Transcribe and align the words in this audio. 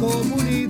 comunidad. 0.00 0.69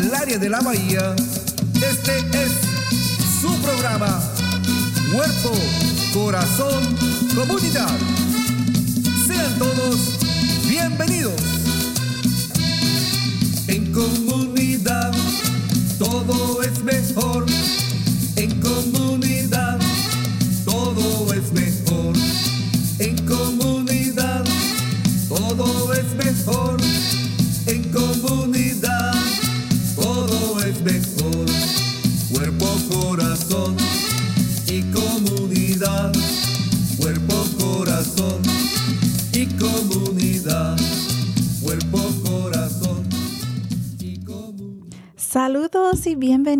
el 0.00 0.14
área 0.14 0.38
de 0.38 0.50
la 0.50 0.60
bahía, 0.60 1.14
este 1.74 2.18
es 2.42 2.52
su 3.40 3.52
programa. 3.62 4.20
Cuerpo, 5.12 5.52
corazón, 6.12 6.82
comunidad. 7.34 8.25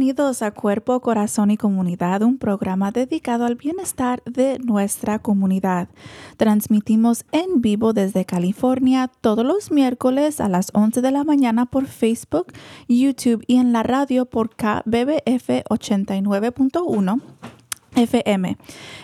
Bienvenidos 0.06 0.42
a 0.42 0.52
Cuerpo, 0.52 1.00
Corazón 1.00 1.50
y 1.50 1.56
Comunidad, 1.56 2.22
un 2.22 2.38
programa 2.38 2.92
dedicado 2.92 3.44
al 3.44 3.56
bienestar 3.56 4.22
de 4.22 4.60
nuestra 4.60 5.18
comunidad. 5.18 5.88
Transmitimos 6.36 7.24
en 7.32 7.60
vivo 7.60 7.92
desde 7.92 8.24
California 8.24 9.10
todos 9.20 9.44
los 9.44 9.72
miércoles 9.72 10.40
a 10.40 10.48
las 10.48 10.70
11 10.74 11.02
de 11.02 11.10
la 11.10 11.24
mañana 11.24 11.66
por 11.66 11.86
Facebook, 11.86 12.52
YouTube 12.86 13.42
y 13.48 13.56
en 13.56 13.72
la 13.72 13.82
radio 13.82 14.26
por 14.26 14.50
KBBF 14.50 15.64
89.1. 15.68 17.20
FM. 17.96 18.56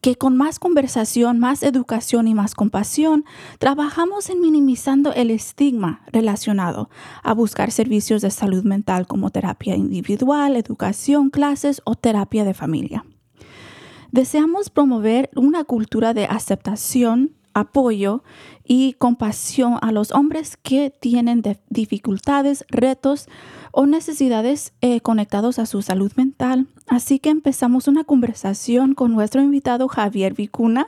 que 0.00 0.16
con 0.16 0.36
más 0.36 0.58
conversación, 0.58 1.38
más 1.38 1.62
educación 1.62 2.28
y 2.28 2.34
más 2.34 2.54
compasión, 2.54 3.24
trabajamos 3.58 4.30
en 4.30 4.40
minimizando 4.40 5.12
el 5.12 5.30
estigma 5.30 6.02
relacionado 6.12 6.90
a 7.22 7.34
buscar 7.34 7.70
servicios 7.70 8.22
de 8.22 8.30
salud 8.30 8.64
mental 8.64 9.06
como 9.06 9.30
terapia 9.30 9.76
individual, 9.76 10.56
educación, 10.56 11.30
clases 11.30 11.82
o 11.84 11.94
terapia 11.94 12.44
de 12.44 12.54
familia. 12.54 13.04
Deseamos 14.12 14.70
promover 14.70 15.30
una 15.36 15.64
cultura 15.64 16.14
de 16.14 16.24
aceptación, 16.24 17.36
apoyo 17.54 18.22
y 18.64 18.94
compasión 18.94 19.78
a 19.82 19.92
los 19.92 20.12
hombres 20.12 20.56
que 20.56 20.90
tienen 21.00 21.42
de- 21.42 21.58
dificultades, 21.68 22.64
retos 22.68 23.26
o 23.72 23.86
necesidades 23.86 24.72
eh, 24.80 25.00
conectados 25.00 25.58
a 25.58 25.66
su 25.66 25.82
salud 25.82 26.12
mental. 26.16 26.66
Así 26.88 27.18
que 27.18 27.30
empezamos 27.30 27.88
una 27.88 28.04
conversación 28.04 28.94
con 28.94 29.12
nuestro 29.12 29.42
invitado 29.42 29.88
Javier 29.88 30.34
Vicuna. 30.34 30.86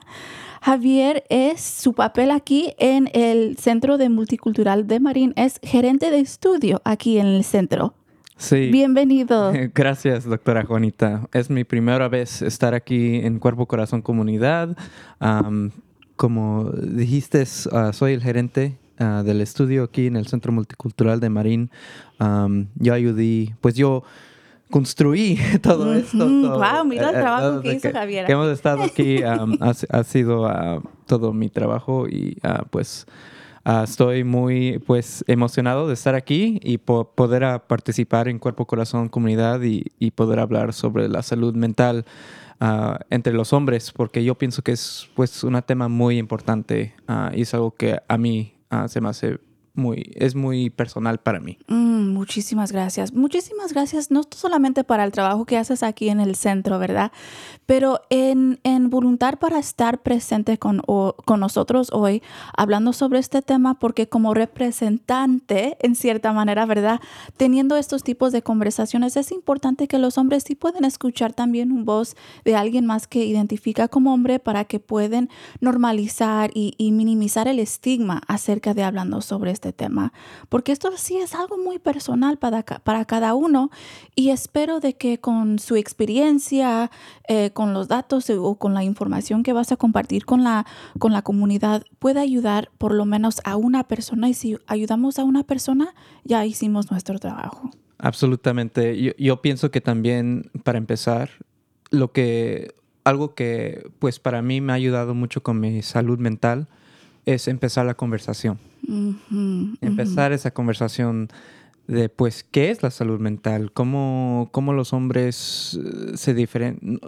Javier 0.61 1.25
es 1.29 1.61
su 1.61 1.93
papel 1.93 2.31
aquí 2.31 2.73
en 2.79 3.08
el 3.15 3.56
Centro 3.56 3.99
de 3.99 4.08
Multicultural 4.08 4.87
de 4.87 5.00
Marín, 5.00 5.32
es 5.37 5.58
gerente 5.62 6.11
de 6.11 6.20
estudio 6.20 6.81
aquí 6.85 7.19
en 7.19 7.26
el 7.26 7.44
centro. 7.44 7.94
Sí. 8.37 8.70
Bienvenido. 8.70 9.53
Gracias, 9.75 10.25
doctora 10.25 10.65
Juanita. 10.65 11.29
Es 11.32 11.50
mi 11.50 11.62
primera 11.65 12.08
vez 12.08 12.43
estar 12.43 12.75
aquí 12.75 13.17
en 13.17 13.38
Cuerpo 13.38 13.67
Corazón 13.67 14.03
Comunidad. 14.03 14.76
Am, 15.20 15.70
como 16.22 16.70
dijiste, 16.70 17.44
ah, 17.72 17.92
soy 17.92 18.12
el 18.12 18.22
gerente 18.22 18.78
ah, 19.00 19.24
del 19.24 19.40
estudio 19.40 19.82
aquí 19.82 20.06
en 20.06 20.14
el 20.14 20.28
Centro 20.28 20.52
Multicultural 20.52 21.19
de 21.19 21.28
Marín. 21.30 21.69
Yo 22.76 22.94
ayudé, 22.94 23.56
pues 23.60 23.74
yo 23.74 24.04
construí 24.70 25.36
todo 25.62 25.92
esto. 25.94 26.19
Todo, 26.19 26.54
Guau, 26.58 26.84
mira 26.84 27.10
el 27.10 27.16
eh, 27.16 27.19
trabajo 27.19 27.60
que 27.60 27.74
hizo 27.74 27.90
Javier 27.92 28.24
que 28.26 28.32
hemos 28.32 28.52
estado 28.52 28.84
aquí, 28.84 29.20
ha, 29.24 29.44
ha 29.90 30.04
sido 30.04 30.46
ah, 30.46 30.80
todo 31.06 31.32
mi 31.32 31.48
trabajo 31.48 32.06
y 32.06 32.38
pues 32.70 33.04
estoy 33.82 34.22
muy 34.22 34.78
pues 34.86 35.24
emocionado 35.26 35.88
de 35.88 35.94
estar 35.94 36.14
aquí 36.14 36.60
y 36.62 36.78
po- 36.78 37.10
poder 37.16 37.62
participar 37.66 38.28
en 38.28 38.38
Cuerpo 38.38 38.66
Corazón 38.66 39.08
Comunidad 39.08 39.60
y, 39.62 39.86
y 39.98 40.12
poder 40.12 40.38
hablar 40.38 40.72
sobre 40.72 41.08
la 41.08 41.22
salud 41.22 41.54
mental 41.56 42.04
ah, 42.62 43.00
entre 43.11 43.32
los 43.32 43.53
hombres 43.53 43.93
porque 43.93 44.23
yo 44.25 44.37
pienso 44.37 44.62
que 44.62 44.73
es 44.73 45.11
pues 45.14 45.43
un 45.44 45.61
tema 45.62 45.88
muy 45.88 46.19
importante 46.19 46.94
ah, 47.09 47.32
y 47.35 47.43
es 47.43 47.53
algo 47.55 47.75
que 47.75 48.00
a 48.06 48.17
mí 48.17 48.55
ah, 48.70 48.87
se 48.88 49.00
me 49.00 49.09
hace 49.09 49.38
muy 49.74 50.12
es 50.16 50.34
muy 50.34 50.70
personal 50.70 51.19
para 51.19 51.40
mí. 51.40 51.58
Mm, 51.69 52.12
muchísimas 52.12 52.72
gracias. 52.72 53.12
Muchísimas 53.12 53.72
gracias, 53.72 54.10
no 54.10 54.22
solamente 54.30 54.84
para 54.84 55.04
el 55.04 55.12
trabajo 55.12 55.46
que 55.46 55.56
haces 55.56 55.82
aquí 55.82 56.08
en 56.08 56.20
el 56.20 56.34
centro, 56.34 56.78
¿verdad? 56.78 57.12
Pero 57.66 58.00
en, 58.10 58.60
en 58.64 58.90
voluntad 58.90 59.38
para 59.38 59.58
estar 59.58 60.02
presente 60.02 60.58
con, 60.58 60.80
con 60.80 61.40
nosotros 61.40 61.88
hoy, 61.92 62.22
hablando 62.56 62.92
sobre 62.92 63.19
este 63.19 63.40
tema, 63.40 63.78
porque 63.78 64.08
como 64.08 64.34
representante, 64.34 65.76
en 65.80 65.94
cierta 65.94 66.32
manera, 66.32 66.66
¿verdad? 66.66 67.00
Teniendo 67.36 67.76
estos 67.76 68.02
tipos 68.02 68.32
de 68.32 68.42
conversaciones, 68.42 69.16
es 69.16 69.32
importante 69.32 69.88
que 69.88 69.98
los 69.98 70.19
hombres 70.19 70.44
sí 70.46 70.54
pueden 70.54 70.84
escuchar 70.84 71.32
también 71.32 71.72
un 71.72 71.84
voz 71.84 72.16
de 72.44 72.56
alguien 72.56 72.84
más 72.84 73.06
que 73.06 73.24
identifica 73.24 73.88
como 73.88 74.12
hombre 74.12 74.38
para 74.38 74.64
que 74.64 74.80
pueden 74.80 75.30
normalizar 75.60 76.50
y, 76.54 76.74
y 76.76 76.92
minimizar 76.92 77.48
el 77.48 77.58
estigma 77.58 78.20
acerca 78.26 78.74
de 78.74 78.82
hablando 78.82 79.20
sobre 79.20 79.50
este 79.50 79.62
tema. 79.70 80.12
Porque 80.49 80.73
esto 80.73 80.91
sí 80.97 81.19
es 81.19 81.37
algo 81.37 81.59
muy 81.59 81.79
personal 81.79 82.38
para, 82.38 82.64
para 82.64 83.05
cada 83.05 83.35
uno 83.35 83.70
y 84.17 84.31
espero 84.31 84.81
de 84.81 84.94
que 84.94 85.20
con 85.20 85.61
su 85.61 85.76
experiencia, 85.76 86.91
eh, 87.29 87.50
con 87.53 87.73
los 87.73 87.87
datos 87.87 88.29
eh, 88.31 88.37
o 88.37 88.56
con 88.56 88.75
la 88.75 88.82
información 88.82 89.44
que 89.44 89.53
vas 89.53 89.70
a 89.70 89.76
compartir 89.76 90.25
con 90.25 90.43
la, 90.43 90.67
con 90.99 91.12
la 91.12 91.23
comunidad 91.23 91.85
pueda 92.00 92.23
ayudar 92.23 92.70
por 92.79 92.93
lo 92.93 93.05
menos 93.05 93.41
a 93.44 93.55
una 93.55 93.85
persona 93.85 94.29
y 94.29 94.35
si 94.35 94.56
ayudamos 94.67 95.20
a 95.20 95.25
una 95.25 95.44
persona 95.44 95.94
ya 96.25 96.44
hicimos 96.44 96.91
nuestro 96.91 97.20
trabajo. 97.20 97.70
Absolutamente. 97.99 99.00
Yo, 99.00 99.12
yo 99.17 99.43
pienso 99.43 99.70
que 99.70 99.81
también, 99.81 100.50
para 100.65 100.79
empezar, 100.79 101.31
lo 101.91 102.11
que, 102.11 102.75
algo 103.05 103.35
que, 103.35 103.91
pues 103.99 104.19
para 104.19 104.43
mí 104.43 104.61
me 104.61 104.73
ha 104.73 104.76
ayudado 104.76 105.15
mucho 105.15 105.43
con 105.43 105.61
mi 105.61 105.82
salud 105.82 106.19
mental 106.19 106.67
es 107.26 107.47
empezar 107.47 107.87
la 107.87 107.94
conversación. 107.94 108.58
Empezar 109.81 110.32
esa 110.32 110.50
conversación 110.52 111.29
de, 111.87 112.08
pues, 112.08 112.44
¿qué 112.44 112.70
es 112.70 112.82
la 112.82 112.90
salud 112.90 113.20
mental? 113.20 113.73
¿Cómo, 113.73 114.49
cómo 114.52 114.73
los 114.73 114.93
hombres 114.93 115.79
eh, 115.82 116.17
se 116.17 116.34
diferencian? 116.34 117.00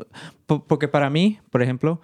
Porque 0.46 0.88
para 0.88 1.10
mí, 1.10 1.38
por 1.50 1.62
ejemplo, 1.62 2.00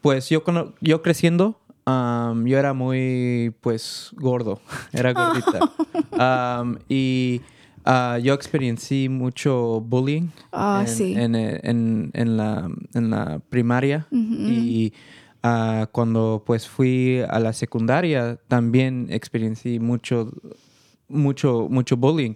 pues 0.00 0.28
yo, 0.28 0.42
yo 0.80 1.02
creciendo, 1.02 1.60
am, 1.84 2.46
yo 2.46 2.58
era 2.58 2.72
muy, 2.74 3.54
pues, 3.60 4.10
gordo. 4.16 4.60
Era 4.92 5.12
gordita. 5.12 5.60
Y 6.88 7.40
ah, 7.84 8.18
yo 8.20 8.34
experiencié 8.34 9.08
mucho 9.08 9.80
bullying 9.80 10.28
Ah, 10.52 10.82
en, 10.82 10.88
sí. 10.88 11.14
en, 11.16 11.34
eh, 11.36 11.60
en- 11.62 12.10
en 12.14 12.36
la, 12.36 12.68
en 12.94 13.10
la 13.10 13.40
primaria. 13.48 14.06
Y 14.10 14.92
ah, 15.42 15.88
cuando 15.92 16.42
pues 16.46 16.68
fui 16.68 17.20
a 17.28 17.38
la 17.38 17.52
secundaria 17.52 18.38
también 18.48 19.06
experiencié 19.10 19.80
mucho, 19.80 20.30
mucho, 21.08 21.68
mucho 21.70 21.96
bullying. 21.96 22.34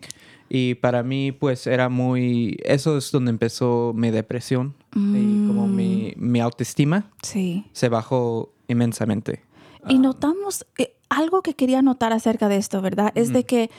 Y 0.48 0.74
para 0.74 1.02
mí 1.02 1.32
pues 1.32 1.66
era 1.66 1.88
muy... 1.88 2.58
Eso 2.64 2.98
es 2.98 3.10
donde 3.10 3.30
empezó 3.30 3.92
mi 3.94 4.10
depresión 4.10 4.74
y 4.94 5.46
como 5.46 5.66
mi, 5.66 6.12
mi 6.16 6.40
autoestima 6.40 7.10
Sí. 7.22 7.64
se 7.72 7.88
bajó 7.88 8.52
inmensamente. 8.68 9.42
Y 9.88 9.98
notamos 9.98 10.66
eh, 10.78 10.94
algo 11.08 11.40
que 11.42 11.54
quería 11.54 11.80
notar 11.80 12.12
acerca 12.12 12.48
de 12.48 12.56
esto, 12.58 12.82
¿verdad? 12.82 13.12
Es 13.14 13.32
de 13.32 13.44
que 13.44 13.70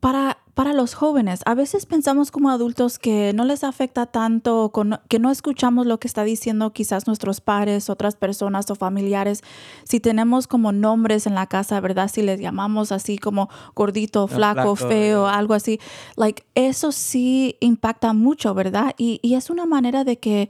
para, 0.00 0.38
para 0.58 0.72
los 0.72 0.94
jóvenes, 0.94 1.42
a 1.46 1.54
veces 1.54 1.86
pensamos 1.86 2.32
como 2.32 2.50
adultos 2.50 2.98
que 2.98 3.32
no 3.32 3.44
les 3.44 3.62
afecta 3.62 4.06
tanto, 4.06 4.72
que 5.08 5.20
no 5.20 5.30
escuchamos 5.30 5.86
lo 5.86 6.00
que 6.00 6.08
está 6.08 6.24
diciendo 6.24 6.72
quizás 6.72 7.06
nuestros 7.06 7.40
padres, 7.40 7.88
otras 7.88 8.16
personas 8.16 8.68
o 8.68 8.74
familiares. 8.74 9.44
Si 9.84 10.00
tenemos 10.00 10.48
como 10.48 10.72
nombres 10.72 11.28
en 11.28 11.36
la 11.36 11.46
casa, 11.46 11.78
¿verdad? 11.78 12.10
Si 12.12 12.22
les 12.22 12.40
llamamos 12.40 12.90
así 12.90 13.18
como 13.18 13.48
gordito, 13.76 14.26
flaco, 14.26 14.74
flaco, 14.74 14.74
feo, 14.74 15.26
yeah. 15.26 15.38
algo 15.38 15.54
así, 15.54 15.78
like, 16.16 16.42
eso 16.56 16.90
sí 16.90 17.56
impacta 17.60 18.12
mucho, 18.12 18.52
¿verdad? 18.52 18.96
Y, 18.98 19.20
y 19.22 19.36
es 19.36 19.50
una 19.50 19.64
manera 19.64 20.02
de 20.02 20.18
que 20.18 20.48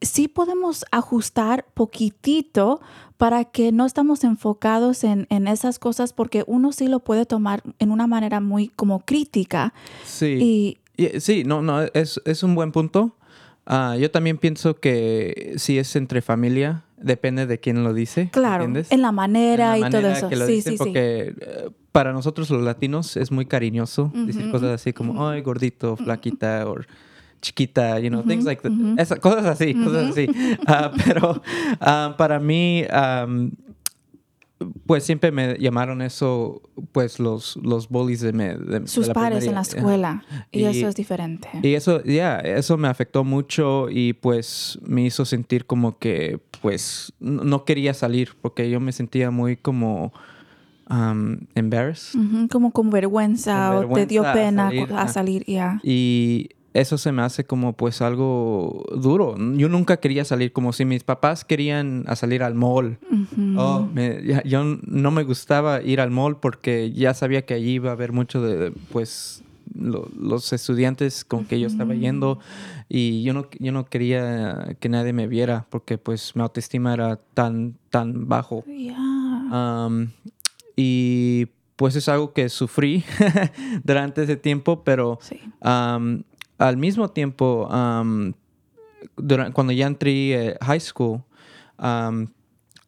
sí 0.00 0.26
podemos 0.26 0.86
ajustar 0.90 1.66
poquitito 1.74 2.80
para 3.24 3.46
que 3.46 3.72
no 3.72 3.86
estamos 3.86 4.22
enfocados 4.22 5.02
en, 5.02 5.26
en 5.30 5.48
esas 5.48 5.78
cosas 5.78 6.12
porque 6.12 6.44
uno 6.46 6.72
sí 6.72 6.88
lo 6.88 7.00
puede 7.00 7.24
tomar 7.24 7.62
en 7.78 7.90
una 7.90 8.06
manera 8.06 8.38
muy 8.40 8.68
como 8.68 9.00
crítica. 9.00 9.72
Sí. 10.04 10.76
Y 10.96 11.02
Y- 11.02 11.20
sí, 11.20 11.42
no, 11.42 11.62
no, 11.62 11.80
es, 11.94 12.20
es 12.26 12.42
un 12.42 12.54
buen 12.54 12.70
punto. 12.70 13.16
Ah, 13.64 13.96
yo 13.98 14.10
también 14.10 14.36
pienso 14.36 14.74
que 14.74 15.54
si 15.56 15.78
es 15.78 15.96
entre 15.96 16.20
familia, 16.20 16.84
depende 16.98 17.46
de 17.46 17.58
quién 17.60 17.82
lo 17.82 17.94
dice. 17.94 18.28
claro, 18.30 18.64
¿entiendes? 18.64 18.92
en 18.92 19.00
la 19.00 19.10
manera 19.10 19.74
En 19.76 19.80
la 19.80 19.88
y 19.88 19.90
todo 19.90 20.08
eso. 20.10 20.28
que 20.28 20.36
lo 20.36 20.46
Sí, 20.46 20.52
dicen, 20.56 20.72
sí, 20.72 20.76
sí. 20.76 20.84
porque 20.84 21.34
eh, 21.40 21.70
para 21.92 22.12
nosotros 22.12 22.50
los 22.50 22.62
latinos 22.62 23.16
es 23.16 23.30
muy 23.32 23.46
cariñoso 23.46 24.12
decir 24.14 24.50
cosas 24.50 24.68
así 24.70 24.92
como, 24.92 25.26
ay, 25.26 25.40
gordito, 25.40 25.96
flaquita, 25.96 26.68
o 26.68 26.76
chiquita, 27.44 27.98
you 28.00 28.08
know, 28.08 28.22
things 28.22 28.44
like 28.46 28.62
that. 28.62 28.72
Esa- 28.98 29.20
cosas 29.20 29.44
así, 29.44 29.74
cosas 29.74 30.10
así. 30.12 30.26
Ah, 30.66 30.90
pero 31.04 31.42
ah, 31.80 32.14
para 32.16 32.40
mí, 32.40 32.84
am, 32.90 33.52
pues 34.86 35.04
siempre 35.04 35.30
me 35.30 35.58
llamaron 35.58 36.00
eso, 36.00 36.62
pues 36.92 37.18
los, 37.18 37.56
los 37.62 37.88
bullies 37.88 38.20
de, 38.22 38.32
me- 38.32 38.56
de- 38.56 38.80
de 38.80 38.86
Sus 38.86 39.08
la 39.08 39.14
padres 39.14 39.44
en 39.46 39.54
la 39.54 39.60
escuela. 39.60 40.24
Y, 40.52 40.60
Y- 40.60 40.64
eso 40.64 40.88
es 40.88 40.94
diferente. 40.94 41.48
Y 41.62 41.74
eso, 41.74 42.02
ya, 42.04 42.38
eso 42.38 42.78
me 42.78 42.88
afectó 42.88 43.24
mucho 43.24 43.88
y 43.90 44.14
pues 44.14 44.78
me 44.82 45.02
hizo 45.04 45.24
sentir 45.26 45.66
como 45.66 45.98
que 45.98 46.40
pues 46.62 47.12
no 47.20 47.64
quería 47.66 47.92
salir 47.92 48.30
porque 48.40 48.70
yo 48.70 48.80
me 48.80 48.92
sentía 48.92 49.30
muy 49.30 49.56
como 49.58 50.14
um, 50.88 51.36
embarrassed. 51.54 52.18
Como 52.50 52.70
con 52.70 52.88
vergüenza, 52.90 53.70
Con 53.82 53.92
o 53.92 53.94
te 53.94 54.06
dio 54.06 54.26
a 54.26 54.32
pena 54.32 54.68
salir, 54.68 54.92
a 54.94 55.08
salir, 55.08 55.44
ya. 55.46 55.80
Y 55.82 56.48
eso 56.74 56.98
se 56.98 57.12
me 57.12 57.22
hace 57.22 57.44
como 57.44 57.72
pues 57.72 58.02
algo 58.02 58.84
duro. 58.96 59.36
Yo 59.56 59.68
nunca 59.68 59.96
quería 59.98 60.24
salir, 60.24 60.52
como 60.52 60.72
si 60.72 60.84
mis 60.84 61.04
papás 61.04 61.44
querían 61.44 62.04
a 62.08 62.16
salir 62.16 62.42
al 62.42 62.54
mall. 62.54 62.98
Oh, 63.56 63.88
me- 63.94 64.22
ya- 64.24 64.42
yo 64.42 64.64
no 64.64 65.10
me 65.12 65.22
gustaba 65.22 65.80
ir 65.82 66.00
al 66.00 66.10
mall 66.10 66.36
porque 66.40 66.92
ya 66.92 67.14
sabía 67.14 67.46
que 67.46 67.54
allí 67.54 67.74
iba 67.74 67.90
a 67.90 67.92
haber 67.92 68.12
mucho 68.12 68.42
de, 68.42 68.72
pues, 68.92 69.42
lo- 69.74 70.08
los 70.20 70.52
estudiantes 70.52 71.24
con 71.24 71.44
que 71.46 71.58
yo 71.58 71.66
estaba 71.68 71.94
yendo 71.94 72.38
y 72.88 73.22
yo 73.22 73.32
no, 73.34 73.46
yo 73.58 73.72
no 73.72 73.86
quería 73.86 74.76
que 74.78 74.88
nadie 74.88 75.12
me 75.12 75.26
viera 75.26 75.66
porque 75.70 75.96
pues 75.96 76.36
mi 76.36 76.42
autoestima 76.42 76.92
era 76.92 77.16
tan, 77.34 77.76
tan 77.90 78.28
bajo. 78.28 78.62
Y 80.76 81.46
pues 81.76 81.96
es 81.96 82.08
algo 82.08 82.32
que 82.32 82.48
sufrí 82.48 83.04
durante 83.84 84.22
ese 84.22 84.36
tiempo, 84.36 84.84
pero 84.84 85.18
Sí. 85.22 85.40
Al 86.58 86.76
mismo 86.76 87.10
tiempo, 87.10 87.66
cuando 87.68 89.72
ya 89.72 89.86
entré 89.86 90.32
eh, 90.32 90.56
high 90.60 90.80
school, 90.80 91.22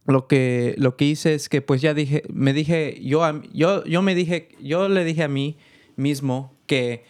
lo 0.06 0.28
que 0.28 0.75
lo 0.78 0.96
que 0.96 1.04
hice 1.04 1.35
es 1.35 1.49
que 1.49 1.62
pues 1.62 1.80
ya 1.80 1.94
dije, 1.94 2.23
me 2.32 2.52
dije, 2.52 3.00
yo, 3.02 3.23
yo, 3.52 3.85
yo 3.85 4.02
me 4.02 4.14
dije, 4.14 4.49
yo 4.61 4.88
le 4.88 5.04
dije 5.04 5.25
a 5.25 5.28
mí 5.28 5.56
mismo 5.96 6.54
que, 6.66 7.04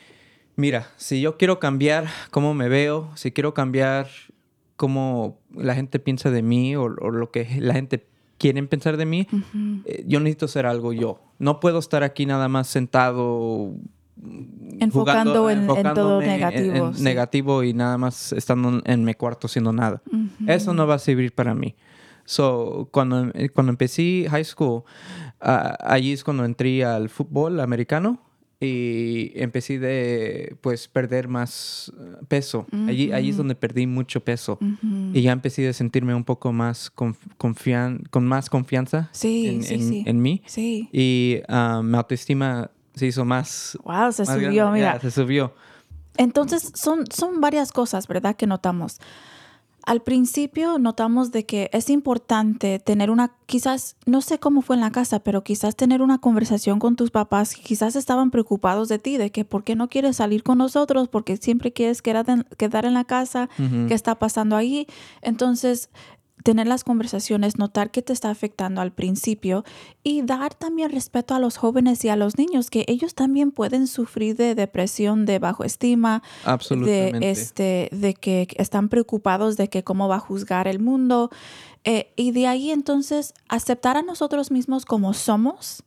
mira, 0.57 0.89
si 0.97 1.21
yo 1.21 1.37
quiero 1.37 1.61
cambiar 1.61 2.07
cómo 2.31 2.55
me 2.55 2.69
veo, 2.69 3.11
si 3.15 3.33
quiero 3.33 3.53
cambiar 3.53 4.09
cómo 4.77 5.39
la 5.55 5.75
gente 5.75 5.99
piensa 5.99 6.31
de 6.31 6.43
mí 6.43 6.77
o, 6.77 6.85
o 6.85 7.11
lo 7.11 7.31
que 7.31 7.47
la 7.61 7.75
gente 7.75 8.07
quiere 8.39 8.63
pensar 8.65 8.97
de 8.97 9.07
mí, 9.07 9.27
eh, 9.85 10.05
yo 10.07 10.21
necesito 10.21 10.47
hacer 10.47 10.67
algo 10.67 10.93
yo. 10.93 11.21
No 11.39 11.61
puedo 11.61 11.79
estar 11.79 12.03
aquí 12.03 12.27
nada 12.27 12.49
más 12.49 12.69
sentado 12.69 13.75
Enfocando 14.79 15.49
en- 15.51 15.69
en 15.71 15.95
todo 15.95 16.21
negativo, 16.21 16.89
en 16.89 16.95
sí. 16.95 17.03
negativo 17.03 17.63
y 17.63 17.73
nada 17.75 17.99
más 17.99 18.33
estando 18.33 18.81
en- 18.85 19.05
mi 19.05 19.15
cuarto 19.15 19.47
haciendo 19.47 19.73
nada. 19.73 20.03
Eso 20.47 20.75
no 20.75 20.87
va 20.87 20.95
a 20.95 20.99
servir 20.99 21.33
para 21.33 21.55
mí. 21.55 21.75
So, 22.25 22.89
cuando, 22.93 23.31
cuando 23.55 23.71
empecé 23.71 24.27
high 24.29 24.45
school, 24.45 24.83
ah, 25.41 25.77
allí 25.81 26.13
es 26.13 26.25
cuando 26.25 26.45
entré 26.45 26.85
al 26.85 27.09
fútbol 27.09 27.61
americano 27.61 28.21
y 28.59 29.33
empecé 29.37 29.79
de 29.79 30.57
pues 30.61 30.89
perder 30.89 31.29
más 31.29 31.93
peso. 32.27 32.67
Allí, 32.89 33.13
allí 33.13 33.31
es 33.31 33.37
donde 33.37 33.55
perdí 33.55 33.87
mucho 33.87 34.25
peso 34.25 34.59
y 35.13 35.23
ya 35.23 35.33
empecé 35.33 35.69
a 35.69 35.73
sentirme 35.73 36.15
un 36.15 36.25
poco 36.25 36.53
más 36.53 36.91
conf- 36.95 37.17
confian 37.39 38.03
con 38.11 38.27
más 38.27 38.51
confianza 38.51 39.09
Sí, 39.13 39.47
en, 39.47 39.63
sí, 39.63 39.75
en- 39.75 39.89
sí. 39.89 40.03
en 40.07 40.21
mí 40.23 40.43
Sí. 40.47 40.89
y 40.93 41.43
ah, 41.49 41.81
mi 41.85 41.97
autoestima 41.97 42.71
se 42.97 43.07
hizo 43.07 43.25
más, 43.25 43.79
Wow, 43.85 44.11
se 44.11 44.25
más 44.25 44.35
subió, 44.35 44.65
grande. 44.65 44.79
mira. 44.81 44.95
Ya, 44.95 45.01
se 45.01 45.11
subió. 45.13 45.55
Entonces, 46.17 46.73
son, 46.75 47.05
son 47.11 47.41
varias 47.41 47.71
cosas, 47.73 48.09
¿verdad? 48.09 48.35
Que 48.35 48.47
notamos. 48.47 48.99
Al 49.85 50.03
principio 50.03 50.81
notamos 50.81 51.31
de 51.31 51.47
que 51.47 51.71
es 51.73 51.91
importante 51.91 52.81
tener 52.81 53.09
una, 53.09 53.37
quizás, 53.47 53.95
no 54.05 54.21
sé 54.21 54.41
cómo 54.41 54.61
fue 54.63 54.75
en 54.75 54.81
la 54.81 54.91
casa, 54.91 55.21
pero 55.21 55.45
quizás 55.45 55.77
tener 55.77 56.03
una 56.03 56.19
conversación 56.19 56.81
con 56.81 56.97
tus 56.97 57.13
papás, 57.13 57.55
quizás 57.55 57.95
estaban 57.95 58.33
preocupados 58.33 58.89
de 58.89 58.99
ti, 58.99 59.17
de 59.17 59.31
que 59.31 59.45
por 59.45 59.63
qué 59.63 59.77
no 59.77 59.89
quieres 59.89 60.17
salir 60.17 60.43
con 60.43 60.59
nosotros, 60.59 61.07
porque 61.07 61.37
siempre 61.37 61.73
quieres 61.73 62.03
quedar 62.03 62.29
en, 62.29 62.43
quedar 62.57 62.85
en 62.85 62.95
la 62.95 63.05
casa, 63.05 63.49
qué 63.87 63.95
está 63.95 64.17
pasando 64.19 64.57
ahí. 64.57 64.89
Entonces, 65.23 65.89
tener 66.45 66.67
las 66.69 66.85
conversaciones, 66.85 67.59
notar 67.59 67.91
qué 67.91 68.03
te 68.03 68.13
está 68.13 68.31
afectando 68.31 68.81
al 68.81 68.93
principio 68.93 69.65
y 70.05 70.23
dar 70.23 70.55
también 70.55 70.91
respeto 70.93 71.35
a 71.35 71.41
los 71.41 71.57
jóvenes 71.57 72.05
y 72.05 72.09
a 72.09 72.15
los 72.17 72.39
niños, 72.39 72.71
que 72.71 72.85
ellos 72.89 73.15
también 73.15 73.51
pueden 73.51 73.87
sufrir 73.89 74.37
de 74.37 74.55
depresión, 74.55 75.27
de 75.27 75.39
bajo 75.41 75.65
estima, 75.65 76.23
de 76.87 77.11
este 77.31 77.89
de 77.91 78.15
que 78.15 78.47
están 78.59 78.89
preocupados 78.89 79.57
de 79.57 79.69
que 79.69 79.83
cómo 79.83 80.07
va 80.09 80.17
a 80.17 80.21
juzgar 80.21 80.69
el 80.69 80.79
mundo 80.79 81.31
eh, 81.85 82.13
y 82.17 82.31
de 82.33 82.47
ahí 82.47 82.71
entonces 82.71 83.35
aceptar 83.49 83.97
a 83.97 84.03
nosotros 84.03 84.51
mismos 84.51 84.85
como 84.85 85.15
somos. 85.15 85.83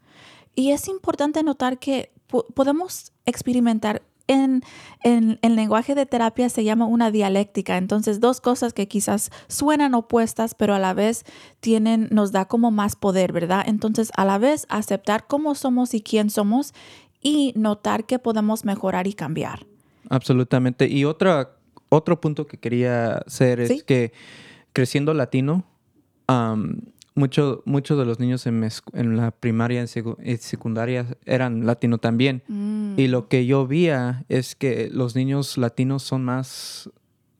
Y 0.56 0.72
es 0.72 0.88
importante 0.90 1.42
notar 1.44 1.78
que 1.80 2.12
po- 2.28 2.46
podemos 2.54 3.12
experimentar 3.26 4.02
en, 4.30 4.62
en, 5.04 5.40
en 5.42 5.56
lenguaje 5.56 5.96
de 5.96 6.06
terapia 6.06 6.48
se 6.50 6.64
llama 6.64 6.86
una 6.86 7.12
dialéctica. 7.12 7.78
Entonces, 7.78 8.20
dos 8.22 8.40
cosas 8.40 8.72
que 8.74 8.88
quizás 8.88 9.32
suenan 9.48 9.96
opuestas, 9.96 10.54
pero 10.56 10.74
a 10.76 10.80
la 10.80 10.94
vez 10.94 11.26
tienen, 11.60 12.08
nos 12.12 12.32
da 12.32 12.46
como 12.46 12.72
más 12.72 12.96
poder, 12.96 13.34
¿verdad? 13.34 13.64
Entonces, 13.68 14.12
a 14.16 14.24
la 14.26 14.38
vez, 14.38 14.66
aceptar 14.70 15.26
cómo 15.28 15.56
somos 15.56 15.94
y 15.94 16.02
quién 16.02 16.30
somos 16.30 16.74
y 17.22 17.52
notar 17.58 18.06
que 18.06 18.20
podemos 18.20 18.64
mejorar 18.64 19.08
y 19.08 19.14
cambiar. 19.14 19.66
Absolutamente. 20.10 20.88
Y 20.88 21.06
otra, 21.06 21.52
otro 21.90 22.22
punto 22.22 22.46
que 22.46 22.58
quería 22.58 23.16
hacer 23.26 23.66
Sí. 23.68 23.74
es 23.74 23.84
que 23.84 24.14
creciendo 24.74 25.14
latino, 25.16 25.66
mucho- 27.20 27.62
muchos 27.66 27.98
de 28.00 28.06
los 28.06 28.20
niños 28.20 28.48
en, 28.48 28.68
en 28.94 29.18
la 29.18 29.32
primaria 29.32 29.82
y 29.84 29.86
secu- 29.86 30.18
y 30.24 30.38
secundaria 30.38 31.06
eran 31.26 31.66
latino 31.66 31.98
también. 31.98 32.42
Y 32.98 33.08
lo 33.08 33.28
que 33.28 33.46
yo 33.46 33.68
veía 33.68 34.26
es 34.30 34.56
que 34.56 34.90
los 34.92 35.16
niños 35.16 35.58
latinos 35.58 36.04
son 36.04 36.26
más, 36.26 36.90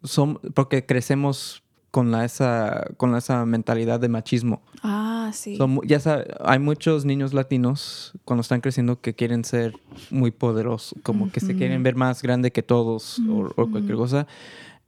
son, 0.04 0.40
porque 0.54 0.86
crecemos 0.86 1.64
con 1.92 2.12
la, 2.12 2.24
esa, 2.24 2.86
con 2.98 3.16
esa 3.16 3.44
mentalidad 3.48 4.00
de 4.00 4.10
machismo. 4.10 4.62
Ah, 4.84 5.32
sí. 5.34 5.56
Son 5.58 5.80
ya 5.88 6.00
sabe, 6.00 6.28
hay 6.46 6.60
muchos 6.60 7.04
niños 7.04 7.34
latinos 7.34 8.14
cuando 8.26 8.42
están 8.42 8.62
creciendo 8.62 9.02
que 9.02 9.16
quieren 9.16 9.44
ser 9.44 9.74
muy 10.12 10.30
poderosos, 10.30 10.94
como 11.02 11.32
que 11.32 11.40
se 11.40 11.56
quieren 11.56 11.82
ver 11.82 11.96
más 11.96 12.22
grande 12.22 12.52
que 12.52 12.62
todos 12.62 13.20
o, 13.28 13.50
o 13.56 13.72
cualquier 13.72 13.96
cosa. 13.98 14.28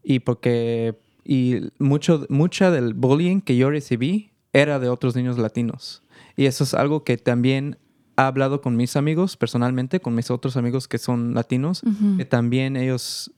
Y 0.04 0.20
porque 0.20 0.96
y 1.26 1.62
mucho, 1.80 2.26
mucha 2.30 2.70
del 2.72 2.94
bullying 2.94 3.42
que 3.42 3.56
yo 3.58 3.70
recibí 3.70 4.31
era 4.54 4.80
de 4.80 4.90
otros 4.90 5.16
niños 5.16 5.38
latinos. 5.38 6.04
Y 6.36 6.46
eso 6.46 6.64
es 6.64 6.74
algo 6.74 7.04
que 7.04 7.18
también 7.18 7.78
he 8.18 8.22
hablado 8.22 8.62
con 8.62 8.76
mis 8.76 8.96
amigos 8.96 9.38
personalmente, 9.38 10.00
con 10.00 10.14
mis 10.16 10.30
otros 10.32 10.58
amigos 10.58 10.88
que 10.88 10.98
son 10.98 11.34
latinos, 11.34 11.82
que 12.18 12.26
también 12.26 12.76
ellos 12.76 13.32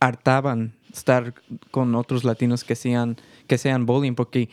hartaban 0.00 0.74
estar 0.92 1.34
con 1.70 1.94
otros 1.94 2.24
latinos 2.24 2.64
que 2.64 2.74
sean, 2.74 3.16
que 3.46 3.58
sean 3.58 3.86
bullying, 3.86 4.14
porque 4.14 4.48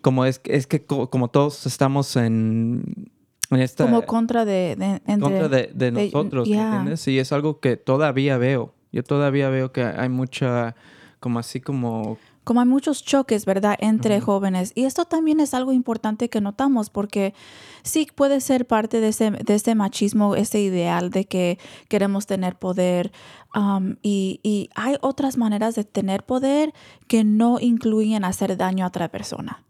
como 0.00 0.24
es, 0.24 0.40
es 0.44 0.66
que 0.66 0.84
co- 0.84 1.08
como 1.10 1.28
todos 1.28 1.66
estamos 1.66 2.16
en, 2.16 3.10
en 3.50 3.60
esta 3.60 3.84
como 3.84 4.02
contra 4.02 4.44
de, 4.44 4.76
de- 4.76 5.00
entre- 5.06 5.18
contra 5.20 5.48
de, 5.48 5.70
de 5.74 5.92
nosotros, 5.92 6.48
¿me 6.48 6.56
ya. 6.56 6.64
¿entiendes? 6.64 7.06
Y 7.08 7.18
es 7.18 7.32
algo 7.32 7.60
que 7.60 7.76
todavía 7.76 8.38
veo. 8.38 8.74
Yo 8.92 9.02
todavía 9.04 9.48
veo 9.50 9.70
que 9.72 9.84
hay 9.84 10.08
mucha, 10.08 10.74
como 11.20 11.38
así 11.38 11.60
como 11.60 12.18
como 12.48 12.60
hay 12.60 12.66
muchos 12.66 13.04
choques, 13.04 13.44
¿verdad?, 13.44 13.76
entre 13.78 14.22
jóvenes. 14.22 14.72
Y 14.74 14.84
esto 14.84 15.04
también 15.04 15.38
es 15.38 15.52
algo 15.52 15.70
importante 15.70 16.30
que 16.30 16.40
notamos 16.40 16.88
porque 16.88 17.34
sí 17.82 18.08
puede 18.14 18.40
ser 18.40 18.66
parte 18.66 19.02
de 19.02 19.08
ese, 19.08 19.32
de 19.32 19.54
ese 19.54 19.74
machismo, 19.74 20.34
ese 20.34 20.58
ideal 20.62 21.10
de 21.10 21.26
que 21.26 21.58
queremos 21.88 22.24
tener 22.24 22.56
poder. 22.56 23.12
um, 23.54 23.96
y, 24.02 24.40
y 24.42 24.70
hay 24.74 24.96
otras 25.02 25.36
maneras 25.36 25.74
de 25.74 25.84
tener 25.84 26.24
poder 26.24 26.72
que 27.06 27.22
no 27.22 27.58
incluyen 27.60 28.24
hacer 28.24 28.56
daño 28.56 28.86
a 28.86 28.88
otra 28.88 29.08
persona. 29.08 29.62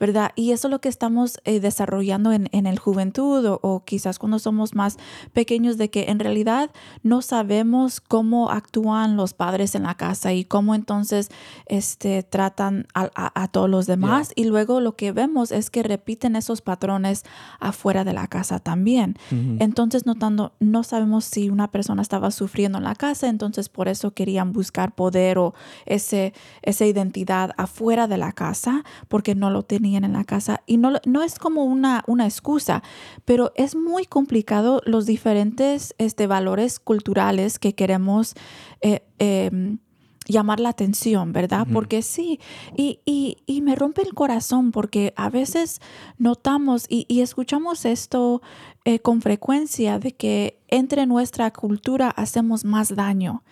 ¿Verdad? 0.00 0.32
Y 0.34 0.52
eso 0.52 0.66
es 0.68 0.70
lo 0.72 0.80
que 0.80 0.88
estamos 0.88 1.38
eh, 1.44 1.60
desarrollando 1.60 2.32
en, 2.32 2.48
en 2.52 2.66
el 2.66 2.78
juventud 2.78 3.44
o, 3.44 3.60
o 3.62 3.84
quizás 3.84 4.18
cuando 4.18 4.38
somos 4.38 4.74
más 4.74 4.96
pequeños, 5.34 5.76
de 5.76 5.90
que 5.90 6.06
en 6.08 6.18
realidad 6.18 6.70
no 7.02 7.20
sabemos 7.22 8.00
cómo 8.00 8.50
actúan 8.50 9.16
los 9.16 9.34
padres 9.34 9.74
en 9.74 9.82
la 9.82 9.94
casa 9.96 10.32
y 10.32 10.44
cómo 10.46 10.74
entonces 10.74 11.28
este, 11.66 12.22
tratan 12.22 12.86
a, 12.94 13.10
a- 13.14 13.42
a 13.42 13.48
todos 13.48 13.68
los 13.68 13.86
demás. 13.86 14.32
Y 14.36 14.44
luego 14.44 14.80
lo 14.80 14.96
que 14.96 15.12
vemos 15.12 15.52
es 15.52 15.68
que 15.68 15.82
repiten 15.82 16.34
esos 16.34 16.62
patrones 16.62 17.24
afuera 17.60 18.02
de 18.04 18.14
la 18.14 18.26
casa 18.26 18.58
también. 18.58 19.16
Entonces, 19.60 20.06
notando, 20.06 20.52
no 20.60 20.82
sabemos 20.82 21.26
si 21.26 21.50
una 21.50 21.70
persona 21.70 22.00
estaba 22.00 22.30
sufriendo 22.30 22.78
en 22.78 22.84
la 22.84 22.94
casa, 22.94 23.28
entonces 23.28 23.68
por 23.68 23.88
eso 23.88 24.12
querían 24.12 24.52
buscar 24.52 24.94
poder 24.94 25.36
o 25.38 25.52
ese, 25.84 26.32
esa 26.62 26.86
identidad 26.86 27.50
afuera 27.58 28.06
de 28.06 28.16
la 28.16 28.32
casa, 28.32 28.82
porque 29.08 29.34
no 29.34 29.50
lo 29.50 29.62
tenían 29.62 29.89
en 29.96 30.12
la 30.12 30.24
casa. 30.24 30.62
Y 30.66 30.76
no, 30.76 30.92
no 31.04 31.22
es 31.22 31.38
como 31.38 31.64
una, 31.64 32.02
una 32.06 32.24
excusa, 32.26 32.82
pero 33.24 33.52
es 33.56 33.74
muy 33.76 34.04
complicado 34.06 34.80
los 34.86 35.06
diferentes 35.06 35.94
este, 35.98 36.26
valores 36.26 36.78
culturales 36.80 37.58
que 37.58 37.74
queremos 37.74 38.34
eh, 38.80 39.02
em, 39.18 39.78
llamar 40.26 40.60
la 40.60 40.68
atención, 40.68 41.32
¿verdad? 41.32 41.66
Porque 41.72 42.02
sí, 42.02 42.38
y, 42.76 43.00
y- 43.04 43.38
y 43.46 43.62
me 43.62 43.74
rompe 43.74 44.02
el 44.02 44.14
corazón 44.14 44.70
porque 44.70 45.12
a 45.16 45.28
veces 45.28 45.80
notamos 46.18 46.86
y, 46.88 47.04
y 47.08 47.20
escuchamos 47.22 47.84
esto 47.84 48.40
eh, 48.84 49.00
con 49.00 49.22
frecuencia 49.22 49.98
de 49.98 50.12
que 50.12 50.60
entre 50.68 51.06
nuestra 51.06 51.50
cultura 51.52 52.10
hacemos 52.10 52.64
más 52.64 52.94
daño 52.94 53.42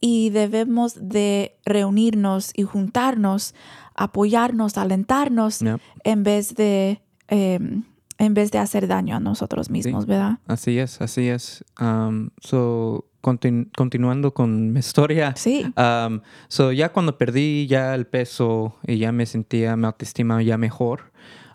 y 0.00 0.30
debemos 0.30 0.96
de 1.08 1.56
reunirnos 1.66 2.52
y 2.54 2.62
juntarnos, 2.62 3.54
apoyarnos, 3.94 4.78
alentarnos 4.78 5.60
en 6.04 6.22
vez 6.22 6.54
de 6.54 7.00
em, 7.28 7.84
en 8.18 8.34
vez 8.34 8.50
de 8.50 8.58
hacer 8.58 8.86
daño 8.86 9.16
a 9.16 9.20
nosotros 9.20 9.70
mismos, 9.70 10.04
¿verdad? 10.06 10.38
Así 10.46 10.78
es, 10.78 11.00
así 11.00 11.28
es. 11.28 11.64
Um, 11.80 12.28
so, 12.42 13.06
continu- 13.22 13.70
continuando 13.74 14.34
con 14.34 14.72
mi 14.74 14.80
historia. 14.80 15.32
Sí. 15.36 15.64
Um, 15.76 16.20
so, 16.48 16.70
ya 16.70 16.90
cuando 16.92 17.16
perdí 17.16 17.66
ya 17.66 17.94
el 17.94 18.06
peso 18.06 18.76
y 18.86 18.98
ya 18.98 19.10
me 19.12 19.24
sentía 19.24 19.74
mi 19.76 19.86
autoestima 19.86 20.42
ya 20.42 20.58
mejor, 20.58 21.12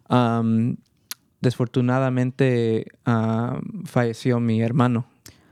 um, 0.09 0.77
desfortunadamente 1.41 2.85
um, 3.05 3.83
falleció 3.85 4.39
mi 4.39 4.61
hermano 4.61 5.05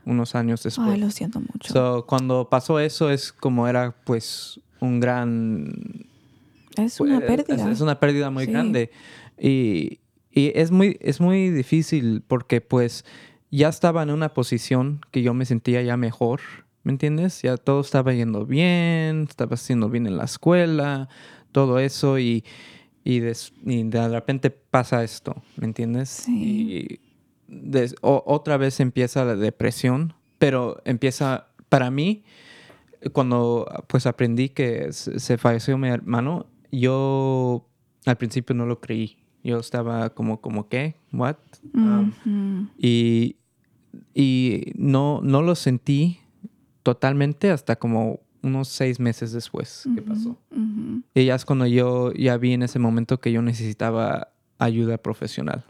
unos 0.06 0.34
años 0.34 0.62
después. 0.62 0.88
Ay, 0.88 1.00
lo 1.00 1.10
siento 1.10 1.40
mucho. 1.40 1.72
So, 1.72 2.06
cuando 2.06 2.48
pasó 2.50 2.78
eso 2.80 3.10
es 3.10 3.32
como 3.32 3.66
era 3.68 3.94
pues 4.04 4.60
un 4.80 5.00
gran 5.00 6.06
es 6.76 7.00
una 7.00 7.20
pues, 7.20 7.44
pérdida. 7.44 7.64
Es, 7.70 7.76
es 7.76 7.80
una 7.80 7.98
pérdida 8.00 8.30
muy 8.30 8.46
Sí. 8.46 8.52
grande. 8.52 8.90
Y, 9.38 10.00
y 10.30 10.52
es, 10.54 10.70
muy, 10.70 10.98
es 11.00 11.20
muy 11.20 11.50
difícil 11.50 12.22
porque 12.26 12.60
pues 12.60 13.04
ya 13.50 13.68
estaba 13.68 14.02
en 14.02 14.10
una 14.10 14.34
posición 14.34 15.00
que 15.10 15.22
yo 15.22 15.32
me 15.34 15.44
sentía 15.44 15.80
ya 15.82 15.96
mejor, 15.96 16.40
¿me 16.82 16.92
entiendes? 16.92 17.40
Ya 17.42 17.56
todo 17.56 17.80
estaba 17.80 18.12
yendo 18.12 18.44
bien, 18.44 19.26
estaba 19.28 19.54
haciendo 19.54 19.88
bien 19.88 20.06
en 20.08 20.16
la 20.16 20.24
escuela, 20.24 21.08
todo 21.52 21.78
eso 21.78 22.18
y, 22.18 22.44
y, 23.04 23.20
des- 23.20 23.52
y 23.64 23.84
de 23.84 24.08
repente 24.08 24.50
pasa 24.50 25.04
esto, 25.04 25.36
¿me 25.56 25.66
entiendes? 25.66 26.08
Sí. 26.08 26.32
Y 26.42 27.00
o- 28.00 28.22
otra 28.26 28.56
vez 28.56 28.80
empieza 28.80 29.24
la 29.24 29.36
depresión, 29.36 30.14
pero 30.38 30.80
empieza, 30.84 31.48
para 31.68 31.90
mí, 31.90 32.24
cuando 33.12 33.66
pues 33.86 34.06
aprendí 34.06 34.48
que 34.48 34.92
se 34.92 35.38
falleció 35.38 35.76
mi 35.78 35.88
hermano, 35.88 36.46
yo 36.72 37.66
al 38.06 38.16
principio 38.16 38.54
no 38.54 38.66
lo 38.66 38.80
creí. 38.80 39.18
Yo 39.42 39.58
estaba 39.58 40.10
como, 40.10 40.40
como 40.40 40.68
¿qué? 40.68 40.94
¿What? 41.12 41.36
Um, 41.74 42.68
y 42.78 43.36
y 44.14 44.72
no, 44.76 45.20
no 45.22 45.42
lo 45.42 45.54
sentí 45.54 46.18
totalmente 46.82 47.50
hasta 47.50 47.76
como 47.76 48.20
unos 48.42 48.68
seis 48.68 48.98
meses 48.98 49.32
después 49.32 49.86
que 49.94 50.02
pasó. 50.02 50.30
Ujú. 50.50 51.02
Y 51.14 51.24
ya 51.26 51.34
es 51.34 51.44
cuando 51.44 51.66
yo 51.66 52.12
ya 52.12 52.36
vi 52.36 52.52
en 52.54 52.62
ese 52.62 52.78
momento 52.78 53.20
que 53.20 53.30
yo 53.32 53.40
necesitaba 53.42 54.32
ayuda 54.58 54.98
profesional. 54.98 55.64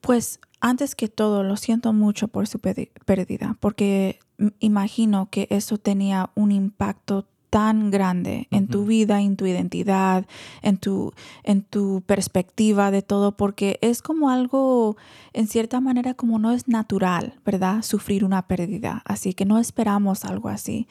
Pues 0.00 0.40
antes 0.60 0.94
que 0.94 1.08
todo, 1.08 1.42
lo 1.42 1.56
siento 1.56 1.92
mucho 1.92 2.28
por 2.28 2.46
su 2.46 2.58
pérdida, 2.58 3.56
porque 3.60 4.18
imagino 4.58 5.28
que 5.30 5.46
eso 5.50 5.78
tenía 5.78 6.30
un 6.34 6.52
impacto 6.52 7.26
tan 7.50 7.90
grande 7.90 8.46
en 8.50 8.68
tu 8.68 8.84
vida, 8.84 9.20
en 9.22 9.36
tu 9.36 9.46
identidad, 9.46 10.26
en 10.62 10.76
tu, 10.76 11.14
en 11.44 11.62
tu 11.62 12.02
perspectiva 12.02 12.90
de 12.90 13.02
todo, 13.02 13.36
porque 13.36 13.78
es 13.80 14.02
como 14.02 14.30
algo, 14.30 14.96
en 15.32 15.46
cierta 15.46 15.80
manera, 15.80 16.14
como 16.14 16.38
no 16.38 16.52
es 16.52 16.68
natural, 16.68 17.34
¿verdad? 17.44 17.82
Sufrir 17.82 18.24
una 18.24 18.46
pérdida. 18.46 19.02
Así 19.06 19.32
que 19.32 19.46
no 19.46 19.58
esperamos 19.58 20.24
algo 20.24 20.48
así. 20.48 20.86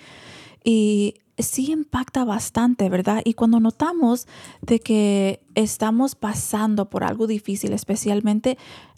Y 0.64 1.16
sí 1.38 1.72
impacta 1.72 2.26
bastante, 2.26 2.90
¿verdad? 2.90 3.22
Y 3.24 3.36
cuando 3.36 3.60
notamos 3.60 4.28
de 4.62 4.80
que 4.80 5.42
estamos 5.56 6.16
pasando 6.16 6.90
por 6.90 7.04
algo 7.04 7.28
difícil, 7.28 7.74
especialmente 7.74 8.58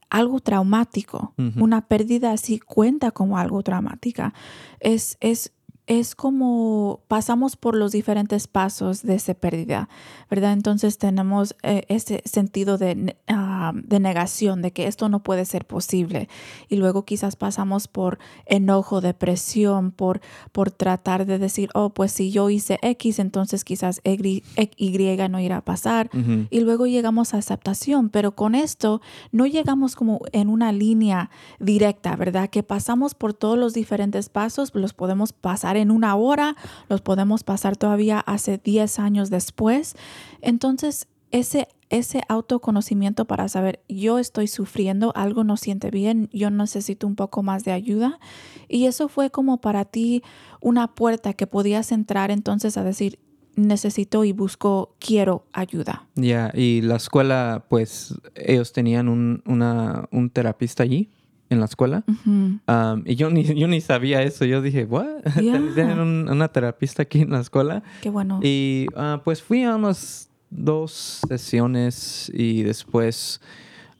algo 0.09 0.39
traumático, 0.39 1.33
una 1.55 1.87
pérdida 1.87 2.31
así 2.31 2.59
cuenta 2.59 3.11
como 3.11 3.37
algo 3.37 3.61
traumática, 3.63 4.33
es, 4.79 5.17
es, 5.19 5.51
es 5.89 6.13
como 6.13 7.01
pasamos 7.07 7.55
por 7.55 7.75
los 7.75 7.91
diferentes 7.91 8.47
pasos 8.47 9.01
de 9.01 9.15
esa 9.15 9.33
pérdida, 9.33 9.89
¿verdad? 10.29 10.53
Entonces 10.53 10.99
tenemos 10.99 11.55
eh, 11.63 11.83
ese 11.89 12.21
sentido 12.25 12.77
de, 12.77 13.17
ah, 13.27 13.73
de 13.73 13.99
negación, 13.99 14.61
de 14.61 14.71
que 14.71 14.85
esto 14.85 15.09
no 15.09 15.23
puede 15.23 15.45
ser 15.45 15.65
posible. 15.65 16.29
Y 16.67 16.75
luego 16.75 17.05
quizás 17.05 17.35
pasamos 17.35 17.87
por 17.87 18.19
enojo, 18.45 19.01
depresión, 19.01 19.89
por, 19.89 20.21
por 20.51 20.69
tratar 20.69 21.25
de 21.25 21.39
decir, 21.39 21.71
oh, 21.73 21.89
pues 21.89 22.11
si 22.11 22.29
yo 22.29 22.51
hice 22.51 22.77
X, 22.83 23.17
entonces 23.17 23.63
quizás 23.63 23.99
Y, 24.03 24.43
Y 24.77 25.27
no 25.27 25.39
irá 25.39 25.57
a 25.57 25.65
pasar. 25.65 26.11
Y 26.51 26.59
luego 26.59 26.85
llegamos 26.85 27.33
a 27.33 27.37
aceptación, 27.37 28.09
pero 28.09 28.35
con 28.35 28.53
esto 28.53 29.01
no 29.31 29.47
llegamos 29.47 29.95
como 29.95 30.21
en 30.33 30.49
una 30.49 30.71
línea 30.71 31.31
directa, 31.59 32.15
¿verdad? 32.15 32.51
Que 32.51 32.61
pasamos 32.61 33.15
por 33.15 33.33
todos 33.33 33.57
los 33.57 33.73
diferentes 33.73 34.29
pasos, 34.29 34.69
los 34.75 34.93
podemos 34.93 35.33
pasar 35.33 35.78
en 35.81 35.91
una 35.91 36.15
hora, 36.15 36.55
los 36.87 37.01
podemos 37.01 37.43
pasar 37.43 37.77
todavía 37.77 38.19
hace 38.19 38.57
10 38.57 38.99
años 38.99 39.29
después. 39.29 39.95
Entonces, 40.41 41.07
ese, 41.31 41.67
ese 41.89 42.21
autoconocimiento 42.27 43.25
para 43.25 43.47
saber, 43.47 43.83
yo 43.87 44.19
estoy 44.19 44.47
sufriendo, 44.47 45.11
algo 45.15 45.43
no 45.43 45.57
siente 45.57 45.91
bien, 45.91 46.29
yo 46.33 46.49
necesito 46.49 47.07
un 47.07 47.15
poco 47.15 47.43
más 47.43 47.63
de 47.63 47.71
ayuda. 47.71 48.19
Y 48.67 48.85
eso 48.85 49.07
fue 49.09 49.29
como 49.29 49.61
para 49.61 49.85
ti 49.85 50.23
una 50.61 50.93
puerta 50.95 51.33
que 51.33 51.47
podías 51.47 51.91
entrar 51.91 52.31
entonces 52.31 52.77
a 52.77 52.83
decir, 52.83 53.19
necesito 53.55 54.23
y 54.23 54.31
busco, 54.31 54.95
quiero 54.99 55.45
ayuda. 55.53 56.07
Ya, 56.15 56.51
y 56.53 56.81
la 56.81 56.95
escuela, 56.95 57.65
pues 57.69 58.15
ellos 58.35 58.71
tenían 58.71 59.09
un, 59.09 59.43
un 59.45 60.29
terapista 60.29 60.83
allí 60.83 61.09
en 61.49 61.59
la 61.59 61.65
escuela. 61.65 62.03
Um, 62.07 63.01
y 63.05 63.15
yo 63.15 63.29
ni, 63.29 63.43
yo 63.43 63.67
ni 63.67 63.81
sabía 63.81 64.21
eso. 64.23 64.45
Yo 64.45 64.61
dije, 64.61 64.85
¿what? 64.85 65.07
Yeah. 65.41 65.59
Tienen 65.73 65.99
un- 65.99 66.29
una 66.29 66.47
terapista 66.49 67.03
aquí 67.03 67.21
en 67.21 67.31
la 67.31 67.39
escuela. 67.39 67.83
Qué 68.01 68.09
bueno. 68.09 68.39
Y 68.43 68.85
ah, 68.95 69.21
pues 69.23 69.41
fui 69.41 69.63
a 69.63 69.75
unas 69.75 70.29
dos 70.51 71.21
sesiones 71.27 72.31
y 72.33 72.63
después 72.63 73.41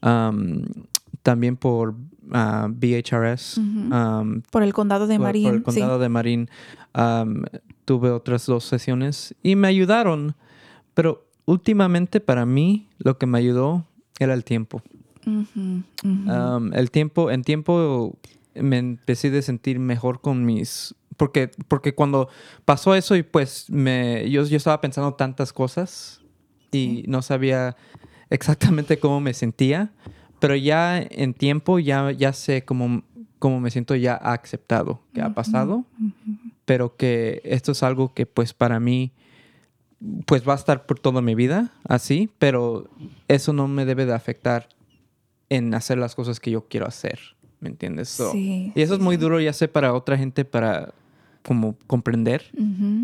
um, 0.01 0.63
también 1.23 1.55
por 1.57 1.95
ah, 2.31 2.67
BHRS. 2.69 3.57
Um, 3.57 4.41
por 4.51 4.63
el 4.63 4.73
condado 4.73 5.07
de 5.07 5.19
Marín. 5.19 5.43
por 5.45 5.53
el 5.55 5.63
condado 5.63 5.97
sí. 5.97 6.01
de 6.01 6.09
Marín. 6.09 6.49
um, 6.95 7.43
tuve 7.85 8.12
otras 8.12 8.45
dos 8.45 8.63
sesiones 8.65 9.33
y 9.41 9.55
me 9.55 9.67
ayudaron. 9.67 10.35
Pero 10.93 11.25
últimamente 11.45 12.19
para 12.19 12.45
mí 12.45 12.89
lo 12.99 13.17
que 13.17 13.25
me 13.25 13.38
ayudó 13.39 13.85
era 14.19 14.33
el 14.33 14.43
tiempo. 14.43 14.81
Um, 16.03 16.73
el 16.73 16.91
tiempo, 16.91 17.31
en 17.31 17.43
tiempo 17.43 18.17
me 18.55 18.77
empecé 18.77 19.35
a 19.37 19.41
sentir 19.41 19.79
mejor 19.79 20.21
con 20.21 20.45
mis... 20.45 20.95
Porque, 21.17 21.51
porque 21.67 21.93
cuando 21.93 22.29
pasó 22.63 22.95
eso 22.95 23.15
y 23.15 23.23
pues 23.23 23.69
me, 23.69 24.29
yo, 24.29 24.45
yo 24.45 24.55
estaba 24.55 24.79
pensando 24.79 25.13
tantas 25.15 25.51
cosas 25.51 26.21
y 26.71 27.03
no 27.07 27.21
sabía 27.21 27.75
exactamente 28.29 28.99
cómo 28.99 29.19
me 29.19 29.33
sentía, 29.33 29.91
pero 30.39 30.55
ya 30.55 30.99
en 30.99 31.33
tiempo 31.33 31.79
ya, 31.79 32.11
ya 32.11 32.31
sé 32.31 32.63
cómo, 32.63 33.03
cómo 33.37 33.59
me 33.59 33.71
siento 33.71 33.95
ya 33.95 34.15
aceptado 34.15 35.01
que 35.13 35.21
ha 35.21 35.33
pasado, 35.33 35.85
pero 36.65 36.95
que 36.95 37.41
esto 37.43 37.73
es 37.73 37.83
algo 37.83 38.13
que 38.13 38.25
pues 38.25 38.53
para 38.53 38.79
mí 38.79 39.11
pues 40.25 40.47
va 40.47 40.53
a 40.53 40.55
estar 40.55 40.85
por 40.85 40.99
toda 40.99 41.21
mi 41.21 41.35
vida 41.35 41.73
así, 41.87 42.29
pero 42.39 42.89
eso 43.27 43.51
no 43.51 43.67
me 43.67 43.85
debe 43.85 44.05
de 44.05 44.13
afectar 44.13 44.69
en 45.49 45.73
hacer 45.73 45.97
las 45.97 46.15
cosas 46.15 46.39
que 46.39 46.51
yo 46.51 46.67
quiero 46.67 46.88
hacer, 46.88 47.19
¿me 47.59 47.69
entiendes? 47.69 48.09
So, 48.09 48.31
Sí, 48.31 48.71
y 48.75 48.81
eso 48.81 48.93
sí, 48.95 48.99
es 48.99 49.03
muy 49.03 49.15
sí. 49.15 49.21
duro, 49.21 49.39
ya 49.39 49.53
sé, 49.53 49.67
para 49.67 49.93
otra 49.93 50.17
gente 50.17 50.45
para 50.45 50.93
como 51.43 51.75
comprender, 51.88 52.43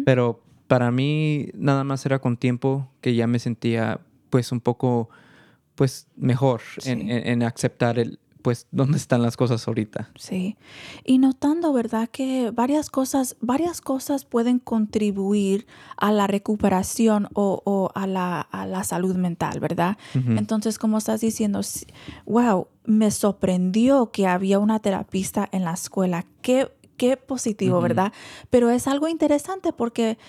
pero 0.05 0.41
para 0.67 0.91
mí 0.91 1.49
nada 1.53 1.83
más 1.83 2.05
era 2.05 2.19
con 2.19 2.37
tiempo 2.37 2.87
que 3.01 3.15
ya 3.15 3.27
me 3.27 3.39
sentía 3.39 3.99
pues 4.29 4.51
un 4.51 4.59
poco 4.59 5.09
pues 5.75 6.07
mejor 6.15 6.61
en, 6.85 7.09
en- 7.09 7.27
en 7.27 7.43
aceptar 7.43 7.97
el 7.99 8.19
pues 8.45 8.67
dónde 8.69 8.97
están 8.97 9.23
las 9.23 9.37
cosas 9.37 9.67
ahorita. 9.67 10.11
Sí. 10.13 10.55
Y 11.03 11.17
notando, 11.17 11.73
¿verdad? 11.73 12.07
Que 12.07 12.51
varias 12.51 12.91
cosas, 12.91 13.37
varias 13.41 13.81
cosas 13.81 14.23
pueden 14.23 14.59
contribuir 14.59 15.65
a 15.97 16.11
la 16.11 16.27
recuperación 16.27 17.27
o, 17.33 17.63
o 17.65 17.89
a, 17.95 18.05
la, 18.05 18.41
a 18.41 18.67
la 18.67 18.83
salud 18.83 19.15
mental, 19.15 19.59
¿verdad? 19.59 19.97
Entonces, 20.13 20.77
como 20.77 20.99
estás 20.99 21.21
diciendo, 21.21 21.61
wow, 22.27 22.67
me 22.83 23.09
sorprendió 23.09 24.11
que 24.11 24.27
había 24.27 24.59
una 24.59 24.77
terapista 24.77 25.49
en 25.51 25.63
la 25.63 25.73
escuela. 25.73 26.27
Qué, 26.43 26.71
qué 26.97 27.17
positivo. 27.17 27.81
¿verdad? 27.81 28.13
Pero 28.51 28.69
es 28.69 28.87
algo 28.87 29.07
interesante 29.07 29.73
porque 29.73 30.19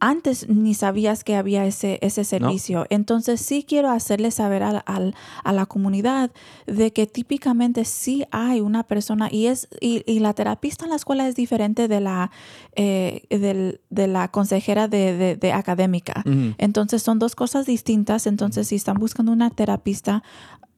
antes 0.00 0.48
ni 0.48 0.74
sabías 0.74 1.24
que 1.24 1.36
había 1.36 1.64
ese, 1.66 1.98
ese 2.02 2.24
servicio. 2.24 2.86
Entonces 2.90 3.40
sí 3.40 3.64
quiero 3.66 3.90
hacerle 3.90 4.30
saber 4.30 4.62
al- 4.62 4.82
al- 4.86 5.14
a 5.44 5.52
la 5.52 5.66
comunidad 5.66 6.30
de 6.66 6.92
que 6.92 7.06
típicamente 7.06 7.84
sí 7.84 8.24
hay 8.30 8.60
una 8.60 8.82
persona 8.82 9.28
y 9.30 9.46
es 9.46 9.68
y, 9.80 10.02
y 10.06 10.18
la 10.20 10.34
terapista 10.34 10.84
en 10.84 10.90
la 10.90 10.96
escuela 10.96 11.26
es 11.28 11.34
diferente 11.34 11.88
de 11.88 12.00
la, 12.00 12.30
eh, 12.74 13.22
del- 13.30 13.80
de 13.90 14.06
la 14.06 14.28
consejera 14.28 14.88
de, 14.88 15.16
de- 15.16 15.36
de 15.36 15.52
académica. 15.52 16.22
Entonces 16.58 17.02
son 17.02 17.18
dos 17.18 17.34
cosas 17.34 17.66
distintas. 17.66 18.26
Entonces 18.26 18.68
si 18.68 18.74
están 18.76 18.96
buscando 18.98 19.32
una 19.32 19.50
terapista, 19.50 20.22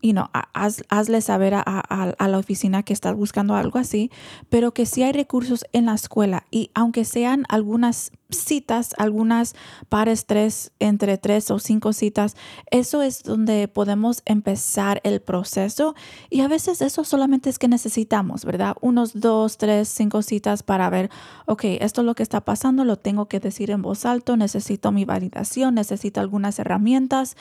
you 0.00 0.12
know, 0.12 0.28
ha- 0.32 0.48
haz- 0.54 0.84
hazle 0.88 1.20
saber 1.20 1.54
a, 1.54 1.62
a- 1.66 2.14
a 2.18 2.28
la 2.28 2.38
oficina 2.38 2.82
que 2.82 2.92
estás 2.92 3.14
buscando 3.16 3.54
algo 3.56 3.78
así, 3.78 4.10
pero 4.48 4.72
que 4.72 4.86
sí 4.86 5.02
hay 5.02 5.12
recursos 5.12 5.64
en 5.72 5.86
la 5.86 5.94
escuela 5.94 6.44
y 6.50 6.70
aunque 6.74 7.04
sean 7.04 7.44
algunas 7.48 8.12
citas, 8.30 8.94
algunas 8.98 9.54
pares 9.88 10.26
tres, 10.26 10.70
entre 10.78 11.16
tres 11.18 11.50
o 11.50 11.58
cinco 11.58 11.92
citas, 11.94 12.36
eso 12.70 13.02
es 13.02 13.22
donde 13.22 13.68
podemos 13.68 14.22
empezar 14.26 15.00
el 15.02 15.20
proceso 15.20 15.94
y 16.30 16.42
a 16.42 16.48
veces 16.48 16.82
eso 16.82 17.04
solamente 17.04 17.48
es 17.50 17.58
que 17.58 17.68
necesitamos, 17.68 18.44
¿verdad? 18.44 18.76
Unos 18.82 19.18
dos, 19.18 19.56
tres, 19.56 19.88
cinco 19.88 20.22
citas 20.22 20.62
para 20.62 20.90
ver, 20.90 21.10
ok, 21.46 21.64
esto 21.80 22.02
es 22.02 22.04
lo 22.04 22.14
que 22.14 22.22
está 22.22 22.42
pasando, 22.42 22.84
lo 22.84 22.96
tengo 22.96 23.26
que 23.28 23.40
decir 23.40 23.70
en 23.70 23.82
voz 23.82 24.04
alta, 24.04 24.36
necesito 24.36 24.92
mi 24.92 25.04
validación, 25.06 25.74
necesito 25.74 26.20
algunas 26.20 26.58
herramientas 26.58 27.34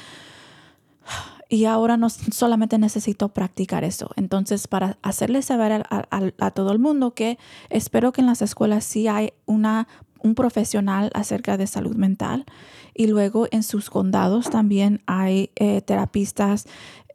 y 1.49 1.65
ahora 1.65 1.97
no 1.97 2.09
solamente 2.09 2.77
necesito 2.77 3.29
practicar 3.29 3.83
eso. 3.83 4.11
Entonces, 4.15 4.67
para 4.67 4.97
hacerle 5.01 5.41
saber 5.41 5.83
a, 5.89 6.51
todo 6.51 6.71
el 6.71 6.79
mundo 6.79 7.13
que 7.13 7.37
espero 7.69 8.11
que 8.11 8.21
en 8.21 8.27
las 8.27 8.41
escuelas 8.41 8.83
sí 8.83 9.07
hay 9.07 9.33
una, 9.45 9.87
un 10.21 10.35
profesional 10.35 11.09
acerca 11.13 11.57
de 11.57 11.67
salud 11.67 11.95
mental 11.95 12.45
y 12.93 13.07
luego 13.07 13.47
en 13.51 13.63
sus 13.63 13.89
condados 13.89 14.49
también 14.49 15.01
hay 15.05 15.51
eh, 15.55 15.81
terapistas 15.81 16.65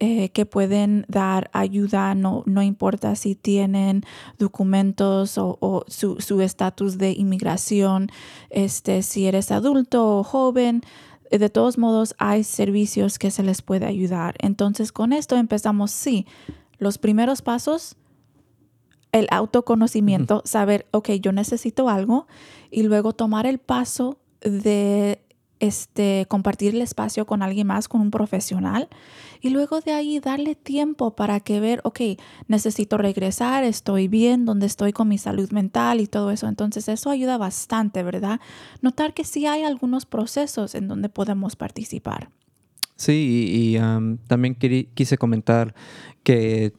eh, 0.01 0.31
que 0.31 0.47
pueden 0.47 1.05
dar 1.09 1.51
ayuda, 1.53 2.15
no, 2.15 2.43
no 2.47 2.63
importa 2.63 3.15
si 3.15 3.35
tienen 3.35 4.03
documentos 4.39 5.39
o, 5.39 5.85
su 5.87 6.41
estatus 6.41 6.99
de 6.99 7.13
inmigración, 7.13 8.11
este, 8.51 9.03
si 9.03 9.27
eres 9.27 9.53
adulto 9.53 10.19
o 10.19 10.25
joven, 10.25 10.83
de 11.39 11.51
todos 11.51 11.79
modos 11.79 12.15
hay 12.19 12.45
servicios 12.45 13.19
que 13.19 13.31
se 13.31 13.43
les 13.43 13.63
puede 13.63 13.87
ayudar. 13.87 14.37
Entonces 14.39 14.93
con 14.93 15.13
esto 15.13 15.37
empezamos, 15.37 15.91
sí, 15.91 16.27
los 16.79 16.99
primeros 16.99 17.43
pasos, 17.43 17.97
el 19.13 19.27
autoconocimiento, 19.31 20.43
saber, 20.45 20.87
ok, 20.91 21.11
yo 21.21 21.33
necesito 21.33 21.89
algo 21.89 22.27
y 22.71 22.83
luego 22.83 23.13
tomar 23.13 23.47
el 23.47 23.59
paso 23.59 24.19
de 24.41 25.22
este, 25.63 26.27
compartir 26.29 26.75
el 26.75 26.83
espacio 26.83 27.25
con 27.25 27.41
alguien 27.41 27.69
más, 27.69 27.87
con 27.87 28.01
un 28.01 28.11
profesional, 28.11 28.89
y 29.41 29.51
luego 29.51 29.81
de 29.81 29.93
ahí 29.93 30.19
darle 30.19 30.57
tiempo 30.57 31.15
para 31.15 31.39
que 31.39 31.61
ver, 31.61 31.81
ok, 31.85 32.01
necesito 32.49 32.99
regresar, 32.99 33.63
estoy 33.63 34.09
bien, 34.09 34.45
donde 34.45 34.67
estoy 34.67 34.93
con 34.93 35.07
mi 35.09 35.19
salud 35.19 35.51
mental 35.53 36.01
y 36.01 36.09
todo 36.09 36.33
eso. 36.33 36.49
Entonces 36.49 36.89
eso 36.89 37.11
ayuda 37.11 37.39
bastante, 37.39 38.03
¿verdad? 38.03 38.41
Notar 38.81 39.15
que 39.15 39.23
sí 39.23 39.47
hay 39.47 39.63
algunos 39.63 40.05
procesos 40.05 40.75
en 40.75 40.89
donde 40.89 41.09
podemos 41.09 41.55
participar. 41.55 42.29
Sí, 42.97 43.13
y, 43.53 43.57
y, 43.75 43.77
am, 43.77 44.19
también 44.27 44.57
quise 44.57 45.17
comentar 45.17 45.75
que 46.25 46.73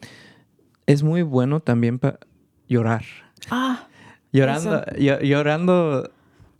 es 0.85 1.03
muy 1.03 1.21
bueno 1.21 1.61
también 1.61 1.99
para 1.99 2.19
llorar. 2.67 3.05
Ah, 3.49 3.87
Llorando, 4.33 4.81
llo- 4.97 5.21
llorando 5.21 6.09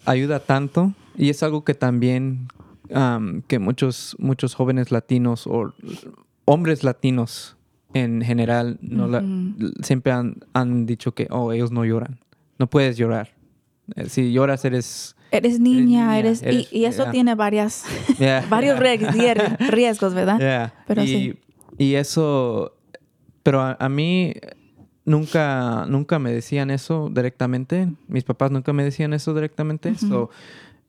ayuda 0.06 0.40
tanto 0.40 0.94
y 1.18 1.30
es 1.30 1.44
algo 1.44 1.64
que 1.64 1.74
también 1.74 2.48
am, 2.94 3.42
que 3.48 3.60
muchos 3.60 4.16
muchos 4.20 4.56
jóvenes 4.56 4.92
latinos 4.92 5.48
o 5.48 5.74
hombres 6.46 6.84
latinos 6.84 7.56
en 7.94 8.22
general 8.22 8.78
no 8.82 9.08
la- 9.08 9.24
siempre 9.84 10.12
han, 10.12 10.38
han 10.54 10.86
dicho 10.86 11.14
que 11.14 11.28
oh 11.30 11.52
ellos 11.54 11.72
no 11.72 11.86
lloran 11.86 12.20
no 12.60 12.68
puedes 12.70 12.98
llorar 12.98 13.30
Eh, 13.96 14.08
si 14.10 14.32
lloras 14.32 14.64
eres 14.66 15.16
eres 15.32 15.60
niña, 15.60 15.82
niña, 15.82 16.20
eres, 16.20 16.42
eres- 16.44 16.68
y, 16.72 16.80
y 16.80 16.86
eso 16.86 17.04
yeah. 17.04 17.12
tiene 17.12 17.36
varias, 17.36 17.84
Yeah. 18.20 18.46
varios 18.50 18.80
riesgos, 18.80 19.14
riesgos, 19.70 20.14
¿verdad? 20.14 20.72
Pero 20.88 21.04
y, 21.04 21.08
sí. 21.08 21.34
y 21.78 21.96
eso, 21.96 22.76
pero 23.42 23.60
a, 23.62 23.76
a 23.80 23.90
mí 23.90 24.34
nunca, 25.06 25.86
nunca 25.88 26.20
me 26.20 26.32
decían 26.32 26.70
eso 26.72 27.10
directamente. 27.12 27.92
Mis 28.08 28.24
papás 28.24 28.52
nunca 28.52 28.74
me 28.74 28.84
decían 28.84 29.12
eso 29.14 29.34
directamente. 29.34 29.96
So, 29.96 30.30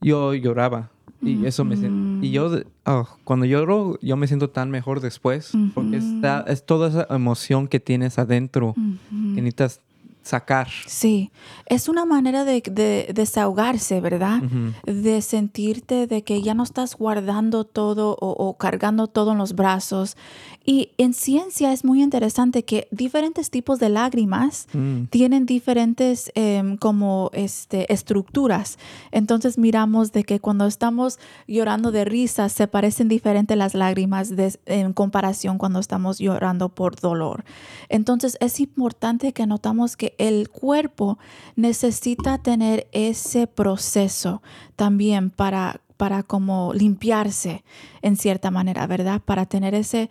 yo 0.05 0.35
lloraba. 0.35 0.91
Y 1.23 1.47
eso 1.47 1.65
me 1.65 1.77
Y 2.25 2.31
yo, 2.33 2.51
oh, 2.85 3.09
cuando 3.25 3.47
lloro, 3.47 3.99
yo 4.03 4.17
me 4.17 4.27
siento 4.27 4.51
tan 4.51 4.71
mejor 4.71 5.01
después. 5.01 5.53
Porque 5.75 5.97
está, 5.97 6.45
es 6.47 6.67
toda 6.67 6.89
esa 6.89 7.07
emoción 7.15 7.67
que 7.67 7.81
tienes 7.81 8.19
adentro 8.19 8.75
que 8.75 9.41
necesitas 9.41 9.81
sacar. 10.25 10.69
Sí, 10.87 11.31
es 11.67 11.89
una 11.89 12.05
manera 12.05 12.45
de, 12.45 12.61
de 12.63 13.11
desahogarse, 13.15 14.01
¿verdad? 14.01 14.41
De 14.85 15.23
sentirte 15.23 16.07
de 16.07 16.23
que 16.25 16.43
ya 16.43 16.55
no 16.55 16.63
estás 16.65 16.97
guardando 16.97 17.65
todo 17.65 18.17
o, 18.21 18.31
o 18.31 18.57
cargando 18.57 19.07
todo 19.07 19.33
en 19.33 19.39
los 19.39 19.55
brazos. 19.55 20.17
Y 20.65 20.93
en 20.97 21.13
ciencia 21.13 21.73
es 21.75 21.85
muy 21.85 22.03
interesante 22.03 22.65
que 22.65 22.89
diferentes 22.91 23.51
tipos 23.51 23.79
de 23.79 23.91
lágrimas 23.91 24.67
Mm. 24.73 25.05
tienen 25.11 25.45
diferentes 25.47 26.33
em, 26.35 26.77
como 26.79 27.31
este, 27.35 27.93
estructuras. 27.93 28.79
Entonces 29.13 29.59
miramos 29.59 30.13
de 30.13 30.25
que 30.25 30.41
cuando 30.41 30.67
estamos 30.67 31.19
llorando 31.47 31.91
de 31.93 32.05
risa 32.07 32.49
se 32.49 32.67
parecen 32.67 33.09
diferentes 33.09 33.57
las 33.57 33.75
lágrimas 33.75 34.35
de- 34.35 34.59
en 34.67 34.93
comparación 34.95 35.59
cuando 35.59 35.81
estamos 35.81 36.19
llorando 36.19 36.71
por 36.71 36.99
dolor. 36.99 37.45
Entonces 37.89 38.39
es 38.41 38.59
importante 38.61 39.33
que 39.33 39.47
notamos 39.47 39.97
que 39.97 40.14
el 40.19 40.49
cuerpo 40.49 41.19
necesita 41.57 42.39
tener 42.39 42.89
ese 42.93 43.47
proceso 43.47 44.43
también 44.77 45.31
para, 45.31 45.81
para 45.97 46.23
como 46.23 46.73
limpiarse 46.75 47.65
en 48.03 48.17
cierta 48.17 48.51
manera, 48.51 48.87
¿verdad? 48.87 49.21
Para 49.25 49.47
tener 49.47 49.75
ese 49.75 50.11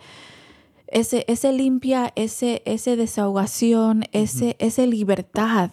ese, 0.94 1.24
ese 1.28 1.52
limpia, 1.52 2.12
ese, 2.14 2.62
ese 2.66 2.96
desahogación, 2.96 4.04
ese, 4.12 4.56
ese 4.60 4.86
libertad 4.86 5.70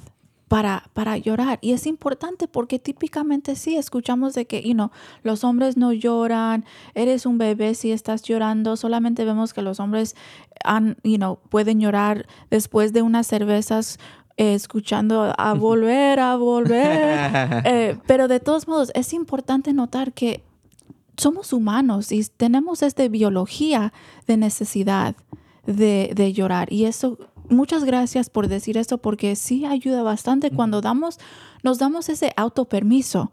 para, 0.48 0.89
para 0.94 1.17
llorar. 1.17 1.60
Y 1.62 1.74
es 1.74 1.86
importante 1.86 2.48
porque 2.48 2.80
típicamente 2.80 3.56
sí 3.56 3.78
escuchamos 3.78 4.34
de 4.34 4.48
que, 4.48 4.62
you 4.63 4.74
know, 4.74 4.91
los 5.24 5.44
hombres 5.44 5.78
no 5.78 5.94
lloran, 5.94 6.65
eres 6.96 7.26
un 7.26 7.38
bebé 7.38 7.76
si 7.76 7.91
estás 7.91 8.24
llorando, 8.24 8.76
solamente 8.76 9.24
vemos 9.24 9.54
que 9.54 9.62
los 9.62 9.80
hombres 9.80 10.15
han, 10.65 10.98
you 11.04 11.17
know, 11.17 11.39
pueden 11.50 11.80
llorar 11.80 12.28
después 12.50 12.91
de 12.91 13.02
unas 13.02 13.28
cervezas. 13.28 14.00
Eh, 14.41 14.56
escuchando 14.56 15.32
a 15.38 15.54
volver, 15.54 16.19
a 16.19 16.36
volver. 16.36 17.62
Eh, 17.63 17.97
pero 18.08 18.27
de 18.27 18.39
todos 18.39 18.67
modos, 18.67 18.91
es 18.95 19.13
importante 19.13 19.71
notar 19.71 20.13
que 20.13 20.43
somos 21.15 21.54
humanos 21.54 22.12
y 22.12 22.23
tenemos 22.23 22.82
esta 22.82 23.08
biología 23.08 23.93
de 24.25 24.38
necesidad 24.38 25.15
de, 25.67 26.12
de 26.15 26.34
llorar. 26.34 26.73
Y 26.73 26.86
eso, 26.86 27.19
muchas 27.49 27.84
gracias 27.84 28.32
por 28.32 28.47
decir 28.47 28.77
esto 28.77 28.97
porque 28.97 29.36
sí 29.36 29.65
ayuda 29.65 30.01
bastante 30.01 30.49
cuando 30.49 30.82
damos, 30.82 31.19
nos 31.62 31.77
damos 31.77 32.10
ese 32.10 32.34
autopermiso 32.36 33.32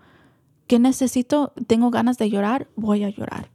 que 0.66 0.78
necesito, 0.78 1.54
tengo 1.66 1.90
ganas 1.90 2.18
de 2.18 2.28
llorar, 2.28 2.68
voy 2.76 3.04
a 3.04 3.08
llorar. 3.08 3.48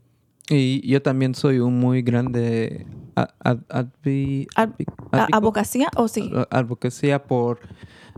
Y 0.49 0.85
yo 0.87 1.03
también 1.03 1.35
soy 1.35 1.59
un 1.59 1.79
muy 1.79 2.01
grande 2.01 2.87
a- 3.15 3.29
a- 3.43 3.55
advi- 3.55 4.47
Ad- 4.55 4.69
advi- 4.69 4.85
¿A- 5.11 5.17
advico- 5.25 5.27
¿Abogacía 5.37 5.87
o 5.95 6.07
sí? 6.07 6.31
advocacia 6.49 7.23
por 7.23 7.59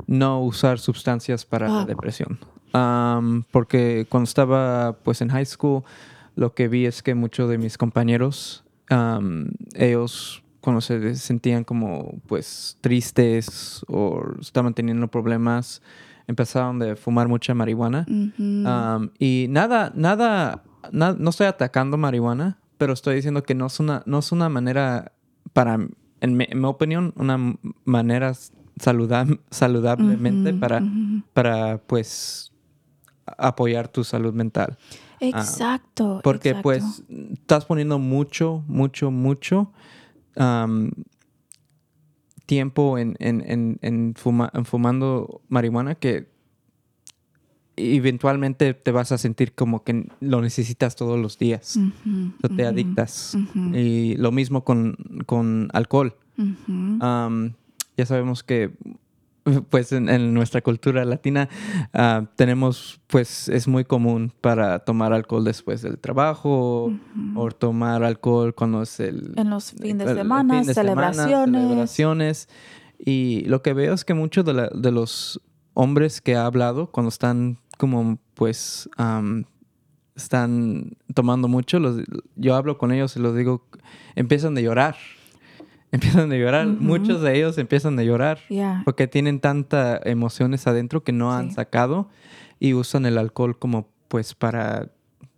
no 0.08 0.42
usar 0.42 0.80
sustancias 0.80 1.46
para 1.46 1.68
la 1.68 1.82
Ah. 1.82 1.86
depresión. 1.86 2.40
Am, 2.74 3.44
porque 3.52 4.06
cuando 4.10 4.26
estaba 4.26 4.98
pues 5.04 5.22
en 5.22 5.30
high 5.30 5.46
school, 5.46 5.84
lo 6.36 6.54
que 6.54 6.68
vi 6.68 6.86
es 6.86 7.02
que 7.02 7.16
muchos 7.16 7.50
de 7.50 7.58
mis 7.58 7.78
compañeros, 7.78 8.64
ellos 9.74 10.44
cuando 10.62 10.82
se 10.82 11.16
sentían 11.16 11.64
como 11.64 12.16
pues 12.28 12.78
tristes 12.82 13.86
o 13.88 14.24
estaban 14.42 14.74
teniendo 14.74 15.08
problemas, 15.08 15.82
empezaron 16.28 16.80
de 16.80 16.96
fumar 16.96 17.28
mucha 17.28 17.54
marihuana. 17.54 18.06
Um, 18.10 19.10
y 19.20 19.46
nada, 19.50 19.92
nada, 19.96 20.64
na- 20.92 21.16
no 21.18 21.30
estoy 21.30 21.46
atacando 21.48 21.98
marihuana, 21.98 22.58
pero 22.78 22.94
estoy 22.94 23.16
diciendo 23.16 23.44
que 23.44 23.56
no 23.56 23.68
es 23.68 23.80
una, 23.80 24.04
no 24.06 24.20
es 24.20 24.32
una 24.32 24.50
manera, 24.50 25.12
para, 25.54 25.76
en 26.22 26.38
mi, 26.38 26.46
en 26.50 26.60
mi 26.60 26.66
opinión, 26.66 27.14
una 27.16 27.58
manera 27.84 28.34
saluda- 28.80 29.28
saludablemente 29.52 30.54
para, 30.54 30.84
para, 31.34 31.78
pues, 31.80 32.52
apoyar 33.26 33.88
tu 33.88 34.04
salud 34.04 34.34
mental. 34.34 34.78
Exacto. 35.20 36.20
Porque, 36.24 36.50
exacto. 36.50 36.64
pues, 36.64 37.04
estás 37.34 37.66
poniendo 37.66 37.98
mucho, 38.00 38.64
mucho, 38.68 39.12
mucho 39.12 39.72
um, 40.36 40.92
tiempo 42.46 42.98
en, 42.98 43.16
en, 43.20 43.44
en, 43.50 43.80
en 43.82 44.14
fuma- 44.14 44.52
en 44.54 44.66
fumando 44.66 45.42
marihuana 45.48 45.96
que 45.96 46.30
eventualmente 47.78 48.74
te 48.74 48.92
vas 48.92 49.12
a 49.12 49.18
sentir 49.18 49.54
como 49.54 49.84
que 49.84 50.08
lo 50.20 50.42
necesitas 50.42 50.96
todos 50.96 51.20
los 51.20 51.38
días. 51.38 51.80
O 52.44 52.50
te 52.50 52.66
adictas. 52.66 53.38
Y 53.74 54.16
lo 54.18 54.32
mismo 54.32 54.64
con, 54.64 54.98
con 55.26 55.70
alcohol. 55.74 56.16
Um, 56.38 57.54
ya 57.98 58.06
sabemos 58.06 58.44
que 58.44 58.72
pues 59.70 59.92
en, 59.92 60.10
en 60.10 60.34
nuestra 60.34 60.62
cultura 60.62 61.06
latina 61.06 61.50
ah, 61.94 62.26
tenemos, 62.36 63.00
pues 63.08 63.48
es 63.48 63.68
muy 63.68 63.86
común 63.86 64.34
para 64.42 64.80
tomar 64.80 65.14
alcohol 65.14 65.44
después 65.44 65.84
del 65.84 66.00
trabajo 66.00 66.92
o 67.36 67.52
tomar 67.52 68.04
alcohol 68.04 68.56
cuando 68.56 68.82
es 68.82 69.00
el... 69.00 69.34
En 69.36 69.52
los 69.52 69.72
fines 69.72 70.08
de 70.08 70.16
semana, 70.16 70.56
fin 70.56 70.68
de 70.68 70.74
semana, 70.74 71.14
celebraciones. 71.14 71.62
celebraciones. 71.62 72.50
Y 72.98 73.42
lo 73.46 73.62
que 73.62 73.74
veo 73.74 73.94
es 73.94 74.04
que 74.04 74.14
muchos 74.14 74.46
de, 74.46 74.70
de 74.74 74.92
los 74.92 75.40
hombres 75.76 76.22
que 76.22 76.36
ha 76.36 76.46
hablado 76.46 76.88
cuando 76.88 77.10
están 77.10 77.60
como 77.78 78.18
pues 78.34 78.90
am, 78.98 79.46
están 80.16 80.98
tomando 81.14 81.48
mucho, 81.48 81.80
los- 81.80 81.98
yo 82.36 82.56
hablo 82.56 82.78
con 82.78 82.92
ellos 82.92 83.16
y 83.18 83.20
les 83.20 83.36
digo, 83.36 83.66
empiezan 84.16 84.58
a 84.58 84.62
llorar. 84.62 84.96
Empiezan 85.92 86.30
a 86.32 86.36
llorar. 86.36 86.68
Muchos 86.68 87.22
de 87.22 87.38
ellos 87.38 87.58
empiezan 87.58 87.98
a 88.00 88.04
llorar 88.04 88.40
Yeah. 88.50 88.82
porque 88.84 89.08
tienen 89.08 89.40
tantas 89.40 90.02
emociones 90.06 90.68
adentro 90.68 91.04
que 91.06 91.14
no 91.14 91.32
han 91.32 91.50
Sí. 91.50 91.56
sacado 91.56 92.10
y 92.60 92.74
usan 92.74 93.06
el 93.06 93.18
alcohol 93.18 93.58
como 93.58 93.88
pues 94.10 94.34
para 94.36 94.90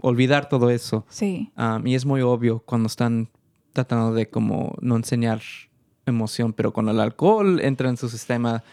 olvidar 0.01 0.49
todo 0.49 0.71
eso. 0.71 1.05
Sí. 1.09 1.51
Um, 1.57 1.85
y 1.85 1.93
es 1.93 2.05
muy 2.07 2.21
obvio 2.21 2.59
cuando 2.65 2.87
están 2.87 3.29
tratando 3.73 4.13
de 4.15 4.29
como 4.29 4.75
no 4.81 4.95
enseñar 4.95 5.41
emoción, 6.07 6.53
pero 6.53 6.71
cuando 6.73 6.91
el 6.91 6.99
alcohol 7.01 7.59
entra 7.61 7.89
en 7.89 7.97
su 7.97 8.09
sistema, 8.09 8.63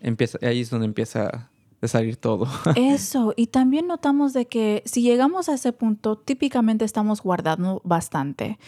empieza, 0.00 0.38
ahí 0.42 0.60
es 0.60 0.70
donde 0.70 0.86
empieza 0.86 1.50
a 1.82 1.88
salir 1.88 2.16
todo. 2.16 2.46
Eso, 2.76 3.34
y 3.36 3.48
también 3.48 3.86
notamos 3.86 4.32
de 4.32 4.46
que 4.46 4.82
si 4.86 5.02
llegamos 5.02 5.48
a 5.48 5.54
ese 5.54 5.72
punto, 5.72 6.16
típicamente 6.16 6.84
estamos 6.84 7.22
guardando 7.22 7.80
bastante. 7.84 8.58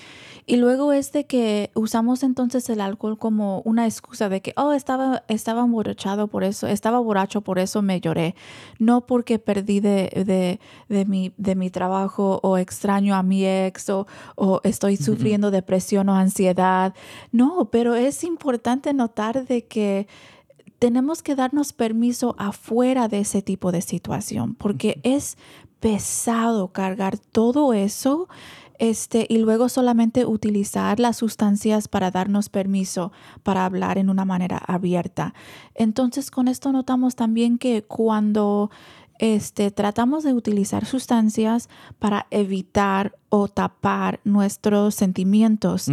Y 0.46 0.56
luego 0.56 0.92
es 0.92 1.12
de 1.12 1.24
que 1.24 1.70
usamos 1.74 2.22
entonces 2.22 2.68
el 2.68 2.80
alcohol 2.80 3.16
como 3.18 3.62
una 3.62 3.86
excusa 3.86 4.28
de 4.28 4.42
que, 4.42 4.52
oh, 4.56 4.72
estaba, 4.72 5.24
estaba 5.28 5.62
emborrachado 5.62 6.28
por 6.28 6.44
eso, 6.44 6.66
estaba 6.66 6.98
borracho, 6.98 7.40
por 7.40 7.58
eso 7.58 7.80
me 7.80 8.00
lloré. 8.00 8.34
No 8.78 9.06
porque 9.06 9.38
perdí 9.38 9.80
de, 9.80 10.10
de, 10.26 10.60
de 10.94 11.04
mi, 11.06 11.32
de 11.38 11.54
mi 11.54 11.70
trabajo 11.70 12.40
o 12.42 12.58
extraño 12.58 13.14
a 13.14 13.22
mi 13.22 13.46
ex 13.46 13.88
o, 13.88 14.06
o 14.34 14.60
estoy 14.64 14.96
sufriendo 14.98 15.50
depresión 15.50 16.10
o 16.10 16.14
ansiedad. 16.14 16.94
No, 17.32 17.70
pero 17.70 17.94
es 17.94 18.22
importante 18.22 18.92
notar 18.92 19.46
de 19.46 19.64
que 19.64 20.06
tenemos 20.84 21.22
que 21.22 21.34
darnos 21.34 21.72
permiso 21.72 22.36
afuera 22.38 23.08
de 23.08 23.20
ese 23.20 23.40
tipo 23.40 23.72
de 23.72 23.80
situación, 23.80 24.54
porque 24.54 25.00
es 25.02 25.38
pesado 25.80 26.72
cargar 26.72 27.16
todo 27.16 27.72
eso 27.72 28.28
este, 28.78 29.24
y 29.30 29.38
luego 29.38 29.70
solamente 29.70 30.26
utilizar 30.26 31.00
las 31.00 31.16
sustancias 31.16 31.88
para 31.88 32.10
darnos 32.10 32.50
permiso 32.50 33.12
para 33.42 33.64
hablar 33.64 33.96
en 33.96 34.10
una 34.10 34.26
manera 34.26 34.58
abierta. 34.58 35.32
Entonces, 35.74 36.30
con 36.30 36.48
esto 36.48 36.70
notamos 36.70 37.16
también 37.16 37.56
que 37.56 37.82
cuando 37.82 38.70
este, 39.18 39.70
tratamos 39.70 40.22
de 40.22 40.34
utilizar 40.34 40.84
sustancias 40.84 41.70
para 41.98 42.26
evitar 42.30 43.16
o 43.30 43.48
tapar 43.48 44.20
nuestros 44.24 44.94
sentimientos. 44.94 45.88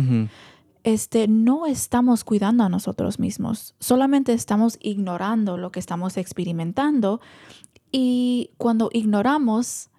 Este, 0.83 1.27
no 1.27 1.65
estamos 1.65 2.23
cuidando 2.23 2.63
a 2.63 2.69
nosotros 2.69 3.19
mismos, 3.19 3.75
solamente 3.79 4.33
estamos 4.33 4.77
ignorando 4.81 5.57
lo 5.57 5.71
que 5.71 5.79
estamos 5.79 6.17
experimentando 6.17 7.21
y 7.91 8.51
cuando 8.57 8.89
ignoramos 8.93 9.89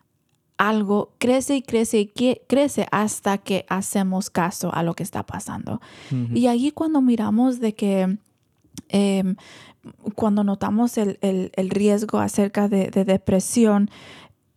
algo, 0.58 1.12
crece 1.18 1.56
y 1.56 1.62
crece 1.62 2.00
y 2.00 2.06
crece 2.46 2.86
hasta 2.92 3.38
que 3.38 3.64
hacemos 3.68 4.30
caso 4.30 4.72
a 4.72 4.82
lo 4.82 4.94
que 4.94 5.02
está 5.02 5.24
pasando. 5.26 5.80
Y 6.36 6.46
allí 6.46 6.70
cuando 6.70 7.00
miramos 7.00 7.58
de 7.58 7.74
que, 7.74 8.18
em, 8.88 9.36
cuando 10.14 10.44
notamos 10.44 10.96
el, 10.98 11.18
el- 11.20 11.50
el 11.56 11.70
riesgo 11.70 12.18
acerca 12.18 12.68
de, 12.68 12.90
de 12.90 13.04
depresión, 13.04 13.90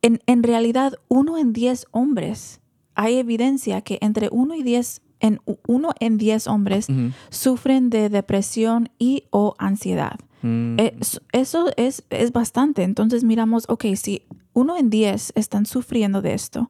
en, 0.03 0.19
en 0.27 0.43
realidad 0.43 0.93
uno 1.07 1.37
en 1.39 1.53
diez 1.53 1.87
hombres, 1.91 2.61
hay 2.93 3.15
evidencia 3.15 3.81
que 3.81 3.97
entre 4.01 4.29
uno 4.31 4.53
y 4.53 4.61
diez, 4.61 5.01
en 5.19 5.39
uno 5.67 5.91
en 5.99 6.17
diez 6.17 6.47
hombres 6.47 6.87
sufren 7.29 7.89
de 7.89 8.09
depresión 8.09 8.89
y 8.99 9.23
o 9.31 9.55
ansiedad. 9.57 10.19
Mm. 10.41 10.77
Es- 10.79 11.21
eso 11.31 11.67
es, 11.77 12.03
es 12.09 12.31
bastante. 12.31 12.83
Entonces 12.83 13.23
miramos, 13.23 13.65
ok, 13.67 13.85
si 13.95 14.23
uno 14.53 14.77
en 14.77 14.89
diez 14.89 15.31
están 15.35 15.65
sufriendo 15.65 16.21
de 16.21 16.33
esto, 16.33 16.69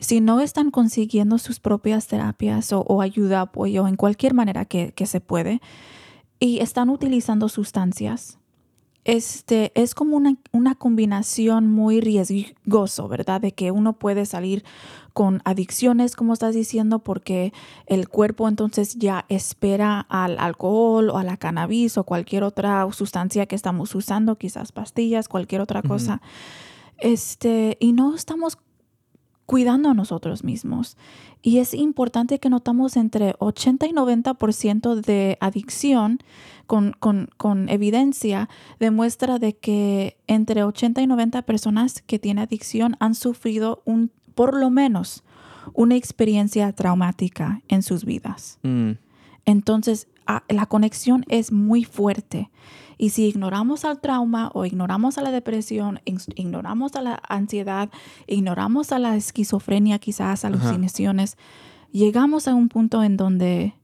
si 0.00 0.20
no 0.20 0.40
están 0.40 0.70
consiguiendo 0.70 1.38
sus 1.38 1.60
propias 1.60 2.06
terapias 2.08 2.72
o, 2.72 2.80
o 2.80 3.00
ayuda, 3.02 3.42
apoyo 3.42 3.86
en 3.86 3.96
cualquier 3.96 4.34
manera 4.34 4.64
que, 4.64 4.92
que 4.92 5.06
se 5.06 5.20
puede, 5.20 5.60
y 6.40 6.58
están 6.58 6.88
utilizando 6.90 7.48
sustancias, 7.48 8.38
este, 9.04 9.72
es 9.74 9.94
como 9.94 10.16
una, 10.16 10.36
una 10.52 10.74
combinación 10.74 11.68
muy 11.68 12.00
riesgoso, 12.00 13.08
¿verdad? 13.08 13.40
De 13.40 13.52
que 13.52 13.70
uno 13.70 13.94
puede 13.94 14.26
salir 14.26 14.64
con 15.12 15.42
adicciones, 15.44 16.16
como 16.16 16.32
estás 16.32 16.54
diciendo, 16.54 17.00
porque 17.00 17.52
el 17.86 18.08
cuerpo 18.08 18.48
entonces 18.48 18.94
ya 18.94 19.24
espera 19.28 20.06
al 20.08 20.38
alcohol 20.38 21.10
o 21.10 21.18
a 21.18 21.24
la 21.24 21.36
cannabis 21.36 21.98
o 21.98 22.04
cualquier 22.04 22.44
otra 22.44 22.86
sustancia 22.92 23.46
que 23.46 23.56
estamos 23.56 23.94
usando, 23.94 24.36
quizás 24.36 24.72
pastillas, 24.72 25.28
cualquier 25.28 25.60
otra 25.60 25.82
cosa. 25.82 26.22
Este, 26.98 27.76
y 27.80 27.92
no 27.92 28.14
estamos 28.14 28.56
cuidando 29.46 29.90
a 29.90 29.94
nosotros 29.94 30.44
mismos. 30.44 30.96
Y 31.42 31.58
es 31.58 31.74
importante 31.74 32.38
que 32.38 32.48
notamos 32.48 32.96
entre 32.96 33.34
80 33.38 33.86
y 33.86 33.92
90% 33.92 34.94
de 35.00 35.36
adicción 35.40 36.20
con, 36.66 36.92
con, 36.98 37.28
con 37.36 37.68
evidencia 37.68 38.48
demuestra 38.78 39.38
de 39.38 39.54
que 39.56 40.16
entre 40.26 40.62
80 40.62 41.02
y 41.02 41.06
90 41.06 41.42
personas 41.42 42.02
que 42.02 42.18
tienen 42.18 42.44
adicción 42.44 42.96
han 43.00 43.14
sufrido 43.14 43.82
un, 43.84 44.10
por 44.34 44.56
lo 44.56 44.70
menos 44.70 45.24
una 45.74 45.96
experiencia 45.96 46.72
traumática 46.72 47.62
en 47.68 47.82
sus 47.82 48.04
vidas. 48.04 48.58
Mm. 48.62 48.92
Entonces, 49.44 50.08
la 50.48 50.66
conexión 50.66 51.24
es 51.28 51.52
muy 51.52 51.84
fuerte. 51.84 52.50
Y 52.98 53.10
si 53.10 53.26
ignoramos 53.26 53.84
al 53.84 54.00
trauma 54.00 54.50
o 54.54 54.64
ignoramos 54.64 55.18
a 55.18 55.22
la 55.22 55.30
depresión, 55.32 56.00
ignoramos 56.04 56.94
a 56.94 57.02
la 57.02 57.20
ansiedad, 57.28 57.90
ignoramos 58.26 58.92
a 58.92 58.98
la 58.98 59.16
esquizofrenia, 59.16 59.98
quizás 59.98 60.44
alucinaciones, 60.44 61.36
llegamos 61.90 62.46
a 62.46 62.54
un 62.54 62.68
punto 62.68 63.02
en 63.02 63.16
donde 63.16 63.74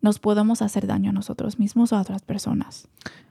nos 0.00 0.18
podemos 0.18 0.62
hacer 0.62 0.86
daño 0.86 1.10
a 1.10 1.12
nosotros 1.12 1.58
mismos 1.58 1.92
o 1.92 1.96
a 1.96 2.00
otras 2.00 2.22
personas. 2.22 2.88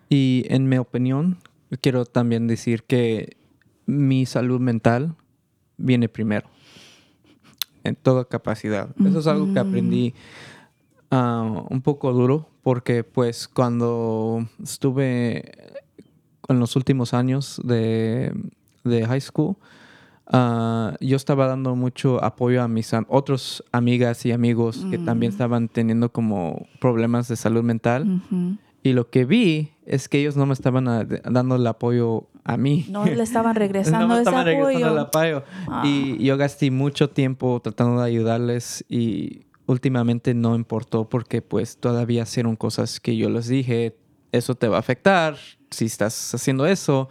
Y 0.10 0.44
en 0.50 0.70
mi 0.70 0.78
opinión, 0.78 1.38
quiero 1.82 2.06
también 2.06 2.48
decir 2.48 2.84
que 2.84 3.38
mi 3.86 4.26
salud 4.26 4.60
mental 4.60 5.16
viene 5.78 6.10
primero. 6.10 6.48
En 7.84 7.96
toda 7.96 8.26
capacidad. 8.26 8.90
Eso 9.04 9.20
es 9.20 9.28
algo 9.28 9.46
que 9.46 9.60
Ujú. 9.60 9.70
aprendí 9.70 10.14
ah, 11.12 11.64
un 11.70 11.82
poco 11.82 12.12
duro 12.14 12.50
porque 12.64 13.04
pues 13.04 13.48
cuando 13.48 14.46
estuve 14.62 15.52
en 16.50 16.60
los 16.60 16.76
últimos 16.76 17.14
años 17.14 17.62
de, 17.64 18.34
de 18.84 19.06
high 19.06 19.22
school, 19.22 19.56
ah, 20.28 20.94
yo 21.00 21.16
estaba 21.16 21.48
dando 21.48 21.76
mucho 21.76 22.24
apoyo 22.24 22.62
a 22.64 22.68
mis 22.68 22.94
am- 22.94 23.06
otros 23.10 23.64
amigas 23.72 24.26
y 24.26 24.32
amigos 24.32 24.86
que 24.90 24.98
también 24.98 25.32
Mm. 25.32 25.36
estaban 25.36 25.68
teniendo 25.70 26.12
como 26.12 26.68
problemas 26.80 27.28
de 27.28 27.36
salud 27.36 27.64
mental. 27.64 28.22
Y 28.84 28.94
lo 28.94 29.10
que 29.10 29.26
vi 29.26 29.72
es 29.86 30.08
que 30.08 30.20
ellos 30.20 30.38
no 30.38 30.46
me 30.46 30.54
estaban 30.54 30.86
dando 31.30 31.56
el 31.56 31.68
apoyo 31.68 32.28
a 32.46 32.56
mí. 32.56 32.86
No 32.90 33.04
le 33.06 33.22
estaban 33.24 33.56
regresando 33.56 34.00
No 34.00 34.08
me 34.08 34.14
ese 34.16 34.22
estaban 34.24 34.46
regresando 34.46 34.88
el 34.94 34.98
apoyo. 35.00 35.38
apoyo. 35.38 35.44
Ah. 35.70 35.84
Y 35.86 36.24
yo 36.24 36.38
gasté 36.38 36.72
mucho 36.72 37.10
tiempo 37.10 37.60
tratando 37.62 38.00
de 38.02 38.08
ayudarles 38.08 38.86
y 38.88 39.42
últimamente 39.68 40.34
no 40.34 40.56
importó 40.56 41.08
porque 41.08 41.42
pues 41.42 41.78
todavía 41.78 42.24
hicieron 42.24 42.56
cosas 42.56 43.00
que 43.00 43.16
yo 43.16 43.30
les 43.30 43.48
dije, 43.48 43.96
eso 44.32 44.56
te 44.56 44.68
va 44.68 44.78
a 44.78 44.80
afectar 44.80 45.38
si 45.70 45.86
estás 45.86 46.34
haciendo 46.34 46.66
eso. 46.66 47.10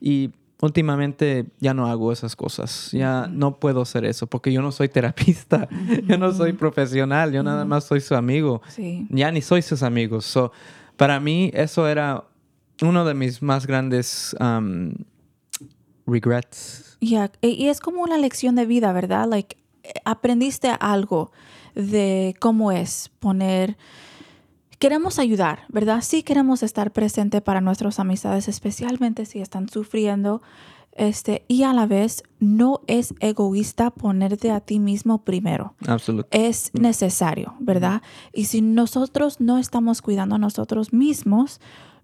Y 0.00 0.30
últimamente 0.62 1.46
ya 1.60 1.72
no 1.74 1.86
hago 1.86 2.10
esas 2.12 2.36
cosas. 2.36 2.90
Ya 2.92 3.26
no 3.30 3.58
puedo 3.60 3.82
hacer 3.82 4.04
eso 4.04 4.26
porque 4.26 4.52
yo 4.52 4.62
no 4.62 4.72
soy 4.72 4.88
terapista, 4.88 5.68
yo 6.06 6.18
no 6.18 6.32
soy 6.32 6.54
profesional, 6.54 7.32
yo 7.32 7.42
nada 7.42 7.64
más 7.64 7.84
soy 7.84 8.00
su 8.00 8.14
amigo 8.14 8.60
Sí. 8.68 9.06
ya 9.10 9.30
ni 9.30 9.42
soy 9.42 9.62
sus 9.62 9.82
amigos. 9.82 10.24
So, 10.24 10.52
para 10.96 11.20
mí 11.20 11.50
eso 11.54 11.86
era 11.88 12.24
uno 12.82 13.04
de 13.04 13.14
mis 13.14 13.42
más 13.42 13.66
grandes 13.66 14.34
um, 14.40 14.92
regrets. 16.06 16.96
Ya, 17.00 17.30
y 17.40 17.48
y 17.50 17.68
es 17.68 17.80
como 17.80 18.02
una 18.02 18.18
lección 18.18 18.54
de 18.56 18.66
vida, 18.66 18.92
¿verdad? 18.92 19.26
Like, 19.28 19.56
eh, 19.82 19.92
aprendiste 20.04 20.68
algo 20.80 21.32
de 21.74 22.34
cómo 22.40 22.72
es 22.72 23.10
poner... 23.18 23.76
Queremos 24.78 25.18
ayudar, 25.18 25.64
¿verdad? 25.68 26.00
Sí 26.00 26.22
queremos 26.22 26.62
estar 26.62 26.90
presente 26.90 27.42
para 27.42 27.60
nuestras 27.60 28.00
amistades, 28.00 28.48
especialmente 28.48 29.26
si 29.26 29.40
están 29.40 29.68
sufriendo. 29.68 30.40
Este, 30.92 31.44
y 31.48 31.62
a 31.62 31.72
la 31.72 31.86
vez, 31.86 32.22
no 32.40 32.80
es 32.86 33.14
egoísta 33.20 33.90
ponerte 33.90 34.50
a 34.50 34.60
ti 34.60 34.80
mismo 34.80 35.22
primero 35.22 35.74
Absolutamente. 35.86 36.48
es 36.48 36.72
necesario, 36.74 37.54
¿verdad? 37.60 38.02
Y 38.32 38.46
si 38.46 38.60
nosotros 38.60 39.40
no 39.40 39.58
estamos 39.58 40.02
cuidando 40.02 40.34
a 40.34 40.38
nosotros 40.38 40.92
mismos, 40.92 41.60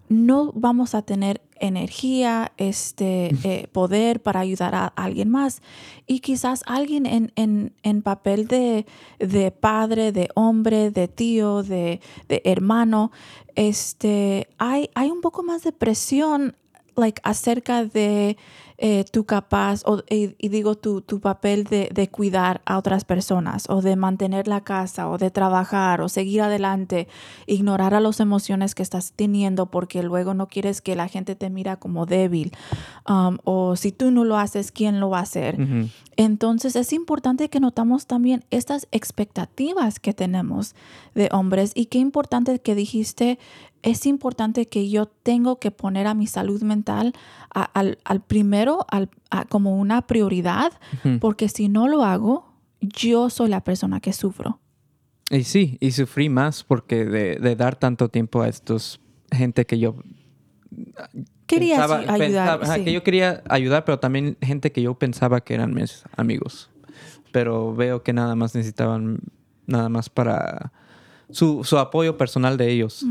no 0.09 0.51
vamos 0.53 0.95
a 0.95 1.01
tener 1.01 1.41
energía, 1.59 2.51
este, 2.57 3.31
eh, 3.43 3.67
poder 3.71 4.21
para 4.21 4.39
ayudar 4.39 4.75
a 4.75 4.87
alguien 4.87 5.29
más. 5.29 5.61
Y 6.05 6.19
quizás 6.19 6.63
alguien 6.65 7.05
en, 7.05 7.31
en, 7.35 7.73
en 7.83 8.01
papel 8.01 8.47
de, 8.47 8.85
de, 9.19 9.51
padre, 9.51 10.11
de 10.11 10.29
hombre, 10.35 10.91
de 10.91 11.07
tío, 11.07 11.63
de, 11.63 11.99
de 12.27 12.41
hermano, 12.45 13.11
este, 13.55 14.47
hay, 14.57 14.89
hay 14.93 15.09
un 15.09 15.21
poco 15.21 15.43
más 15.43 15.63
de 15.63 15.71
presión 15.71 16.55
like, 16.95 17.21
acerca 17.23 17.85
de 17.85 18.37
eh, 18.79 19.05
tu 19.11 19.25
capaz, 19.25 19.81
o, 19.85 20.03
y, 20.09 20.35
digo 20.49 20.75
tu, 20.75 21.01
tu 21.01 21.19
papel 21.19 21.63
de, 21.63 21.89
de, 21.91 22.09
cuidar 22.09 22.61
a 22.65 22.77
otras 22.77 23.05
personas, 23.05 23.67
o 23.69 23.81
de 23.81 23.95
mantener 23.95 24.47
la 24.47 24.61
casa, 24.61 25.09
o 25.09 25.17
de 25.17 25.31
trabajar, 25.31 25.99
o 26.01 26.09
seguir 26.09 26.41
adelante, 26.41 27.07
ignorar 27.47 27.95
a 27.95 27.99
las 27.99 28.19
emociones 28.19 28.75
que 28.75 28.83
estás 28.83 29.13
teniendo 29.15 29.65
porque 29.65 30.03
luego 30.03 30.35
no 30.35 30.47
quieres 30.47 30.81
que 30.81 30.95
la 30.95 31.07
gente 31.07 31.35
te 31.35 31.49
mira 31.49 31.77
como 31.77 32.05
débil, 32.05 32.51
um, 33.09 33.37
o 33.45 33.75
si 33.75 33.91
tú 33.91 34.11
no 34.11 34.23
lo 34.23 34.37
haces, 34.37 34.71
¿quién 34.71 34.99
lo 34.99 35.09
va 35.09 35.19
a 35.19 35.23
hacer? 35.23 35.57
Entonces 36.15 36.75
es 36.75 36.93
importante 36.93 37.49
que 37.49 37.59
notamos 37.59 38.07
también 38.07 38.43
estas 38.49 38.87
expectativas 38.91 39.99
que 39.99 40.13
tenemos 40.13 40.75
de 41.13 41.29
hombres 41.31 41.71
y 41.75 41.85
qué 41.85 41.99
importante 41.99 42.59
que 42.59 42.73
dijiste 42.75 43.37
es 43.87 44.05
importante 44.05 44.67
que 44.67 44.89
yo 44.89 45.05
tengo 45.05 45.59
que 45.59 45.71
poner 45.71 46.07
a 46.07 46.13
mi 46.13 46.27
salud 46.27 46.61
mental 46.61 47.13
al, 47.53 48.21
primero 48.27 48.85
al, 48.89 49.09
como 49.47 49.77
una 49.77 50.07
prioridad, 50.07 50.73
porque 51.21 51.47
si 51.47 51.69
no 51.69 51.87
lo 51.87 52.03
hago, 52.03 52.51
yo 52.81 53.29
soy 53.29 53.49
la 53.49 53.63
persona 53.63 54.01
que 54.01 54.11
sufro. 54.11 54.59
Y 55.29 55.45
sí, 55.45 55.77
y 55.79 55.91
sufrí 55.91 56.27
más 56.27 56.65
porque 56.65 57.05
de, 57.05 57.55
dar 57.55 57.77
tanto 57.77 58.09
tiempo 58.09 58.41
a 58.41 58.49
estos 58.49 58.99
gente 59.31 59.65
que 59.65 59.79
yo 59.79 59.95
quería 61.45 61.83
ayudar. 61.83 62.83
Que 62.83 62.91
yo 62.91 63.03
quería 63.03 63.41
ayudar, 63.47 63.85
pero 63.85 63.99
también 63.99 64.37
gente 64.41 64.73
que 64.73 64.81
yo 64.81 64.95
pensaba 64.95 65.39
que 65.41 65.53
eran 65.53 65.73
mis 65.73 66.03
amigos. 66.17 66.69
Pero 67.31 67.73
veo 67.73 68.03
que 68.03 68.11
nada 68.11 68.35
más 68.35 68.53
necesitaban 68.53 69.19
nada 69.65 69.87
más 69.87 70.09
para 70.09 70.73
su, 71.29 71.63
su 71.63 71.77
apoyo 71.77 72.17
personal 72.17 72.57
de 72.57 72.71
ellos. 72.71 73.05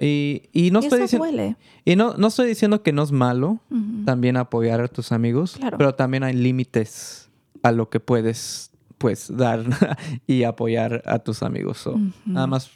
y, 0.00 0.42
y, 0.52 0.70
no 0.70 0.80
estoy 0.80 1.02
diciendo 1.02 1.56
y 1.84 1.96
no, 1.96 2.14
no 2.14 2.26
estoy 2.28 2.48
diciendo 2.48 2.82
que 2.82 2.92
no 2.92 3.02
es 3.02 3.12
malo 3.12 3.60
también 4.04 4.36
apoyar 4.36 4.80
a 4.80 4.88
tus 4.88 5.12
amigos, 5.12 5.58
pero 5.78 5.94
también 5.94 6.24
hay 6.24 6.34
límites 6.34 7.30
a 7.62 7.72
lo 7.72 7.88
que 7.88 8.00
puedes 8.00 8.70
pues 8.98 9.34
dar 9.34 9.64
y 10.26 10.44
apoyar 10.44 11.02
a 11.06 11.18
tus 11.18 11.42
amigos. 11.42 11.88
Nada 12.24 12.46
más 12.46 12.70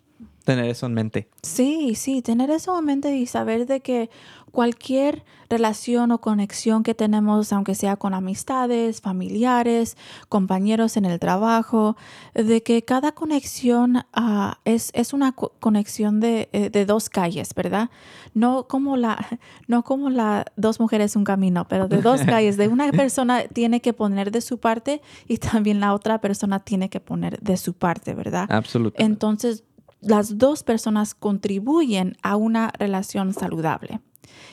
tener 0.49 0.71
eso 0.71 0.87
en 0.87 0.95
mente. 0.95 1.29
Sí, 1.43 1.95
sí, 1.95 2.23
tener 2.23 2.51
eso 2.51 2.79
en 2.79 2.87
mente 2.87 3.15
y 3.15 3.27
saber 3.27 3.67
de 3.67 3.81
que 3.81 4.09
cualquier 4.51 5.27
relación 5.51 6.11
o 6.11 6.23
conexión 6.23 6.83
que 6.83 6.95
tenemos, 6.95 7.53
aunque 7.53 7.75
sea 7.75 7.97
con 7.97 8.15
amistades, 8.15 9.03
familiares, 9.03 9.99
compañeros 10.31 10.97
en 10.97 11.05
el 11.05 11.21
trabajo, 11.21 11.99
de 12.33 12.63
que 12.63 12.83
cada 12.83 13.13
conexión 13.13 14.05
ah, 14.15 14.59
es, 14.65 14.91
es, 14.95 15.13
una 15.13 15.33
conexión 15.33 16.19
de, 16.19 16.49
eh, 16.55 16.71
de, 16.71 16.87
dos 16.87 17.11
calles, 17.11 17.55
¿verdad? 17.55 17.91
No 18.33 18.67
como 18.69 18.97
la, 18.97 19.19
no 19.67 19.85
como 19.85 20.09
la 20.09 20.47
dos 20.57 20.81
mujeres 20.81 21.15
un 21.15 21.25
camino, 21.25 21.69
pero 21.69 21.89
de 21.89 22.01
dos 22.01 22.23
calles. 22.27 22.57
De 22.57 22.69
una 22.69 22.91
persona 22.91 23.43
tiene 23.49 23.83
que 23.83 23.93
poner 23.93 24.31
de 24.31 24.41
su 24.41 24.59
parte 24.59 25.03
y 25.27 25.37
también 25.37 25.79
la 25.79 25.93
otra 25.93 26.23
persona 26.23 26.59
tiene 26.61 26.89
que 26.89 27.01
poner 27.01 27.39
de 27.41 27.59
su 27.59 27.75
parte, 27.75 28.15
¿verdad? 28.15 28.47
Absolutamente. 28.51 29.05
Entonces, 29.05 29.65
las 30.01 30.39
dos 30.39 30.63
personas 30.63 31.15
contribuyen 31.15 32.17
a 32.23 32.37
una 32.37 32.71
relación 32.79 33.35
saludable. 33.35 34.01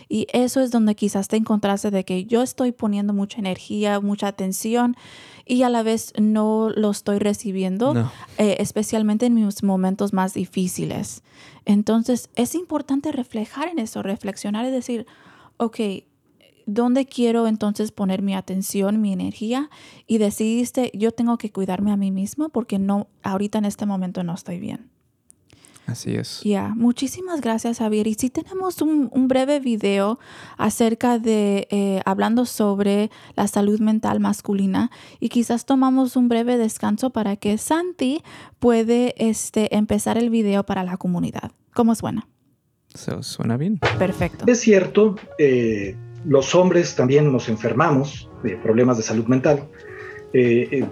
Y 0.07 0.27
eso 0.33 0.61
es 0.61 0.71
donde 0.71 0.95
quizás 0.95 1.27
te 1.27 1.37
encontraste 1.37 1.91
de 1.91 2.05
que 2.05 2.25
yo 2.25 2.41
estoy 2.41 2.71
poniendo 2.71 3.13
mucha 3.13 3.39
energía, 3.39 3.99
mucha 3.99 4.27
atención 4.27 4.95
y 5.45 5.63
a 5.63 5.69
la 5.69 5.83
vez 5.83 6.13
no 6.19 6.69
lo 6.69 6.91
estoy 6.91 7.19
recibiendo, 7.19 8.11
eh, 8.37 8.57
especialmente 8.59 9.25
en 9.25 9.33
mis 9.33 9.63
momentos 9.63 10.13
más 10.13 10.33
difíciles. 10.33 11.23
Entonces 11.65 12.29
es 12.35 12.55
importante 12.55 13.11
reflejar 13.11 13.69
en 13.69 13.79
eso, 13.79 14.01
reflexionar 14.01 14.65
y 14.65 14.71
decir, 14.71 15.05
ok, 15.57 15.79
¿dónde 16.65 17.05
quiero 17.05 17.47
entonces 17.47 17.91
poner 17.91 18.21
mi 18.21 18.35
atención, 18.35 19.01
mi 19.01 19.13
energía? 19.13 19.69
Y 20.07 20.17
decidiste, 20.17 20.91
yo 20.93 21.11
tengo 21.11 21.37
que 21.37 21.51
cuidarme 21.51 21.91
a 21.91 21.97
mí 21.97 22.11
mismo 22.11 22.49
porque 22.49 22.79
no, 22.79 23.07
ahorita 23.23 23.59
en 23.59 23.65
este 23.65 23.85
momento 23.85 24.23
no 24.23 24.33
estoy 24.33 24.59
bien. 24.59 24.94
Así 25.87 26.15
es. 26.15 26.41
Ya, 26.43 26.73
muchísimas 26.75 27.41
gracias, 27.41 27.77
Javier. 27.77 28.07
Y 28.07 28.15
si 28.15 28.29
tenemos 28.29 28.81
un, 28.81 29.27
breve 29.27 29.59
video 29.59 30.19
acerca 30.57 31.19
de, 31.19 31.67
eh, 31.69 32.01
hablando 32.05 32.45
sobre 32.45 33.11
la 33.35 33.47
salud 33.47 33.79
mental 33.79 34.19
masculina 34.19 34.91
y 35.19 35.29
quizás 35.29 35.65
tomamos 35.65 36.15
un 36.15 36.27
breve 36.27 36.57
descanso 36.57 37.11
para 37.11 37.35
que 37.35 37.57
Santi 37.57 38.23
puede 38.59 39.13
este, 39.17 39.75
empezar 39.75 40.17
el 40.17 40.29
video 40.29 40.65
para 40.65 40.83
la 40.83 40.97
comunidad. 40.97 41.51
¿Cómo 41.73 41.93
suena? 41.95 42.27
suena 43.21 43.57
bien. 43.57 43.79
Perfecto. 43.99 44.45
Es 44.47 44.61
cierto, 44.61 45.15
eh, 45.37 45.95
los 46.25 46.55
hombres 46.55 46.95
también 46.95 47.31
nos 47.31 47.49
enfermamos 47.49 48.29
de 48.41 48.55
problemas 48.57 48.97
de 48.97 49.03
salud 49.03 49.25
mental. 49.25 49.67
Eh, 50.33 50.85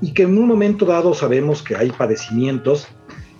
y 0.00 0.12
que 0.12 0.22
en 0.22 0.38
un 0.38 0.46
momento 0.46 0.84
dado 0.84 1.12
sabemos 1.14 1.62
que 1.62 1.74
hay 1.74 1.90
padecimientos 1.90 2.86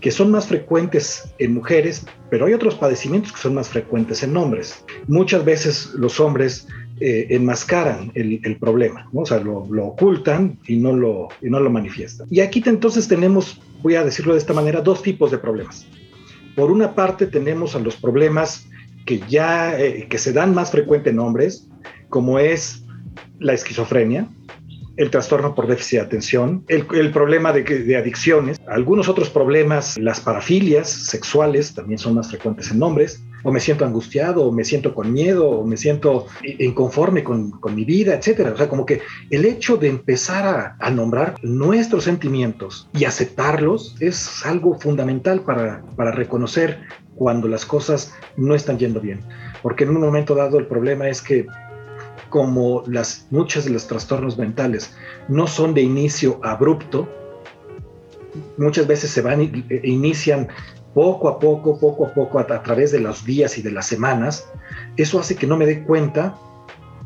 que 0.00 0.11
son 0.11 0.30
más 0.30 0.46
frecuentes 0.46 1.32
en 1.38 1.54
mujeres, 1.54 2.06
pero 2.30 2.46
hay 2.46 2.54
otros 2.54 2.74
padecimientos 2.76 3.32
que 3.32 3.38
son 3.38 3.54
más 3.54 3.68
frecuentes 3.68 4.22
en 4.22 4.37
hombres. 4.37 4.84
Muchas 5.06 5.44
veces 5.44 5.90
los 5.94 6.20
hombres 6.20 6.68
eh, 7.00 7.26
enmascaran 7.30 8.12
el, 8.14 8.56
problema, 8.58 9.08
o 9.12 9.24
sea, 9.24 9.40
lo, 9.40 9.62
ocultan 9.87 10.58
y 10.66 10.76
no 10.76 10.92
lo, 10.92 11.28
y 11.40 11.50
no 11.50 11.61
lo 11.61 11.70
manifiestan. 11.70 12.26
Y 12.30 12.40
aquí 12.40 12.62
entonces 12.66 13.08
tenemos, 13.08 13.61
voy 13.82 13.94
a 13.94 14.04
decirlo 14.04 14.34
de 14.34 14.40
esta 14.40 14.52
manera, 14.52 14.80
dos 14.80 15.02
tipos 15.02 15.30
de 15.30 15.38
problemas. 15.38 15.87
Por 16.56 16.70
una 16.70 16.94
parte 16.94 17.26
tenemos 17.26 17.76
a 17.76 17.78
los 17.78 17.96
problemas 17.96 18.66
que 19.06 19.20
ya 19.28 19.78
eh, 19.80 20.06
que 20.08 20.18
se 20.18 20.32
dan 20.32 20.54
más 20.54 20.70
frecuente 20.70 21.11
en 21.11 21.18
hombres, 21.18 21.68
como 22.08 22.38
es 22.38 22.84
la 23.38 23.52
esquizofrenia, 23.52 24.28
el 24.98 25.11
trastorno 25.11 25.54
por 25.54 25.68
déficit 25.68 26.00
de 26.00 26.04
atención, 26.04 26.64
el, 26.66 27.12
problema 27.12 27.52
de, 27.52 27.62
de, 27.62 27.96
adicciones, 27.96 28.61
algunos 28.66 29.08
otros 29.08 29.30
problemas, 29.30 29.96
las 29.96 30.20
parafilias 30.20 30.90
sexuales 30.90 31.72
también 31.72 31.98
son 31.98 32.14
más 32.14 32.28
frecuentes 32.28 32.70
en 32.72 32.82
hombres, 32.82 33.22
o 33.44 33.52
me 33.52 33.61
siento 33.61 33.84
angustiado, 33.84 34.44
o 34.44 34.52
me 34.52 34.64
siento 34.64 34.94
con 34.94 35.12
miedo, 35.12 35.48
o 35.48 35.64
me 35.64 35.76
siento 35.76 36.26
inconforme 36.42 37.22
con, 37.22 37.52
con 37.52 37.76
mi 37.76 37.84
vida, 37.84 38.14
etcétera. 38.14 38.50
O 38.52 38.56
sea, 38.56 38.68
como 38.68 38.84
que 38.84 39.00
el 39.30 39.44
hecho 39.44 39.76
de 39.76 39.88
empezar 39.88 40.44
a, 40.44 40.76
a, 40.80 40.90
nombrar 40.90 41.37
nuestros 41.42 42.02
sentimientos 42.02 42.88
y 42.92 43.04
aceptarlos 43.04 43.94
es 44.00 44.44
algo 44.44 44.78
fundamental 44.80 45.42
para, 45.42 45.84
para 45.94 46.11
reconocer 46.11 46.80
cuando 47.14 47.46
las 47.46 47.64
cosas 47.64 48.12
no 48.37 48.56
están 48.56 48.78
yendo 48.78 49.00
bien. 49.00 49.20
Porque 49.62 49.84
en 49.84 49.90
un 49.90 50.00
momento 50.00 50.34
dado 50.34 50.58
el 50.58 50.66
problema 50.66 51.08
es 51.08 51.22
que 51.22 51.46
como 52.28 52.82
las, 52.86 53.26
muchos 53.30 53.64
de 53.64 53.70
los 53.70 53.86
trastornos 53.86 54.38
mentales 54.38 54.94
no 55.28 55.46
son 55.46 55.74
de 55.74 55.82
inicio 55.82 56.40
abrupto, 56.42 57.08
muchas 58.56 58.86
veces 58.86 59.10
se 59.10 59.22
van, 59.22 59.40
e 59.40 59.80
inician 59.84 60.48
poco 60.94 61.28
a 61.28 61.38
poco, 61.38 61.78
poco 61.78 62.06
a 62.06 62.14
poco, 62.14 62.38
a, 62.38 62.62
través 62.62 62.92
de 62.92 63.00
los 63.00 63.24
días 63.24 63.58
y 63.58 63.62
de 63.62 63.70
las 63.70 63.86
semanas, 63.86 64.48
eso 64.96 65.20
hace 65.20 65.36
que 65.36 65.46
no 65.46 65.56
me 65.56 65.66
dé 65.66 65.84
cuenta 65.84 66.36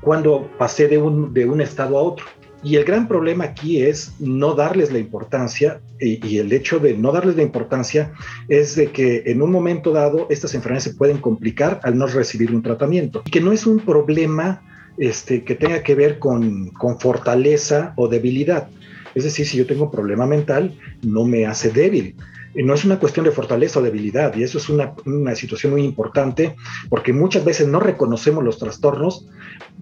cuando 0.01 0.49
pasé 0.59 0.89
de 0.89 0.99
un, 0.99 1.33
de 1.35 1.47
un 1.47 1.61
estado 1.61 1.99
a 1.99 2.03
otro. 2.03 2.27
Y 2.65 2.77
el 2.77 2.85
gran 2.85 3.09
problema 3.09 3.45
aquí 3.45 3.83
es 3.83 4.15
no 4.21 4.55
darles 4.55 4.93
la 4.93 4.99
importancia, 4.99 5.81
y, 5.99 6.25
y, 6.27 6.39
el 6.39 6.53
hecho 6.53 6.79
de 6.79 6.97
no 6.97 7.11
darles 7.11 7.37
la 7.37 7.43
importancia 7.43 8.13
es 8.49 8.77
de 8.77 8.93
que 8.93 9.25
en 9.27 9.43
un 9.43 9.51
momento 9.51 9.91
dado 9.91 10.29
estas 10.31 10.55
enfermedades 10.55 10.85
se 10.85 10.95
pueden 10.95 11.19
complicar 11.19 11.81
al 11.83 11.99
no 11.99 12.07
recibir 12.07 12.55
un 12.55 12.63
tratamiento. 12.63 13.23
Y 13.27 13.31
que 13.31 13.41
no 13.41 13.51
es 13.51 13.67
un 13.67 13.81
problema 13.81 14.63
este, 14.99 15.45
que 15.45 15.55
tenga 15.55 15.83
que 15.83 15.95
ver 15.95 16.19
con, 16.19 16.73
fortaleza 16.99 17.93
o 17.97 18.09
debilidad. 18.09 18.69
Es 19.15 19.25
decir, 19.25 19.47
si 19.47 19.59
yo 19.59 19.67
tengo 19.67 19.85
un 19.85 19.91
problema 19.91 20.27
mental, 20.27 20.79
no 21.03 21.25
me 21.25 21.47
hace 21.47 21.71
débil 21.71 22.17
no 22.55 22.75
es 22.75 22.85
una 22.85 22.99
cuestión 22.99 23.25
de 23.25 23.33
fortaleza 23.33 23.79
o 23.81 23.83
debilidad, 23.83 24.35
y 24.37 24.43
eso 24.43 24.59
es 24.59 24.69
una, 24.69 24.95
situación 25.35 25.73
muy 25.73 25.85
importante, 25.85 26.55
porque 26.91 27.15
muchas 27.15 27.47
veces 27.47 27.67
no 27.67 27.81
reconocemos 27.81 28.45
los 28.45 28.59
trastornos 28.59 29.27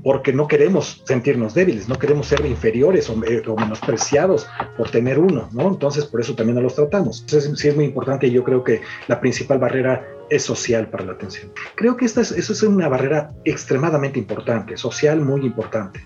porque 0.04 0.32
no 0.32 0.46
queremos 0.46 1.02
sentirnos 1.04 1.52
débiles, 1.52 1.88
no 1.88 1.98
queremos 1.98 2.28
ser 2.28 2.46
inferiores 2.46 3.10
o, 3.10 3.24
eh, 3.24 3.42
o 3.44 3.56
menospreciados 3.56 4.46
por 4.76 4.88
tener 4.88 5.18
uno, 5.18 5.48
¿no? 5.52 5.66
Entonces, 5.66 6.04
por 6.04 6.20
eso 6.20 6.36
también 6.36 6.54
no 6.54 6.62
los 6.62 6.76
tratamos. 6.76 7.22
Entonces, 7.22 7.58
sí 7.58 7.68
es 7.68 7.74
muy 7.74 7.86
importante 7.86 8.28
y 8.28 8.30
yo 8.30 8.44
creo 8.44 8.62
que 8.62 8.82
la 9.08 9.20
principal 9.20 9.58
barrera 9.58 10.06
es 10.30 10.44
social 10.44 10.88
para 10.88 11.04
la 11.04 11.12
atención. 11.12 11.52
Creo 11.74 11.96
que 11.96 12.04
esta 12.04 12.20
es, 12.20 12.30
eso 12.30 12.52
es 12.52 12.62
una 12.62 12.88
barrera 12.88 13.32
extremadamente 13.44 14.18
importante, 14.18 14.76
social 14.76 15.20
muy 15.20 15.44
importante, 15.44 16.00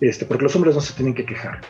este, 0.00 0.24
porque 0.24 0.44
los 0.44 0.56
hombres 0.56 0.74
no 0.74 0.80
se 0.80 0.94
tienen 0.94 1.14
que 1.14 1.24
quejar. 1.24 1.60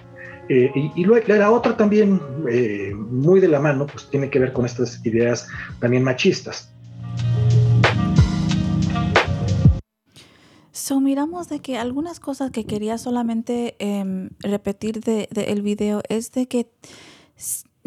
Eh, 0.49 0.71
y, 0.95 1.05
luego, 1.05 1.27
la 1.29 1.51
otra 1.51 1.77
también, 1.77 2.21
eh, 2.51 2.95
muy 2.95 3.39
de 3.39 3.49
la 3.49 3.61
mano, 3.61 3.87
pues 3.87 4.09
tiene 4.09 4.31
que 4.31 4.39
ver 4.39 4.53
con 4.55 4.65
estas 4.65 5.05
ideas 5.05 5.47
también 5.79 6.03
machistas. 6.03 6.73
So, 10.73 11.01
miramos 11.01 11.51
de 11.51 11.61
que 11.61 11.77
algunas 11.77 12.19
cosas 12.19 12.51
que 12.51 12.65
quería 12.65 12.97
solamente 12.97 13.77
em, 13.79 14.31
repetir 14.41 15.01
del 15.01 15.29
de, 15.31 15.45
el 15.45 15.61
video 15.61 16.01
es 16.09 16.33
de 16.33 16.47
que 16.47 16.71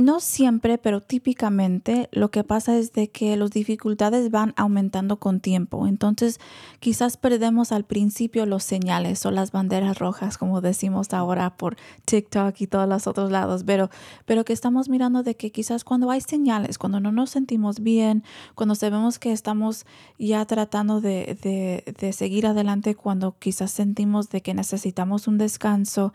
no 0.02 0.20
siempre, 0.20 0.78
pero 0.78 1.02
típicamente 1.02 2.10
lo 2.12 2.32
que 2.32 2.44
pasa 2.44 2.78
es 2.78 2.94
de 2.94 3.10
que 3.10 3.36
las 3.38 3.52
dificultades 3.52 4.32
van 4.32 4.54
aumentando 4.58 5.18
con 5.18 5.39
tiempo. 5.39 5.88
Entonces, 5.88 6.39
quizás 6.80 7.18
perdemos 7.18 7.72
al 7.72 7.86
principio 7.86 8.45
los 8.45 8.64
señales 8.64 9.26
o 9.26 9.32
las 9.32 9.52
banderas 9.52 9.99
rojas, 9.99 10.38
como 10.38 10.62
decimos 10.62 11.14
ahora 11.14 11.58
por 11.58 11.78
TikTok 12.06 12.60
y 12.60 12.68
todos 12.68 12.88
los 12.88 13.08
otros 13.08 13.32
lados, 13.32 13.64
pero, 13.66 13.89
pero 14.26 14.45
que 14.45 14.54
estamos 14.54 14.89
mirando 14.89 15.24
de 15.24 15.36
que 15.36 15.52
quizás 15.52 15.84
cuando 15.84 16.12
hay 16.12 16.22
señales, 16.22 16.78
cuando 16.78 16.99
no 16.99 17.12
nos 17.12 17.30
sentimos 17.30 17.80
bien, 17.80 18.24
cuando 18.56 18.76
sabemos 18.76 19.20
que 19.20 19.32
estamos 19.32 19.86
ya 20.18 20.45
tratando 20.45 21.02
de, 21.02 21.38
de, 21.41 21.93
de 21.99 22.14
seguir 22.14 22.47
adelante, 22.47 22.95
cuando 22.95 23.36
quizás 23.38 23.72
sentimos 23.72 24.30
de 24.30 24.41
que 24.41 24.54
necesitamos 24.54 25.28
un 25.28 25.38
descanso, 25.38 26.14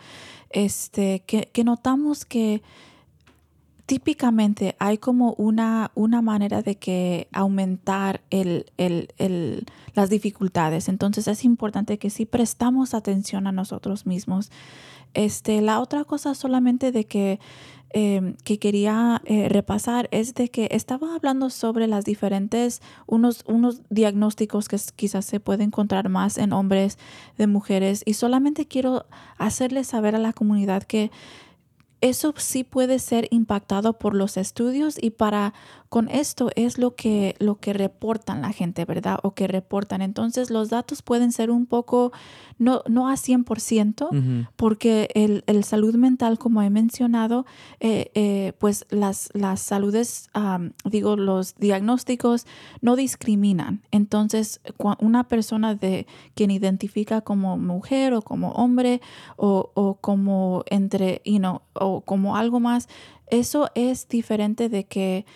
este, 0.50 1.22
que, 1.26 1.50
que 1.52 1.64
notamos 1.64 2.24
que 2.24 2.62
típicamente 3.86 4.74
hay 4.80 4.98
como 4.98 5.32
una, 5.34 5.92
una 5.94 6.20
manera 6.20 6.60
de 6.60 6.74
que 6.74 7.28
aumentar 7.32 8.20
el, 8.30 8.66
el, 8.76 9.08
el, 9.16 9.64
las 9.94 10.10
dificultades. 10.10 10.88
Entonces 10.88 11.28
es 11.28 11.44
importante 11.44 11.98
que 11.98 12.10
sí 12.10 12.26
prestamos 12.26 12.94
atención 12.94 13.46
a 13.46 13.52
nosotros 13.52 14.04
mismos. 14.04 14.50
Este, 15.14 15.62
la 15.62 15.80
otra 15.80 16.04
cosa 16.04 16.34
solamente 16.34 16.90
de 16.90 17.04
que, 17.04 17.38
eh, 17.90 18.34
que 18.44 18.58
quería 18.58 19.22
eh, 19.24 19.48
repasar 19.48 20.08
es 20.10 20.34
de 20.34 20.50
que 20.50 20.68
estaba 20.72 21.14
hablando 21.14 21.48
sobre 21.48 21.86
las 21.86 22.04
diferentes, 22.04 22.82
unos, 23.06 23.44
unos 23.46 23.82
diagnósticos 23.88 24.68
que 24.68 24.78
quizás 24.96 25.24
se 25.24 25.38
puede 25.38 25.62
encontrar 25.62 26.08
más 26.08 26.38
en 26.38 26.52
hombres, 26.52 26.98
de 27.38 27.46
mujeres, 27.46 28.02
y 28.04 28.14
solamente 28.14 28.66
quiero 28.66 29.06
hacerles 29.38 29.86
saber 29.86 30.16
a 30.16 30.18
la 30.18 30.32
comunidad 30.32 30.82
que 30.82 31.10
eso 32.00 32.34
sí 32.36 32.64
puede 32.64 32.98
ser 32.98 33.28
impactado 33.30 33.94
por 33.94 34.14
los 34.14 34.36
estudios 34.36 34.96
y 35.00 35.10
para 35.10 35.54
con 35.88 36.08
esto 36.08 36.50
es 36.56 36.78
lo 36.78 36.94
que 36.94 37.36
lo 37.38 37.56
que 37.56 37.72
reportan 37.72 38.42
la 38.42 38.52
gente, 38.52 38.84
¿verdad? 38.84 39.18
O 39.22 39.34
que 39.34 39.46
reportan. 39.46 40.02
Entonces 40.02 40.50
los 40.50 40.68
datos 40.70 41.02
pueden 41.02 41.32
ser 41.32 41.50
un 41.50 41.66
poco 41.66 42.12
no 42.58 42.82
no 42.88 43.08
a 43.08 43.14
100%, 43.14 44.08
Ujú. 44.08 44.48
porque 44.56 45.08
el, 45.14 45.44
el 45.46 45.64
salud 45.64 45.94
mental, 45.96 46.38
como 46.38 46.62
he 46.62 46.70
mencionado, 46.70 47.46
eh, 47.80 48.10
eh, 48.14 48.52
pues 48.58 48.86
las, 48.90 49.30
las 49.34 49.60
saludes, 49.60 50.28
am, 50.32 50.72
digo, 50.84 51.16
los 51.16 51.54
diagnósticos 51.56 52.46
no 52.80 52.96
discriminan. 52.96 53.82
Entonces, 53.90 54.60
una 55.00 55.24
persona 55.24 55.74
de 55.74 56.06
quien 56.34 56.50
identifica 56.50 57.20
como 57.20 57.56
mujer 57.58 58.14
o 58.14 58.22
como 58.22 58.52
hombre 58.52 59.00
o, 59.36 59.70
o 59.74 59.94
como 59.94 60.64
entre, 60.66 61.22
you 61.24 61.38
know, 61.38 61.60
o 61.74 62.00
como 62.00 62.36
algo 62.36 62.60
más, 62.60 62.88
eso 63.28 63.70
es 63.74 64.08
diferente 64.08 64.68
de 64.68 64.84
que 64.84 65.26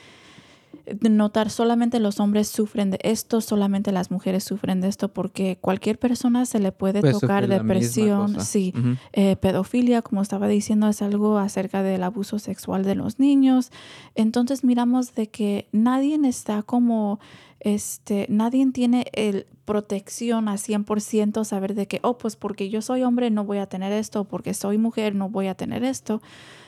notar 1.01 1.51
solamente 1.51 2.01
los 2.01 2.21
hombres 2.21 2.49
sufren 2.49 2.91
de 2.91 2.99
esto, 3.03 3.41
solamente 3.41 3.93
las 3.93 4.11
mujeres 4.11 4.45
sufren 4.45 4.81
de 4.81 4.89
esto, 4.89 5.09
porque 5.09 5.59
cualquier 5.61 5.99
persona 5.99 6.47
se 6.47 6.59
le 6.59 6.73
puede 6.73 7.01
tocar 7.11 7.49
depresión, 7.49 8.41
sí, 8.41 8.73
eh, 9.13 9.37
pedofilia, 9.37 10.03
como 10.03 10.23
estaba 10.23 10.49
diciendo, 10.49 10.89
es 10.89 11.03
algo 11.03 11.39
acerca 11.39 11.83
del 11.83 12.03
abuso 12.03 12.39
sexual 12.39 12.85
de 12.85 12.95
los 12.95 13.19
niños. 13.19 13.71
Entonces 14.15 14.65
miramos 14.65 15.15
de 15.15 15.29
que 15.29 15.69
nadie 15.73 16.19
está 16.25 16.63
como, 16.63 17.21
este, 17.61 18.27
nadie 18.29 18.67
tiene 18.73 19.07
el 19.13 19.47
protección 19.71 20.49
a 20.49 20.55
100% 20.55 21.45
saber 21.45 21.75
de 21.75 21.87
que, 21.87 22.01
oh, 22.03 22.19
pues 22.19 22.35
porque 22.35 22.71
yo 22.71 22.83
soy 22.83 23.05
hombre 23.05 23.31
no 23.31 23.45
voy 23.45 23.59
a 23.59 23.67
tener 23.67 23.93
esto, 23.93 24.25
porque 24.25 24.53
soy 24.53 24.79
mujer 24.79 25.15
no 25.15 25.29
voy 25.29 25.47
a 25.47 25.55
tener 25.55 25.85
esto, 25.85 26.21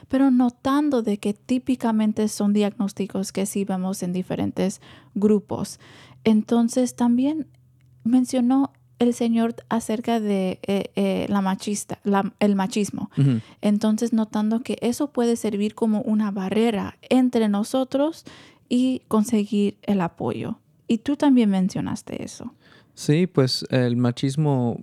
pero 0.09 0.31
notando 0.31 1.03
de 1.03 1.19
que 1.19 1.33
típicamente 1.35 2.29
son 2.29 2.53
diagnósticos 2.53 3.33
que 3.33 3.47
sí 3.47 3.65
vemos 3.65 4.03
en 4.03 4.13
diferentes 4.13 4.81
grupos. 5.15 5.79
Entonces 6.25 6.95
también 6.97 7.47
mencionó 8.05 8.73
el 8.99 9.15
señor 9.15 9.57
acerca 9.69 10.21
de 10.21 10.61
eh, 10.67 10.93
eh, 10.95 11.27
la 11.29 11.41
machista, 11.41 11.99
la- 12.05 12.33
el 12.39 12.55
machismo. 12.55 13.11
Entonces, 13.61 14.13
notando 14.13 14.61
que 14.61 14.79
eso 14.81 15.11
puede 15.13 15.35
servir 15.35 15.75
como 15.75 16.03
una 16.03 16.31
barrera 16.31 16.97
entre 17.11 17.49
nosotros 17.49 18.25
y 18.69 19.03
conseguir 19.09 19.77
el 19.83 20.01
apoyo. 20.01 20.61
Y 20.87 20.99
tú 20.99 21.17
también 21.17 21.51
mencionaste 21.51 22.23
eso. 22.23 22.55
Sí, 22.95 23.27
pues 23.27 23.65
el 23.71 23.97
machismo 23.97 24.79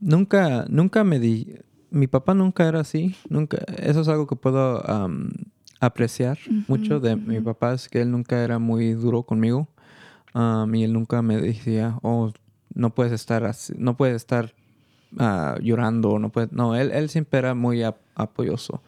nunca, 0.00 0.66
nunca 0.68 1.04
me 1.04 1.18
di. 1.18 1.54
Mi 1.90 2.06
papá 2.06 2.34
nunca 2.34 2.66
era 2.68 2.80
así. 2.80 3.14
Nunca. 3.28 3.58
Eso 3.78 4.00
es 4.00 4.08
algo 4.08 4.26
que 4.26 4.36
puedo 4.36 4.82
apreciar 5.80 6.38
mucho 6.68 7.00
de 7.00 7.16
mi 7.16 7.40
papá 7.40 7.72
es 7.72 7.88
que 7.88 8.02
él 8.02 8.10
nunca 8.10 8.42
era 8.44 8.58
muy 8.58 8.92
duro 8.92 9.22
conmigo 9.22 9.68
am, 10.34 10.74
y 10.74 10.84
él 10.84 10.92
nunca 10.92 11.22
me 11.22 11.38
decía, 11.38 11.98
oh, 12.02 12.30
no 12.74 12.94
puedes 12.94 13.12
estar 13.12 13.44
así, 13.44 13.72
no 13.78 13.96
puedes 13.96 14.16
estar 14.16 14.52
ah, 15.18 15.56
llorando, 15.60 16.18
no 16.18 16.28
puedes. 16.30 16.52
No, 16.52 16.76
él, 16.76 16.90
él 16.92 17.08
siempre 17.08 17.38
era 17.40 17.54
muy 17.54 17.82
ap- 17.82 17.98
apoyoso. 18.14 18.82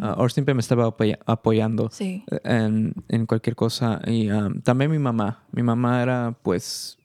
Ah, 0.00 0.14
o 0.18 0.28
siempre 0.28 0.54
me 0.54 0.60
estaba 0.60 0.86
apoya- 0.86 1.18
apoyando 1.26 1.88
sí. 1.90 2.24
en, 2.44 2.94
en 3.08 3.26
cualquier 3.26 3.54
cosa. 3.54 4.00
Y 4.06 4.30
um, 4.30 4.60
también 4.62 4.90
mi 4.90 4.98
mamá. 4.98 5.44
Mi 5.52 5.62
mamá 5.62 6.02
era 6.02 6.34
pues 6.42 6.98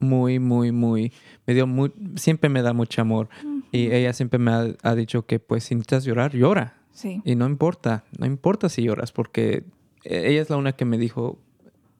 muy, 0.00 0.38
muy, 0.38 0.72
muy, 0.72 1.12
me 1.46 1.54
dio 1.54 1.66
muy, 1.66 1.92
siempre 2.16 2.48
me 2.50 2.62
da 2.62 2.72
mucho 2.72 3.00
amor. 3.02 3.28
Y 3.72 3.90
ella 3.92 4.12
siempre 4.12 4.38
me 4.38 4.50
ha, 4.52 4.66
ha 4.82 4.94
dicho 4.94 5.26
que 5.26 5.38
pues 5.38 5.64
si 5.64 5.74
necesitas 5.74 6.04
llorar, 6.04 6.32
llora. 6.34 6.74
Sí. 6.92 7.20
Y 7.24 7.34
no 7.34 7.46
importa, 7.46 8.04
no 8.18 8.26
importa 8.26 8.68
si 8.68 8.82
lloras, 8.82 9.12
porque 9.12 9.64
e- 10.04 10.28
ella 10.30 10.40
es 10.42 10.50
la 10.50 10.56
única 10.56 10.76
que 10.76 10.84
me 10.84 10.96
dijo, 10.98 11.38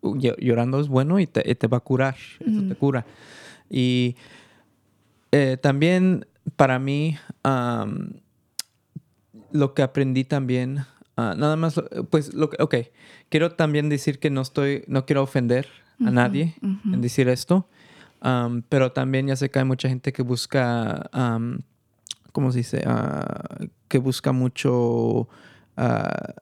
"Uh, 0.00 0.14
"Ll- 0.16 0.36
llorando 0.38 0.80
es 0.80 0.88
bueno 0.88 1.18
y 1.20 1.26
te, 1.26 1.42
va 1.66 1.76
a 1.78 1.80
curar, 1.80 2.16
eso 2.40 2.62
te 2.68 2.74
cura. 2.76 3.04
Y 3.68 4.16
eh, 5.32 5.58
también 5.60 6.26
para 6.56 6.78
mí, 6.78 7.16
am, 7.42 8.20
lo 9.52 9.74
que 9.74 9.82
aprendí 9.82 10.24
también, 10.24 10.78
ah, 11.16 11.34
nada 11.36 11.56
más, 11.56 11.80
pues, 12.10 12.34
lo 12.34 12.50
que, 12.50 12.62
ok, 12.62 12.74
quiero 13.28 13.52
también 13.52 13.88
decir 13.88 14.18
que 14.18 14.30
no 14.30 14.40
estoy, 14.40 14.84
no 14.86 15.04
quiero 15.06 15.22
ofender 15.22 15.66
a 16.04 16.10
nadie 16.10 16.54
en 16.92 17.00
decir 17.00 17.28
esto, 17.28 17.68
am, 18.26 18.62
pero 18.68 18.90
también 18.92 19.26
ya 19.28 19.36
sé 19.36 19.50
que 19.50 19.58
hay 19.60 19.64
mucha 19.64 19.88
gente 19.88 20.12
que 20.12 20.22
busca, 20.22 21.08
am, 21.12 21.60
¿cómo 22.32 22.50
se 22.52 22.58
dice? 22.58 22.82
Ah, 22.86 23.56
que 23.88 23.98
busca 23.98 24.32
mucho, 24.32 25.28
ah, 25.76 26.34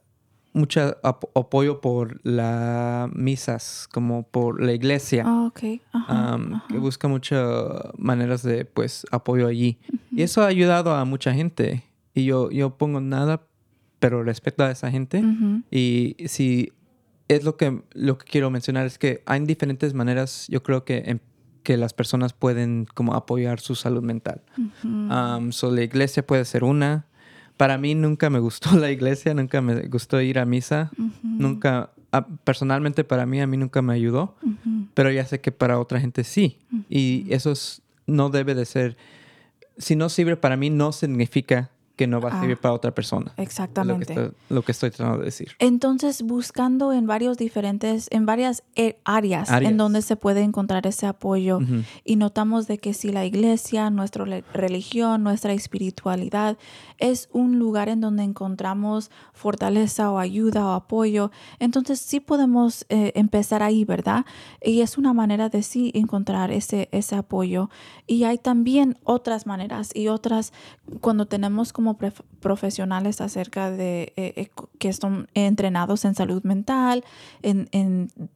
mucho 0.53 0.97
ap- 1.03 1.25
apoyo 1.37 1.81
por 1.81 2.21
las 2.25 3.11
misas, 3.13 3.89
como 3.93 4.23
por 4.23 4.63
la 4.63 4.73
iglesia. 4.73 5.25
Ok. 5.47 5.61
Ajá, 5.93 6.33
am, 6.35 6.55
ajá. 6.55 6.65
que 6.69 6.79
busca 6.79 7.09
muchas 7.09 7.43
maneras 7.99 8.43
de 8.43 8.65
pues 8.65 9.05
apoyo 9.11 9.47
allí. 9.49 9.79
Y 10.13 10.23
eso 10.23 10.43
ha 10.43 10.47
ayudado 10.47 10.95
a 10.95 11.05
mucha 11.05 11.33
gente. 11.35 11.85
Y 12.15 12.25
yo, 12.25 12.51
yo 12.51 12.77
pongo 12.79 13.01
nada, 13.01 13.43
pero 13.99 14.23
respeto 14.23 14.63
a 14.65 14.71
esa 14.71 14.91
gente. 14.91 15.19
Ujú. 15.19 15.63
Y 15.73 16.15
si 16.27 16.73
es 17.27 17.43
lo 17.43 17.57
que, 17.57 17.83
lo 17.93 18.17
que 18.19 18.25
quiero 18.27 18.49
mencionar, 18.51 18.87
es 18.87 18.99
que 18.99 19.23
hay 19.27 19.41
diferentes 19.45 19.93
maneras, 19.95 20.47
yo 20.49 20.63
creo 20.63 20.85
que, 20.85 21.03
en- 21.07 21.21
que 21.65 21.77
las 21.77 21.93
personas 21.93 22.33
pueden 22.33 22.87
como 22.95 23.15
apoyar 23.15 23.59
su 23.59 23.75
salud 23.75 24.03
mental. 24.05 24.43
Um, 24.85 25.51
so, 25.51 25.73
la 25.73 25.83
iglesia 25.83 26.25
puede 26.25 26.45
ser 26.45 26.63
una. 26.63 27.07
Para 27.57 27.79
mí 27.79 27.95
nunca 27.97 28.31
me 28.31 28.39
gustó 28.39 28.71
la 28.79 28.91
iglesia, 28.93 29.35
nunca 29.35 29.61
me 29.61 29.83
gustó 29.89 30.21
ir 30.21 30.39
a 30.39 30.45
misa. 30.45 30.93
Nunca, 31.23 31.91
personalmente 32.45 33.03
para 33.05 33.27
mí, 33.27 33.41
a 33.41 33.47
mí 33.47 33.57
nunca 33.57 33.83
me 33.83 33.95
ayudó. 33.95 34.37
Pero 34.95 35.11
ya 35.11 35.25
sé 35.27 35.41
que 35.41 35.51
para 35.51 35.81
otra 35.81 35.99
gente 36.01 36.23
sí. 36.23 36.59
Y 36.89 37.27
eso 37.31 37.51
es- 37.53 37.83
no 38.07 38.29
debe 38.29 38.55
de 38.55 38.67
ser, 38.67 38.97
si 39.79 39.97
no 39.97 40.09
sirve 40.11 40.37
para 40.37 40.57
mí, 40.57 40.69
no 40.71 40.93
significa 40.93 41.71
que 41.97 42.07
no 42.09 42.21
va 42.21 42.31
a 42.31 42.37
Ah, 42.37 42.41
servir 42.41 42.57
para 42.57 42.75
otra 42.75 42.91
persona. 42.93 43.27
Es 43.27 43.31
Lo 43.31 43.35
que, 43.37 43.43
Exactamente. 43.43 44.13
estoy, 44.15 44.31
lo 44.49 44.63
que 44.63 44.73
estoy 44.73 44.91
tratando 44.91 45.19
de 45.21 45.27
decir. 45.27 45.53
Entonces, 45.61 46.23
buscando 46.23 46.93
en 46.93 47.07
varios 47.07 47.39
diferentes, 47.39 48.09
en 48.11 48.27
varias 48.27 48.65
áreas, 49.05 49.51
Áreas. 49.51 49.71
en 49.71 49.77
donde 49.77 50.03
se 50.03 50.17
puede 50.17 50.43
encontrar 50.43 50.87
ese 50.89 51.07
apoyo 51.07 51.59
Ujú. 51.59 51.83
y 52.05 52.17
notamos 52.17 52.67
de 52.67 52.79
que 52.79 52.95
si 52.95 53.13
la 53.13 53.25
iglesia, 53.25 53.91
nuestra 53.91 54.25
religión, 54.53 55.23
nuestra 55.23 55.53
espiritualidad 55.53 56.57
es 56.99 57.29
un 57.33 57.59
lugar 57.59 57.89
en 57.89 58.01
donde 58.01 58.23
encontramos 58.25 59.11
fortaleza 59.33 60.11
o 60.11 60.19
ayuda 60.19 60.65
o 60.67 60.73
apoyo, 60.73 61.31
entonces 61.59 62.01
sí 62.01 62.19
podemos 62.21 62.87
eh, 62.89 63.13
empezar 63.15 63.63
ahí, 63.63 63.85
¿verdad? 63.85 64.25
Y 64.63 64.81
es 64.81 64.97
una 64.99 65.13
manera 65.13 65.49
de 65.49 65.63
sí 65.63 65.91
encontrar 65.95 66.51
ese, 66.51 66.89
ese 66.93 67.17
apoyo. 67.17 67.71
Y 68.07 68.25
hay 68.25 68.39
también 68.39 68.99
otras 69.05 69.47
maneras 69.47 69.91
y 69.95 70.09
otras 70.09 70.53
cuando 71.01 71.27
tenemos 71.27 71.73
como 71.73 71.84
como 71.85 71.99
profesionales 72.41 73.21
acerca 73.21 73.71
de 73.71 74.13
eh, 74.17 74.33
eh, 74.37 74.51
que 74.79 74.93
son 74.95 75.29
entrenados 75.35 76.05
en 76.07 76.15
salud 76.15 76.43
mental, 76.43 77.05
en, 77.43 77.69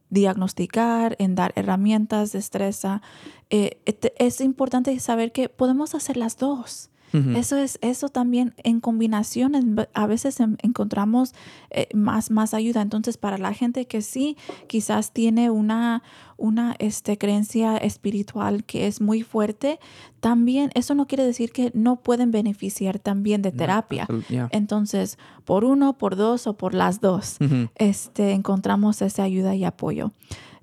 diagnosticar, 0.09 1.15
en 1.19 1.35
dar 1.35 1.51
herramientas, 1.55 2.31
destreza. 2.31 3.01
eh, 3.49 3.81
et- 3.85 4.13
es 4.19 4.41
importante 4.41 4.97
saber 4.99 5.31
que 5.31 5.49
podemos 5.49 5.95
hacer 5.95 6.17
las 6.17 6.37
dos. 6.37 6.89
Eso 7.35 7.57
es, 7.57 7.79
eso 7.81 8.09
también 8.09 8.53
en 8.63 8.79
combinación, 8.79 9.77
a 9.93 10.07
veces 10.07 10.39
en- 10.39 10.57
encontramos 10.61 11.33
eh, 11.71 11.87
más, 11.93 12.29
más 12.31 12.53
ayuda. 12.53 12.81
Entonces, 12.81 13.17
para 13.17 13.37
la 13.37 13.53
gente 13.53 13.85
que 13.87 14.01
sí 14.01 14.37
quizás 14.67 15.11
tiene 15.11 15.49
una, 15.49 16.03
una 16.37 16.75
este, 16.79 17.17
creencia 17.17 17.77
espiritual 17.77 18.63
que 18.63 18.87
es 18.87 19.01
muy 19.01 19.23
fuerte, 19.23 19.79
también 20.19 20.71
eso 20.75 20.93
no 20.95 21.07
quiere 21.07 21.23
decir 21.25 21.51
que 21.51 21.71
no 21.73 21.97
pueden 21.97 22.31
beneficiar 22.31 22.99
también 22.99 23.41
de 23.41 23.51
terapia. 23.51 24.07
yeah. 24.29 24.47
Entonces, 24.51 25.17
por 25.45 25.63
uno, 25.65 25.97
por 25.97 26.15
dos 26.15 26.45
o 26.47 26.53
por 26.57 26.73
las 26.73 27.01
dos, 27.01 27.37
este, 27.75 28.31
encontramos 28.33 29.01
esa 29.01 29.23
ayuda 29.23 29.55
y 29.55 29.63
apoyo. 29.63 30.11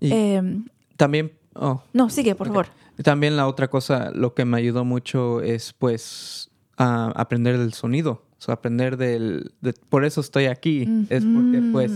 Y 0.00 0.12
Em, 0.12 0.66
también, 0.96 1.32
oh, 1.54 1.82
no, 1.92 2.08
sigue, 2.10 2.34
por 2.34 2.48
Ok. 2.48 2.52
favor. 2.54 2.66
También 3.02 3.36
la 3.36 3.46
otra 3.46 3.68
cosa, 3.68 4.10
lo 4.14 4.34
que 4.34 4.44
me 4.44 4.56
ayudó 4.56 4.84
mucho 4.84 5.42
es 5.42 5.72
pues 5.74 6.50
a 6.76 7.12
aprender 7.14 7.58
del 7.58 7.72
sonido. 7.72 8.22
O 8.38 8.42
sea, 8.42 8.54
aprender 8.54 8.96
del... 8.96 9.52
de- 9.60 9.72
por 9.88 10.04
eso 10.04 10.20
estoy 10.20 10.46
aquí. 10.46 10.86
Es 11.10 11.24
porque 11.24 11.62
pues 11.72 11.92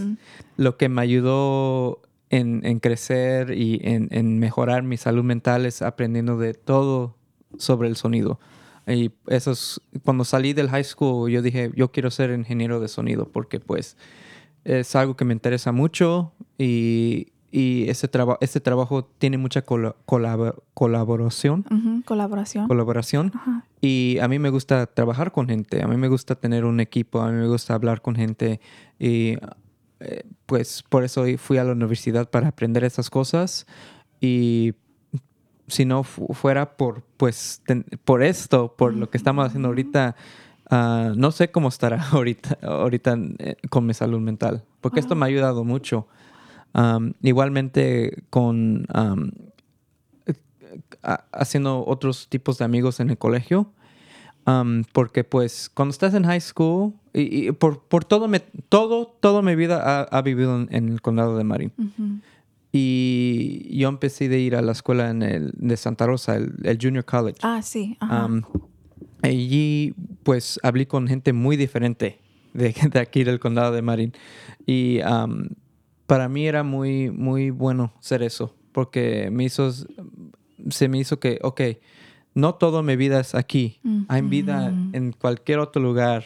lo 0.57 0.77
que 0.77 0.89
me 0.89 1.01
ayudó 1.03 2.01
en, 2.31 2.65
en 2.65 2.81
crecer 2.81 3.51
y 3.53 3.81
en, 3.83 4.09
en 4.11 4.39
mejorar 4.39 4.83
mi 4.83 4.97
salud 4.97 5.25
mental 5.25 5.67
es 5.67 5.83
aprendiendo 5.83 6.39
de 6.39 6.55
todo 6.55 7.17
sobre 7.59 7.89
el 7.89 7.97
sonido. 7.97 8.39
Y 8.87 9.11
eso 9.27 9.51
es, 9.53 9.81
cuando 10.05 10.25
salí 10.25 10.53
del 10.53 10.69
high 10.71 10.85
school 10.85 11.31
yo 11.31 11.43
dije, 11.43 11.71
yo 11.77 11.93
quiero 11.93 12.11
ser 12.11 12.31
ingeniero 12.31 12.81
de 12.81 12.89
sonido 12.89 13.27
porque 13.29 13.61
pues 13.61 13.97
es 14.65 14.95
algo 14.97 15.17
que 15.17 15.25
me 15.25 15.33
interesa 15.35 15.73
mucho 15.73 16.33
y, 16.59 17.29
y 17.53 17.89
ese, 17.91 18.07
traba- 18.09 18.39
ese 18.41 18.61
trabajo 18.61 19.05
tiene 19.19 19.37
mucha 19.39 19.63
cola- 19.63 19.97
colabor- 20.07 20.63
colaboración. 20.75 21.65
Colaboración. 22.05 22.69
colaboración 22.69 23.33
Ajá. 23.35 23.65
y 23.81 24.19
a 24.21 24.29
mí 24.29 24.39
me 24.39 24.51
gusta 24.51 24.87
trabajar 24.87 25.33
con 25.33 25.49
gente, 25.49 25.83
a 25.83 25.89
mí 25.89 25.97
me 25.97 26.09
gusta 26.09 26.35
tener 26.37 26.65
un 26.65 26.79
equipo, 26.81 27.21
a 27.21 27.31
mí 27.31 27.37
me 27.39 27.49
gusta 27.49 27.75
hablar 27.75 28.03
con 28.03 28.15
gente 28.15 28.61
y 28.99 29.37
eh, 30.01 30.25
pues 30.47 30.83
por 30.89 31.05
eso 31.05 31.25
fui 31.39 31.59
a 31.59 31.65
la 31.65 31.73
universidad 31.73 32.31
para 32.31 32.49
aprender 32.49 32.85
esas 32.85 33.11
cosas 33.11 33.67
y 34.21 34.75
si 35.67 35.85
no 35.85 36.03
fu- 36.05 36.33
fuera 36.35 36.77
por 36.77 37.03
pues 37.17 37.63
por 38.05 38.23
esto, 38.23 38.75
por 38.77 38.95
lo 38.95 39.11
que 39.11 39.17
estamos 39.19 39.47
haciendo 39.47 39.69
ahorita, 39.69 40.17
ah, 40.71 41.13
no 41.17 41.31
sé 41.33 41.51
cómo 41.51 41.69
estará 41.69 42.03
ahorita, 42.13 42.59
ahorita 42.63 43.17
eh, 43.39 43.57
con 43.71 43.87
mi 43.87 43.95
salud 43.95 44.21
mental, 44.21 44.65
porque 44.81 45.01
esto 45.01 45.15
me 45.15 45.27
ha 45.27 45.29
ayudado 45.29 45.65
mucho. 45.65 46.07
Igualmente 47.23 48.25
con 48.31 48.87
haciendo 51.33 51.85
otros 51.87 52.29
tipos 52.29 52.59
de 52.59 52.65
amigos 52.65 53.01
en 53.01 53.11
el 53.11 53.19
colegio. 53.19 53.73
Um, 54.47 54.85
porque 54.93 55.23
pues 55.23 55.69
cuando 55.69 55.93
estás 55.93 56.15
en 56.15 56.25
high 56.25 56.41
school 56.41 56.95
y, 57.13 57.49
y 57.49 57.53
por, 57.53 57.85
por 57.85 58.05
todo, 58.05 58.27
me, 58.27 58.41
todo, 58.41 59.07
toda 59.21 59.43
mi 59.43 59.55
vida 59.55 59.83
ha, 59.85 60.03
ha 60.05 60.23
vivido 60.23 60.57
en, 60.57 60.69
en 60.71 60.89
el 60.89 61.03
condado 61.03 61.37
de 61.37 61.45
Marin. 61.45 61.73
Y 62.73 63.77
yo 63.77 63.89
empecé 63.89 64.29
de 64.29 64.39
ir 64.39 64.57
a 64.57 64.63
la 64.63 64.73
escuela 64.73 65.11
en 65.11 65.23
el, 65.23 65.53
de 65.57 65.77
Santa 65.77 66.07
Rosa, 66.07 66.37
el, 66.37 66.55
el 66.63 66.79
Junior 66.81 67.05
College. 67.05 67.39
Ah, 67.43 67.61
sí. 67.63 67.97
Ajá. 68.01 68.27
Um, 68.27 68.43
allí 69.23 69.95
pues 70.23 70.59
hablé 70.63 70.87
con 70.87 71.07
gente 71.07 71.33
muy 71.33 71.57
diferente 71.57 72.21
de, 72.55 72.75
de 72.93 72.99
aquí 72.99 73.25
del 73.25 73.41
condado 73.41 73.73
de 73.73 73.83
Marin. 73.83 74.13
Y 74.67 75.01
um, 75.03 75.49
para 76.11 76.29
mí 76.29 76.45
era 76.49 76.65
muy, 76.65 77.09
muy 77.13 77.51
bueno 77.51 77.93
ser 78.01 78.25
eso, 78.25 78.53
porque 78.73 79.29
me 79.31 79.45
hizo, 79.45 79.71
se 80.69 80.89
me 80.89 80.99
hizo 80.99 81.21
que, 81.21 81.39
ok, 81.41 81.61
no 82.33 82.55
toda 82.55 82.83
mi 82.83 82.95
vida 82.97 83.19
es 83.21 83.35
aquí. 83.35 83.81
Hay 84.09 84.23
vida 84.23 84.69
Ujú. 84.73 84.91
en 84.97 85.13
cualquier 85.13 85.59
otro 85.59 85.83
lugar. 85.83 86.25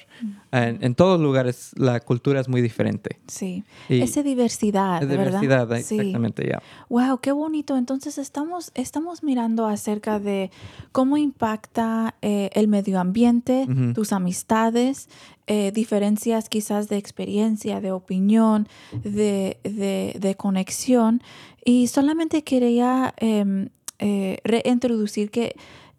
En, 0.52 0.78
en 0.84 0.94
todos 0.94 1.18
lugares 1.20 1.72
la 1.76 1.98
cultura 2.00 2.40
es 2.40 2.48
muy 2.48 2.60
diferente. 2.60 3.18
sí. 3.26 3.64
y- 3.88 4.00
Esa 4.02 4.22
diversidad, 4.22 5.02
Es 5.02 5.08
¿verdad? 5.08 5.40
diversidad, 5.40 5.82
Sí. 5.82 5.96
exactamente, 5.96 6.46
ya. 6.46 6.62
Wow, 6.90 7.18
qué 7.20 7.32
bonito. 7.32 7.76
Entonces 7.76 8.18
estamos, 8.18 8.70
estamos 8.74 9.22
mirando 9.22 9.66
acerca 9.66 10.20
de 10.20 10.50
cómo 10.92 11.16
impacta 11.16 12.14
eh, 12.22 12.50
el 12.52 12.68
medio 12.68 13.00
ambiente, 13.00 13.66
tus 13.94 14.12
amistades, 14.12 15.08
eh, 15.46 15.72
diferencias 15.72 16.48
quizás 16.48 16.88
de 16.88 16.96
experiencia, 16.98 17.80
de 17.80 17.92
opinión, 17.92 18.68
de, 19.02 19.58
de- 19.64 20.16
de 20.20 20.34
conexión. 20.36 21.22
Y 21.64 21.86
solamente 21.88 22.44
quería 22.44 23.14
em, 23.16 23.68
eh, 23.98 24.38
reintroducir 24.44 25.30
que 25.30 25.56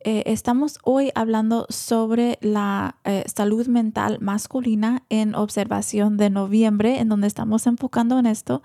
eh, 0.08 0.22
estamos 0.28 0.78
hoy 0.84 1.10
hablando 1.16 1.66
sobre 1.70 2.38
la 2.40 2.98
eh, 3.06 3.24
salud 3.26 3.66
mental 3.66 4.20
masculina 4.22 5.02
en 5.10 5.34
observación 5.34 6.16
de 6.18 6.30
noviembre, 6.30 7.00
en 7.00 7.10
donde 7.10 7.26
estamos 7.26 7.66
enfocando 7.66 8.20
en 8.20 8.28
esto. 8.28 8.62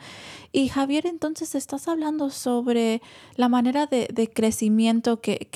Y 0.53 0.68
Javier, 0.68 1.07
entonces 1.07 1.55
estás 1.55 1.88
hablando 1.88 2.28
sobre 2.28 3.01
la 3.36 3.49
manera 3.49 3.86
de, 3.86 4.30
crecimiento 4.34 5.22
que, 5.22 5.49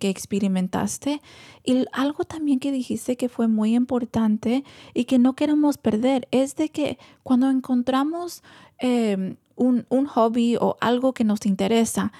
experimentaste 0.00 1.20
y 1.64 1.86
algo 1.90 2.22
también 2.22 2.60
que 2.60 2.70
dijiste 2.70 3.16
que 3.16 3.28
fue 3.28 3.48
muy 3.48 3.74
importante 3.74 4.62
y 4.94 5.06
que 5.06 5.18
no 5.18 5.34
queremos 5.34 5.76
perder 5.76 6.28
es 6.30 6.54
de 6.54 6.68
que 6.68 6.98
cuando 7.24 7.50
encontramos 7.50 8.44
eh, 8.78 9.34
un 9.56 10.06
hobby 10.06 10.56
o 10.56 10.76
algo 10.80 11.12
que 11.12 11.24
nos 11.24 11.46
interesa, 11.46 12.12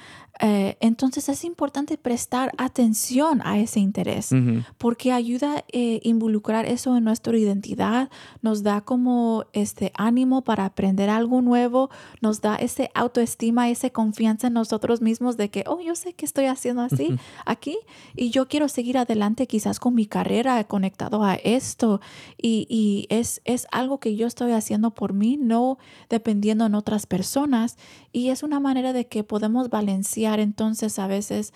eh, 0.44 0.76
entonces 0.80 1.28
es 1.28 1.44
importante 1.44 1.96
prestar 1.96 2.50
atención 2.58 3.40
a 3.44 3.60
ese 3.60 3.78
interés 3.78 4.32
Ujú. 4.32 4.64
porque 4.76 5.12
ayuda 5.12 5.58
a 5.58 5.64
involucrar 5.72 6.66
eso 6.66 6.96
en 6.96 7.04
nuestra 7.04 7.38
identidad, 7.38 8.10
nos 8.40 8.64
da 8.64 8.80
como 8.80 9.44
este 9.52 9.92
ánimo 9.94 10.42
para 10.42 10.64
aprender 10.64 11.10
algo 11.10 11.42
nuevo, 11.42 11.90
nos 12.20 12.40
da 12.40 12.56
ese 12.56 12.90
autoestima, 12.92 13.70
esa 13.70 13.90
confianza 13.90 14.48
en 14.48 14.54
nosotros 14.54 15.00
mismos 15.00 15.36
de 15.36 15.48
que, 15.48 15.62
oh, 15.68 15.80
yo 15.80 15.94
sé 15.94 16.12
que 16.14 16.26
estoy 16.26 16.46
haciendo 16.46 16.82
así 16.82 17.16
aquí 17.46 17.78
y 18.16 18.30
yo 18.30 18.48
quiero 18.48 18.68
seguir 18.68 18.98
adelante 18.98 19.46
quizás 19.46 19.78
con 19.78 19.94
mi 19.94 20.06
carrera 20.06 20.64
conectado 20.64 21.22
a 21.22 21.34
esto 21.36 22.00
y, 22.36 22.66
y 22.68 23.06
es, 23.10 23.42
es 23.44 23.68
algo 23.70 24.00
que 24.00 24.16
yo 24.16 24.26
estoy 24.26 24.50
haciendo 24.50 24.90
por 24.90 25.12
mí, 25.12 25.36
no 25.36 25.78
dependiendo 26.10 26.66
en 26.66 26.74
otras 26.74 27.06
personas 27.06 27.76
y 28.10 28.30
es 28.30 28.42
una 28.42 28.58
manera 28.58 28.92
de 28.92 29.06
que 29.06 29.22
podemos 29.22 29.70
balancear 29.70 30.31
entonces 30.40 30.98
a 30.98 31.06
veces 31.06 31.52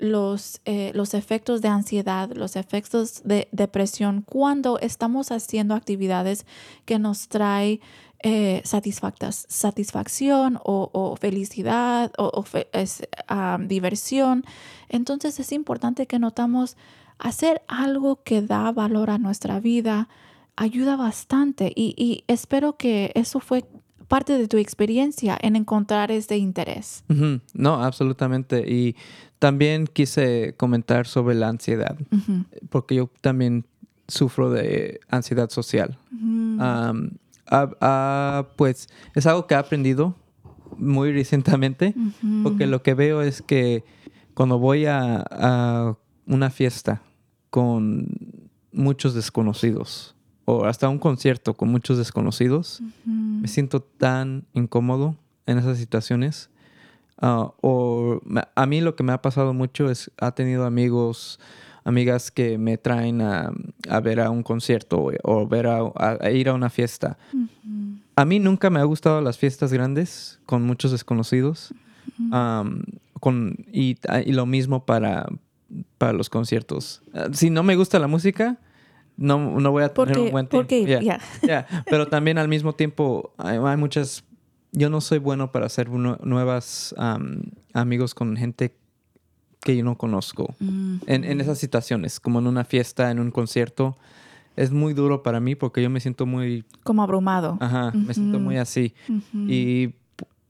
los, 0.00 0.60
eh, 0.64 0.92
los 0.94 1.14
efectos 1.14 1.60
de 1.60 1.68
ansiedad, 1.68 2.30
los 2.32 2.56
efectos 2.56 3.22
de 3.24 3.48
depresión 3.52 4.22
cuando 4.22 4.78
estamos 4.78 5.30
haciendo 5.30 5.74
actividades 5.74 6.46
que 6.84 6.98
nos 6.98 7.28
trae 7.28 7.80
eh, 8.20 8.62
satisfacción 8.64 10.58
o, 10.64 11.16
felicidad 11.20 12.12
o, 12.18 12.44
es, 12.72 13.02
diversión. 13.66 14.44
Entonces 14.88 15.38
es 15.38 15.52
importante 15.52 16.06
que 16.06 16.18
notamos 16.18 16.76
hacer 17.18 17.62
algo 17.68 18.22
que 18.22 18.42
da 18.42 18.72
valor 18.72 19.10
a 19.10 19.18
nuestra 19.18 19.60
vida 19.60 20.08
ayuda 20.56 20.96
bastante 20.96 21.72
y, 21.74 21.94
y 21.96 22.24
espero 22.26 22.76
que 22.76 23.12
eso 23.14 23.38
fue 23.38 23.64
parte 24.08 24.38
de 24.38 24.48
tu 24.48 24.56
experiencia 24.56 25.38
en 25.40 25.54
encontrar 25.54 26.10
este 26.10 26.36
interés. 26.38 27.04
No, 27.54 27.82
absolutamente. 27.82 28.64
Y 28.66 28.96
también 29.38 29.86
quise 29.86 30.54
comentar 30.56 31.06
sobre 31.06 31.34
la 31.34 31.48
ansiedad, 31.48 31.96
porque 32.70 32.96
yo 32.96 33.10
también 33.20 33.64
sufro 34.08 34.50
de 34.50 35.00
ansiedad 35.08 35.50
social. 35.50 35.98
Mm. 36.10 36.58
Ah, 37.50 37.70
ah, 37.80 38.48
pues 38.56 38.88
es 39.14 39.26
algo 39.26 39.46
que 39.46 39.54
he 39.54 39.58
aprendido 39.58 40.16
muy 40.76 41.12
recientemente, 41.12 41.94
porque 42.42 42.66
lo 42.66 42.82
que 42.82 42.94
veo 42.94 43.22
es 43.22 43.42
que 43.42 43.84
cuando 44.34 44.58
voy 44.58 44.86
a, 44.86 45.24
a 45.30 45.96
una 46.26 46.50
fiesta 46.50 47.02
con 47.50 48.08
muchos 48.72 49.14
desconocidos 49.14 50.14
o 50.50 50.64
hasta 50.64 50.88
un 50.88 50.98
concierto 50.98 51.52
con 51.52 51.68
muchos 51.68 51.98
desconocidos, 51.98 52.80
me 53.42 53.48
siento 53.48 53.82
tan 53.82 54.44
incómodo 54.54 55.14
en 55.46 55.58
esas 55.58 55.76
situaciones. 55.76 56.48
Ah, 57.20 57.50
o 57.60 58.20
a 58.54 58.66
mí 58.66 58.80
lo 58.80 58.94
que 58.96 59.02
me 59.02 59.12
ha 59.12 59.20
pasado 59.20 59.52
mucho 59.52 59.90
es, 59.90 60.10
ha 60.18 60.30
tenido 60.32 60.64
amigos, 60.64 61.38
amigas 61.84 62.30
que 62.30 62.56
me 62.56 62.78
traen 62.78 63.20
a, 63.20 63.50
a 63.90 64.00
ver 64.00 64.20
a 64.20 64.30
un 64.30 64.42
concierto 64.42 64.98
o, 64.98 65.12
o 65.22 65.46
ver 65.46 65.66
a, 65.66 65.80
a- 65.80 66.16
a 66.20 66.30
ir 66.30 66.48
a 66.48 66.54
una 66.54 66.70
fiesta. 66.70 67.18
A 68.16 68.24
mí 68.24 68.38
nunca 68.40 68.70
me 68.70 68.80
ha 68.80 68.84
gustado 68.84 69.20
las 69.20 69.36
fiestas 69.36 69.70
grandes 69.72 70.40
con 70.46 70.62
muchos 70.62 70.92
desconocidos. 70.92 71.74
Con, 73.20 73.66
y, 73.72 73.98
y 74.26 74.32
lo 74.32 74.46
mismo 74.46 74.86
para, 74.86 75.26
para 75.98 76.12
los 76.12 76.30
conciertos. 76.30 77.02
Ah, 77.12 77.28
Si 77.32 77.50
no 77.50 77.62
me 77.62 77.74
gusta 77.76 77.98
la 77.98 78.06
música, 78.06 78.58
no, 79.18 79.60
no 79.60 79.70
voy 79.70 79.82
a 79.82 79.88
tener 79.92 79.94
Porque- 80.14 80.20
un 80.20 80.30
buen 80.30 80.46
tiempo. 80.46 80.62
porque- 80.66 80.86
Yeah, 80.86 81.00
yeah. 81.00 81.20
yeah. 81.42 81.66
Pero 81.90 82.06
también 82.08 82.38
al 82.38 82.48
mismo 82.48 82.72
tiempo 82.74 83.34
hay, 83.36 83.58
hay 83.58 83.76
muchas... 83.76 84.24
Yo 84.72 84.88
no 84.90 85.00
soy 85.00 85.18
bueno 85.18 85.50
para 85.52 85.66
hacer 85.66 85.88
nue- 85.90 86.18
nuevas 86.22 86.94
am, 86.98 87.42
amigos 87.74 88.14
con 88.14 88.36
gente 88.36 88.74
que 89.60 89.76
yo 89.76 89.84
no 89.84 89.96
conozco. 89.98 90.54
Mm. 90.60 90.96
En, 91.06 91.24
en 91.24 91.40
esas 91.40 91.58
situaciones, 91.58 92.20
como 92.20 92.38
en 92.38 92.46
una 92.46 92.64
fiesta, 92.64 93.10
en 93.10 93.18
un 93.18 93.30
concierto, 93.30 93.96
es 94.56 94.70
muy 94.70 94.92
duro 94.94 95.22
para 95.22 95.40
mí 95.40 95.54
porque 95.54 95.82
yo 95.82 95.90
me 95.90 96.00
siento 96.00 96.26
muy... 96.26 96.64
Como 96.84 97.02
abrumado. 97.02 97.58
Ajá, 97.60 97.92
me 97.92 98.12
siento 98.14 98.38
muy 98.40 98.56
así. 98.56 98.94
Y, 99.34 99.94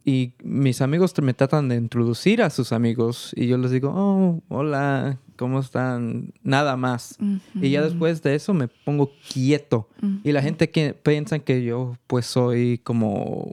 y 0.04 0.32
mis 0.42 0.80
amigos 0.82 1.14
me 1.22 1.32
tratan 1.34 1.68
de 1.68 1.76
introducir 1.76 2.42
a 2.42 2.50
sus 2.50 2.72
amigos 2.72 3.32
y 3.36 3.46
yo 3.46 3.56
les 3.58 3.70
digo, 3.70 3.92
oh, 3.94 4.40
hola, 4.48 5.18
¿cómo 5.38 5.60
están? 5.60 6.32
Nada 6.42 6.76
más. 6.76 7.16
Y 7.62 7.70
ya 7.70 7.80
después 7.82 8.22
de 8.22 8.34
eso 8.34 8.52
me 8.52 8.68
pongo 8.68 9.10
quieto. 9.32 9.88
Y 10.24 10.32
la 10.32 10.42
gente 10.42 10.68
que 10.70 10.92
piensa 10.92 11.38
que 11.38 11.62
yo 11.64 11.96
pues 12.06 12.26
soy 12.26 12.78
como, 12.84 13.50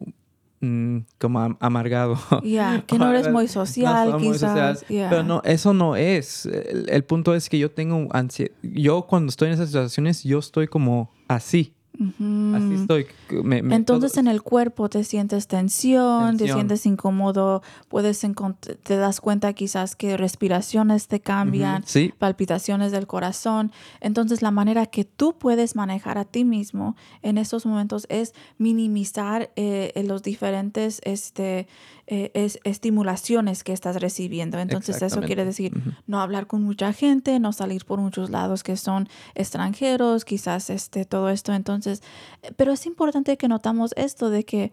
mm, 0.61 0.97
como 1.19 1.39
am- 1.39 1.57
amargado. 1.59 2.17
Ya, 2.43 2.83
que 2.87 2.97
no 2.97 3.09
eres 3.11 3.25
muy 3.31 3.47
social, 3.47 4.07
quizás. 4.33 4.85
Pero 5.09 5.23
no, 5.23 5.41
eso 5.45 5.73
no 5.73 5.95
es. 5.95 6.45
El, 6.47 6.89
el 6.89 7.03
punto 7.03 7.35
es 7.35 7.49
que 7.49 7.59
yo 7.59 7.71
tengo 7.71 8.07
ansiedad. 8.11 8.51
Yo 8.63 9.03
cuando 9.03 9.29
estoy 9.29 9.47
en 9.49 9.53
esas 9.53 9.67
situaciones, 9.69 10.23
yo 10.23 10.39
estoy 10.39 10.67
como 10.67 11.11
así. 11.27 11.73
Así 12.55 12.73
estoy. 12.81 13.05
Me- 13.43 13.61
me- 13.61 13.75
Entonces 13.75 14.11
todo- 14.13 14.21
en 14.21 14.27
el 14.27 14.41
cuerpo 14.41 14.89
te 14.89 15.03
sientes 15.03 15.47
tensión, 15.47 16.37
te 16.37 16.45
sientes 16.55 16.85
incómodo, 16.85 17.61
puedes 17.89 18.21
te 18.83 18.97
das 18.97 19.21
cuenta 19.21 19.53
quizás 19.53 19.95
que 19.95 20.17
respiraciones 20.17 21.07
te 21.07 21.19
cambian, 21.19 21.83
Sí, 21.85 22.13
palpitaciones 22.17 22.91
del 22.91 23.07
corazón. 23.07 23.71
Entonces 24.01 24.41
la 24.41 24.51
manera 24.51 24.85
que 24.85 25.05
tú 25.05 25.37
puedes 25.37 25.75
manejar 25.75 26.17
a 26.17 26.25
ti 26.25 26.43
mismo 26.45 26.95
en 27.21 27.37
esos 27.37 27.65
momentos 27.65 28.05
es 28.09 28.33
minimizar 28.57 29.51
eh, 29.55 29.91
los 30.05 30.23
diferentes 30.23 30.99
este, 31.03 31.67
eh, 32.07 32.29
es- 32.35 32.59
estimulaciones 32.63 33.63
que 33.63 33.73
estás 33.73 33.99
recibiendo. 33.99 34.57
Entonces 34.59 34.95
eso 35.07 35.15
quiere 35.27 35.45
decir 35.45 35.71
no 36.07 36.21
hablar 36.21 36.45
con 36.47 36.61
mucha 36.63 36.93
gente, 36.93 37.39
no 37.39 37.51
salir 37.51 37.83
por 37.85 37.99
muchos 37.99 38.29
lados 38.29 38.61
que 38.63 38.77
son 38.77 39.07
extranjeros, 39.33 40.23
quizás 40.25 40.69
este, 40.69 41.05
todo 41.05 41.29
esto. 41.29 41.53
Entonces, 41.53 42.03
eh, 42.43 42.51
pero 42.55 42.71
es 42.73 42.85
importante 42.85 43.37
que 43.37 43.47
notamos 43.47 43.93
esto 43.97 44.29
de 44.29 44.43
que 44.45 44.71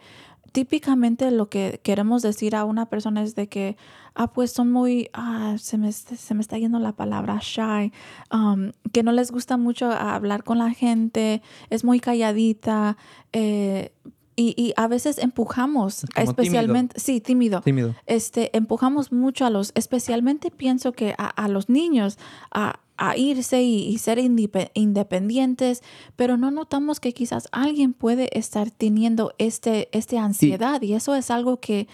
típicamente 0.53 1.30
lo 1.30 1.49
que 1.49 1.80
queremos 1.83 2.20
decir 2.20 2.55
a 2.55 2.64
una 2.64 2.87
persona 2.87 3.22
es 3.22 3.35
de 3.35 3.49
que, 3.49 3.76
ah, 4.14 4.33
pues 4.33 4.53
son 4.53 4.70
muy, 4.70 5.09
ah, 5.14 5.57
se 5.59 5.78
me, 5.78 5.91
se 5.93 6.35
me 6.35 6.43
está 6.43 6.59
yendo 6.59 6.78
la 6.78 6.93
palabra 6.93 7.39
shy, 7.41 7.91
um, 8.30 8.72
que 8.93 9.03
no 9.03 9.12
les 9.12 9.30
gusta 9.30 9.57
mucho 9.57 9.91
hablar 9.91 10.45
con 10.45 10.59
la 10.59 10.70
gente, 10.74 11.41
es 11.70 11.85
muy 11.85 12.01
calladita, 12.01 12.99
eh, 13.33 13.93
y, 14.37 14.55
y 14.57 14.72
a 14.76 14.89
veces 14.89 15.18
empujamos, 15.18 16.07
Como 16.14 16.30
especialmente, 16.30 16.99
sí, 16.99 17.20
tímido, 17.20 17.61
tímido. 17.61 17.95
este, 18.07 18.57
empujamos 18.57 19.12
mucho 19.12 19.45
a 19.45 19.51
los, 19.51 19.72
especialmente 19.74 20.51
pienso 20.51 20.93
que 20.93 21.14
a, 21.18 21.26
a 21.28 21.49
los 21.49 21.68
niños 21.68 22.18
a, 22.51 22.80
a 22.97 23.16
irse 23.16 23.62
y, 23.62 23.85
y 23.89 23.99
ser 23.99 24.18
independientes, 24.74 25.83
pero 26.16 26.37
no 26.37 26.51
notamos 26.51 27.01
que 27.01 27.12
quizás 27.12 27.49
alguien 27.53 27.93
puede 27.93 28.37
estar 28.39 28.70
teniendo 28.70 29.35
este, 29.39 29.89
este 29.93 30.18
ansiedad 30.18 30.80
y 30.83 30.95
eso 30.95 31.14
es 31.14 31.30
algo 31.30 31.59
que, 31.61 31.89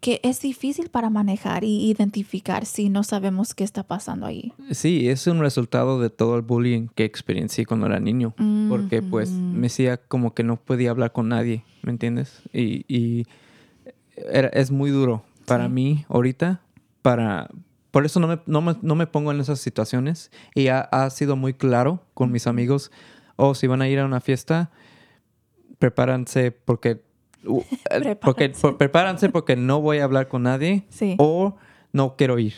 que 0.00 0.20
es 0.24 0.40
difícil 0.40 0.88
para 0.88 1.10
manejar 1.10 1.62
y 1.62 1.90
identificar 1.90 2.64
si 2.64 2.88
no 2.88 3.02
sabemos 3.04 3.54
qué 3.54 3.64
está 3.64 3.82
pasando 3.82 4.24
ahí. 4.26 4.52
Sí, 4.70 5.08
es 5.10 5.26
un 5.26 5.40
resultado 5.40 6.00
de 6.00 6.08
todo 6.08 6.36
el 6.36 6.42
bullying 6.42 6.88
que 6.94 7.04
experiencié 7.04 7.66
cuando 7.66 7.86
era 7.86 8.00
niño. 8.00 8.34
Porque 8.68 9.02
pues 9.02 9.30
me 9.52 9.62
decía 9.62 9.96
como 9.98 10.32
que 10.32 10.42
no 10.44 10.56
podía 10.56 10.90
hablar 10.90 11.12
con 11.12 11.28
nadie, 11.28 11.64
¿me 11.82 11.90
entiendes? 11.90 12.40
Y, 12.52 12.84
y 12.88 13.26
era- 14.32 14.48
es 14.48 14.70
muy 14.70 14.90
duro 14.90 15.22
para 15.46 15.64
Sí. 15.66 15.70
mí 15.72 16.04
ahorita, 16.08 16.60
para... 17.02 17.50
Por 17.90 18.06
eso 18.06 18.20
no 18.20 18.28
me, 18.28 18.38
no 18.46 18.60
me, 18.62 18.76
no 18.82 18.94
me 18.94 19.08
pongo 19.08 19.32
en 19.32 19.40
esas 19.40 19.58
situaciones 19.60 20.30
y 20.54 20.68
ha, 20.68 20.80
ha 20.80 21.10
sido 21.10 21.34
muy 21.34 21.54
claro 21.54 22.04
con 22.14 22.30
mis 22.30 22.46
amigos, 22.46 22.92
o 23.34 23.56
si 23.56 23.66
van 23.66 23.82
a 23.82 23.88
ir 23.88 23.98
a 23.98 24.04
una 24.06 24.20
fiesta, 24.20 24.70
prepárense 25.78 26.52
porque... 26.52 27.02
porque 27.44 27.66
Prepárense. 28.00 28.60
por- 28.60 28.76
prepárense 28.78 29.28
porque 29.28 29.56
no 29.56 29.80
voy 29.80 29.98
a 29.98 30.04
hablar 30.04 30.28
con 30.28 30.42
nadie 30.44 30.84
Sí. 30.90 31.14
o 31.18 31.56
no 31.92 32.14
quiero 32.16 32.38
ir. 32.38 32.54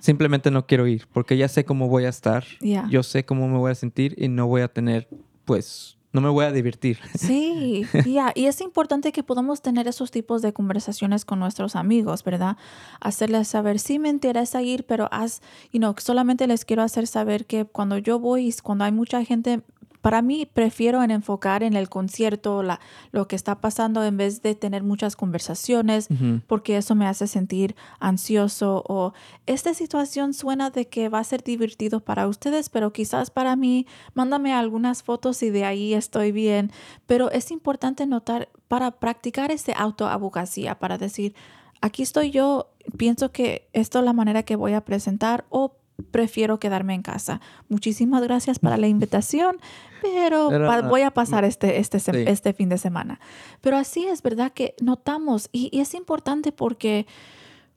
Simplemente 0.00 0.50
no 0.50 0.66
quiero 0.66 0.86
ir 0.86 1.06
porque 1.12 1.36
ya 1.36 1.48
sé 1.48 1.64
cómo 1.64 1.88
voy 1.88 2.04
a 2.04 2.10
estar. 2.10 2.44
Yo 2.90 3.02
sé 3.02 3.24
cómo 3.24 3.48
me 3.48 3.56
voy 3.58 3.72
a 3.72 3.74
sentir 3.74 4.14
y 4.18 4.28
no 4.28 4.46
voy 4.46 4.60
a 4.62 4.68
tener, 4.68 5.08
pues, 5.46 5.96
no 6.12 6.20
me 6.20 6.28
voy 6.28 6.44
a 6.44 6.52
divertir. 6.52 6.98
Sí, 7.18 7.86
ya, 8.06 8.30
y 8.36 8.44
es 8.46 8.60
importante 8.60 9.10
que 9.10 9.22
podamos 9.24 9.62
tener 9.62 9.88
esos 9.88 10.10
tipos 10.12 10.42
de 10.42 10.52
conversaciones 10.52 11.24
con 11.24 11.40
nuestros 11.40 11.74
amigos, 11.76 12.22
¿verdad? 12.22 12.56
Hacerles 13.00 13.48
saber, 13.48 13.78
sí 13.80 13.98
me 13.98 14.10
interesa 14.10 14.62
ir, 14.62 14.84
pero 14.84 15.08
haz, 15.10 15.40
you 15.72 15.78
know, 15.80 15.94
solamente 15.98 16.46
les 16.46 16.64
quiero 16.64 16.82
hacer 16.82 17.06
saber 17.08 17.46
que 17.46 17.64
cuando 17.64 17.98
yo 17.98 18.20
voy, 18.20 18.48
y 18.48 18.52
cuando 18.62 18.84
hay 18.84 18.92
mucha 18.92 19.24
gente, 19.24 19.62
para 20.04 20.20
mí 20.20 20.44
prefiero 20.44 21.02
en 21.02 21.10
enfocar 21.10 21.62
en 21.62 21.72
el 21.72 21.88
concierto, 21.88 22.62
la, 22.62 22.78
lo 23.10 23.26
que 23.26 23.36
está 23.36 23.62
pasando 23.62 24.04
en 24.04 24.18
vez 24.18 24.42
de 24.42 24.54
tener 24.54 24.82
muchas 24.82 25.16
conversaciones, 25.16 26.08
porque 26.46 26.76
eso 26.76 26.94
me 26.94 27.06
hace 27.06 27.26
sentir 27.26 27.74
ansioso 28.00 28.84
o 28.86 29.14
esta 29.46 29.72
situación 29.72 30.34
suena 30.34 30.68
de 30.68 30.88
que 30.88 31.08
va 31.08 31.20
a 31.20 31.24
ser 31.24 31.42
divertido 31.42 32.00
para 32.00 32.28
ustedes, 32.28 32.68
pero 32.68 32.92
quizás 32.92 33.30
para 33.30 33.56
mí, 33.56 33.86
mándame 34.12 34.52
algunas 34.52 35.02
fotos 35.02 35.42
y 35.42 35.48
de 35.48 35.64
ahí 35.64 35.94
estoy 35.94 36.32
bien. 36.32 36.70
Pero 37.06 37.30
es 37.30 37.50
importante 37.50 38.04
notar 38.04 38.50
para 38.68 38.90
practicar 38.90 39.50
ese 39.52 39.72
autoabogacía, 39.74 40.78
para 40.78 40.98
decir, 40.98 41.34
aquí 41.80 42.02
estoy 42.02 42.30
yo, 42.30 42.68
pienso 42.98 43.32
que 43.32 43.70
esto 43.72 44.00
es 44.00 44.04
la 44.04 44.12
manera 44.12 44.42
que 44.42 44.56
voy 44.56 44.74
a 44.74 44.84
presentar 44.84 45.46
o 45.48 45.78
prefiero 46.10 46.58
quedarme 46.58 46.94
en 46.94 47.02
casa. 47.02 47.40
Muchísimas 47.68 48.22
gracias 48.22 48.58
para 48.58 48.76
la 48.76 48.88
invitación, 48.88 49.58
pero 50.02 50.48
Pero, 50.48 50.66
pa- 50.66 50.82
voy 50.82 51.02
a 51.02 51.12
pasar 51.12 51.44
este, 51.44 51.78
este, 51.78 52.00
sí. 52.00 52.10
este 52.26 52.52
fin 52.52 52.68
de 52.68 52.78
semana. 52.78 53.20
Pero 53.60 53.76
así 53.76 54.04
es 54.06 54.22
verdad 54.22 54.52
que 54.52 54.74
notamos 54.80 55.48
y, 55.52 55.68
y 55.76 55.80
es 55.80 55.94
importante 55.94 56.52
porque 56.52 57.06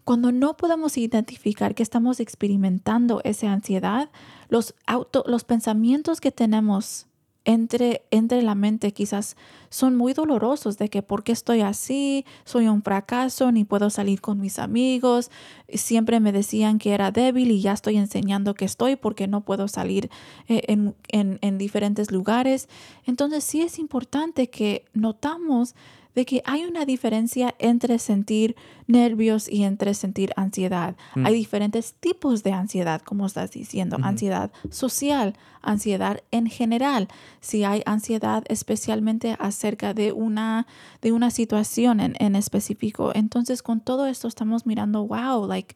cuando 0.04 0.32
no 0.32 0.56
podemos 0.58 0.98
identificar 0.98 1.76
que 1.76 1.84
estamos 1.84 2.20
experimentando 2.20 3.22
esa 3.24 3.52
ansiedad, 3.52 4.10
los, 4.50 4.74
auto, 4.86 5.24
los 5.28 5.44
pensamientos 5.44 6.22
que 6.22 6.32
tenemos 6.32 7.08
entre, 7.48 8.04
entre 8.12 8.42
la 8.44 8.54
mente 8.56 8.92
quizás 8.92 9.36
son 9.70 9.96
muy 9.96 10.14
dolorosos 10.14 10.78
de 10.78 10.90
que 10.90 11.02
por 11.02 11.24
qué 11.24 11.32
estoy 11.32 11.62
así, 11.62 12.26
soy 12.44 12.68
un 12.68 12.84
fracaso, 12.84 13.52
ni 13.52 13.64
puedo 13.64 13.90
salir 13.90 14.20
con 14.22 14.40
mis 14.40 14.60
amigos, 14.60 15.32
siempre 15.74 16.20
me 16.20 16.32
decían 16.34 16.78
que 16.78 16.92
era 16.94 17.10
débil 17.12 17.50
y 17.52 17.62
ya 17.62 17.72
estoy 17.72 17.98
enseñando 17.98 18.54
que 18.54 18.66
estoy 18.66 18.98
porque 18.98 19.28
no 19.28 19.42
puedo 19.46 19.68
salir 19.70 20.10
eh, 20.50 20.64
en, 20.68 20.94
en- 21.08 21.40
en 21.42 21.58
diferentes 21.58 22.12
lugares. 22.12 22.68
Entonces 23.06 23.44
sí 23.46 23.62
es 23.62 23.80
importante 23.80 24.50
que 24.50 24.86
notamos 24.94 25.74
de 26.18 26.26
que 26.26 26.42
hay 26.46 26.66
una 26.66 26.84
diferencia 26.84 27.54
entre 27.60 28.00
sentir 28.00 28.56
nervios 28.88 29.48
y 29.48 29.62
entre 29.62 29.94
sentir 29.94 30.34
ansiedad. 30.36 30.96
Mm. 31.14 31.28
Hay 31.28 31.36
diferentes 31.36 31.94
tipos 31.94 32.42
de 32.42 32.54
ansiedad, 32.54 33.04
como 33.04 33.28
estás 33.28 33.52
diciendo, 33.52 33.98
ansiedad 34.02 34.52
social, 34.72 35.36
ansiedad 35.62 36.24
en 36.32 36.48
general. 36.48 37.08
Si 37.40 37.64
hay 37.64 37.84
ansiedad 37.86 38.44
especialmente 38.48 39.38
acerca 39.40 39.94
de 39.94 40.12
una, 40.12 40.66
de 41.04 41.12
una 41.12 41.30
situación 41.30 42.00
en, 42.00 42.16
en 42.18 42.36
específico. 42.36 43.12
Entonces, 43.14 43.62
con 43.62 43.80
todo 43.80 44.08
esto 44.08 44.28
estamos 44.28 44.66
mirando, 44.66 45.06
wow, 45.06 45.46
like, 45.46 45.76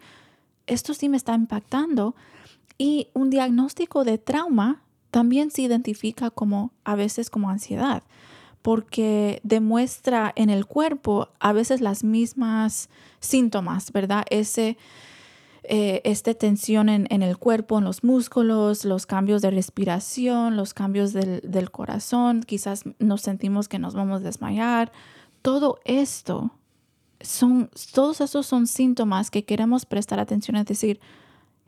esto 0.65 0.95
sí 0.95 1.07
me 1.07 1.17
está 1.17 1.35
impactando. 1.35 2.15
Y 2.79 3.09
un 3.13 3.29
diagnóstico 3.29 4.03
de 4.03 4.17
trauma 4.17 4.81
también 5.11 5.51
se 5.51 5.61
identifica 5.61 6.31
como 6.31 6.71
a 6.83 6.95
veces 6.95 7.29
como 7.29 7.51
ansiedad 7.51 8.01
porque 8.61 9.39
demuestra 9.43 10.31
en 10.35 10.49
el 10.49 10.65
cuerpo 10.65 11.29
a 11.39 11.53
veces 11.53 11.81
las 11.81 12.03
mismas 12.03 12.89
síntomas, 13.19 13.91
¿verdad? 13.91 14.25
Ese, 14.29 14.77
eh, 15.63 16.01
esta 16.03 16.33
tensión 16.33 16.89
en, 16.89 17.07
en 17.09 17.23
el 17.23 17.37
cuerpo, 17.37 17.79
en 17.79 17.85
los 17.85 18.03
músculos, 18.03 18.85
los 18.85 19.05
cambios 19.05 19.41
de 19.41 19.51
respiración, 19.51 20.55
los 20.55 20.73
cambios 20.73 21.13
del, 21.13 21.41
del 21.43 21.71
corazón, 21.71 22.43
quizás 22.43 22.83
nos 22.99 23.21
sentimos 23.21 23.67
que 23.67 23.79
nos 23.79 23.95
vamos 23.95 24.21
a 24.21 24.23
desmayar. 24.25 24.91
Todo 25.41 25.79
esto 25.85 26.51
son, 27.19 27.69
todos 27.93 28.21
esos 28.21 28.45
son 28.45 28.67
síntomas 28.67 29.31
que 29.31 29.43
queremos 29.43 29.85
prestar 29.85 30.19
atención 30.19 30.57
y 30.57 30.63
decir, 30.63 30.99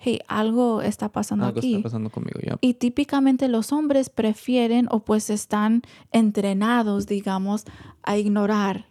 hey, 0.04 0.20
algo 0.28 0.82
está 0.82 1.10
pasando 1.10 1.45
Algo 1.45 1.60
aquí. 1.60 1.76
está 1.76 1.84
pasando 1.84 2.10
conmigo. 2.10 2.39
Y 2.60 2.74
típicamente 2.74 3.47
los 3.47 3.72
hombres 3.72 4.10
prefieren 4.10 4.88
o 4.91 4.99
pues 5.06 5.30
están 5.30 5.82
entrenados, 6.12 7.08
digamos, 7.08 7.64
a 8.04 8.18
ignorar 8.18 8.88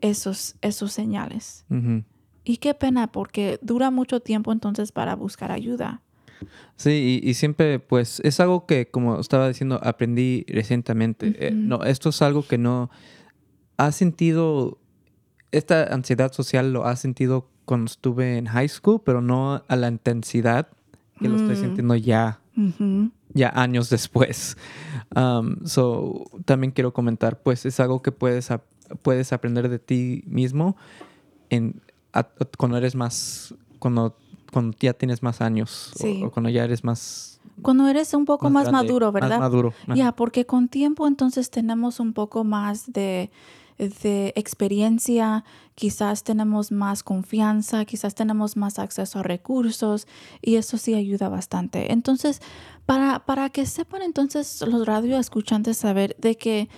esos, 0.00 0.54
esos 0.60 0.92
señales. 0.92 1.66
Y 2.44 2.58
qué 2.58 2.74
pena 2.74 3.10
porque 3.10 3.58
dura 3.62 3.90
mucho 3.90 4.20
tiempo 4.20 4.52
entonces 4.52 4.92
para 4.92 5.16
buscar 5.16 5.50
ayuda. 5.50 6.02
Sí, 6.76 7.20
y, 7.22 7.28
y 7.28 7.34
siempre, 7.34 7.80
pues, 7.80 8.20
es 8.20 8.38
algo 8.38 8.66
que, 8.66 8.90
como 8.90 9.18
estaba 9.18 9.48
diciendo, 9.48 9.80
aprendí 9.82 10.44
recientemente. 10.46 11.34
Eh, 11.38 11.50
no, 11.52 11.82
esto 11.84 12.10
es 12.10 12.22
algo 12.22 12.46
que 12.46 12.58
no 12.58 12.90
has 13.76 13.96
sentido, 13.96 14.78
esta 15.52 15.84
ansiedad 15.92 16.32
social 16.32 16.72
lo 16.72 16.84
has 16.84 17.00
sentido 17.00 17.48
cuando 17.64 17.86
estuve 17.86 18.36
en 18.38 18.46
high 18.46 18.68
school, 18.68 19.00
pero 19.04 19.20
no 19.20 19.62
a 19.66 19.76
la 19.76 19.88
intensidad 19.88 20.68
que 21.18 21.28
lo 21.28 21.36
estoy 21.36 21.56
Mm. 21.56 21.60
sintiendo 21.60 21.94
ya, 21.96 22.40
ya 23.32 23.48
años 23.54 23.88
después. 23.90 24.56
Um, 25.14 25.64
so, 25.66 26.24
también 26.44 26.72
quiero 26.72 26.92
comentar, 26.92 27.40
pues, 27.42 27.64
es 27.66 27.78
algo 27.80 28.02
que 28.02 28.12
puedes, 28.12 28.50
ap- 28.50 28.64
puedes 29.02 29.32
aprender 29.32 29.68
de 29.68 29.78
ti 29.78 30.24
mismo 30.26 30.76
en, 31.50 31.80
a- 32.12 32.28
cuando 32.58 32.76
eres 32.76 32.94
más, 32.94 33.54
cuando, 33.78 34.16
cuando 34.52 34.76
ya 34.80 34.92
tienes 34.92 35.22
más 35.22 35.40
años 35.40 35.92
o- 35.94 35.98
Sí. 35.98 36.22
o 36.24 36.30
cuando 36.30 36.50
ya 36.50 36.64
eres 36.64 36.84
más 36.84 37.40
Cuando 37.62 37.86
eres 37.88 38.12
un 38.14 38.24
poco 38.24 38.50
más, 38.50 38.64
grande, 38.68 38.86
maduro, 38.88 39.06
más 39.12 39.20
¿verdad? 39.22 39.38
maduro. 39.38 39.72
ajá. 39.84 39.94
Ya, 39.94 40.12
porque 40.12 40.44
con 40.44 40.68
tiempo 40.68 41.06
entonces 41.06 41.50
tenemos 41.50 42.00
un 42.00 42.12
poco 42.12 42.42
más 42.42 42.92
de, 42.92 43.30
de 43.78 44.32
experiencia, 44.36 45.44
quizás 45.74 46.24
tenemos 46.24 46.72
más 46.72 47.02
confianza, 47.02 47.84
quizás 47.84 48.14
tenemos 48.14 48.56
más 48.56 48.78
acceso 48.78 49.20
a 49.20 49.22
recursos 49.22 50.06
y 50.40 50.56
eso 50.56 50.76
sí 50.78 50.94
ayuda 50.94 51.28
bastante. 51.28 51.92
Entonces, 51.92 52.40
para, 52.86 53.24
para 53.24 53.50
que 53.50 53.66
sepan 53.66 54.02
entonces 54.02 54.62
los 54.66 54.86
radio 54.86 55.18
escuchantes 55.18 55.78
saber 55.78 56.16
de 56.18 56.36
que 56.36 56.68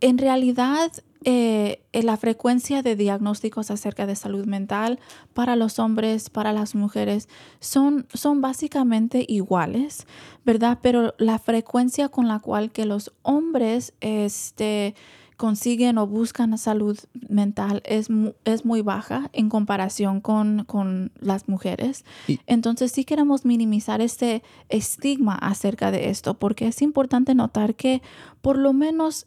en 0.00 0.18
realidad 0.18 0.92
eh, 1.28 1.82
la 1.92 2.16
frecuencia 2.16 2.82
de 2.82 2.94
diagnósticos 2.94 3.72
acerca 3.72 4.06
de 4.06 4.14
salud 4.14 4.46
mental 4.46 5.00
para 5.34 5.56
los 5.56 5.80
hombres, 5.80 6.30
para 6.30 6.52
las 6.52 6.76
mujeres, 6.76 7.28
son, 7.58 8.06
son 8.14 8.40
básicamente 8.40 9.24
iguales, 9.26 10.06
¿verdad? 10.44 10.78
Pero 10.82 11.14
la 11.18 11.40
frecuencia 11.40 12.08
con 12.10 12.28
la 12.28 12.38
cual 12.38 12.70
que 12.70 12.84
los 12.84 13.12
hombres 13.22 13.92
este, 14.00 14.94
consiguen 15.36 15.98
o 15.98 16.06
buscan 16.06 16.56
salud 16.56 16.98
mental 17.28 17.82
es, 17.84 18.08
es 18.44 18.64
muy 18.64 18.80
baja 18.80 19.28
en 19.34 19.48
comparación 19.50 20.20
con, 20.20 20.64
con 20.64 21.12
las 21.20 21.48
mujeres. 21.48 22.04
Y- 22.26 22.40
Entonces 22.46 22.90
sí 22.92 23.04
queremos 23.04 23.44
minimizar 23.44 24.00
este 24.00 24.42
estigma 24.68 25.34
acerca 25.34 25.90
de 25.90 26.08
esto, 26.10 26.34
porque 26.38 26.68
es 26.68 26.80
importante 26.82 27.34
notar 27.34 27.74
que 27.74 28.00
por 28.40 28.56
lo 28.58 28.72
menos 28.72 29.26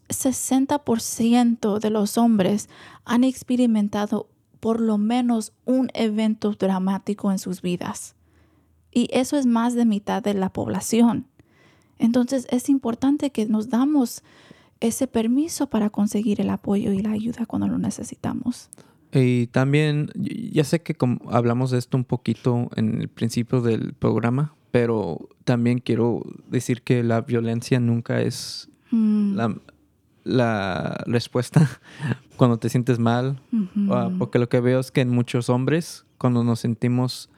60% 0.73 1.79
de 1.79 1.89
los 1.89 2.17
hombres 2.17 2.69
han 3.05 3.23
experimentado 3.23 4.27
por 4.59 4.79
lo 4.81 4.97
menos 4.97 5.53
un 5.65 5.89
evento 5.93 6.51
dramático 6.53 7.31
en 7.31 7.39
sus 7.39 7.61
vidas. 7.61 8.15
Y 8.91 9.07
eso 9.11 9.37
es 9.37 9.45
más 9.45 9.73
de 9.75 9.85
mitad 9.85 10.21
de 10.23 10.33
la 10.33 10.49
población. 10.49 11.27
Entonces 11.97 12.47
es 12.49 12.69
importante 12.69 13.29
que 13.29 13.45
nos 13.45 13.69
damos 13.69 14.23
ese 14.79 15.07
permiso 15.07 15.69
para 15.69 15.89
conseguir 15.89 16.41
el 16.41 16.49
apoyo 16.49 16.91
y 16.91 17.01
la 17.01 17.11
ayuda 17.11 17.45
cuando 17.45 17.67
lo 17.67 17.77
necesitamos. 17.77 18.69
Y 19.11 19.47
también, 19.47 20.11
ya 20.15 20.63
sé 20.63 20.81
que 20.81 20.95
hablamos 21.29 21.71
de 21.71 21.79
esto 21.79 21.97
un 21.97 22.05
poquito 22.05 22.69
en 22.75 23.01
el 23.01 23.07
principio 23.07 23.61
del 23.61 23.93
programa, 23.93 24.53
pero 24.71 25.29
también 25.45 25.79
quiero 25.79 26.21
decir 26.47 26.83
que 26.83 27.03
la 27.03 27.21
violencia 27.21 27.79
nunca 27.79 28.21
es 28.21 28.69
Mm, 28.91 29.35
la, 29.35 29.55
la 30.23 31.03
respuesta 31.05 31.69
cuando 32.37 32.57
te 32.57 32.69
sientes 32.69 32.99
mal, 32.99 33.41
porque 34.17 34.39
lo 34.39 34.49
que 34.49 34.59
veo 34.59 34.79
es 34.79 34.91
que 34.91 35.01
en 35.01 35.09
muchos 35.09 35.49
hombres, 35.49 36.05
cuando 36.17 36.43
nos 36.43 36.59
sentimos 36.59 37.29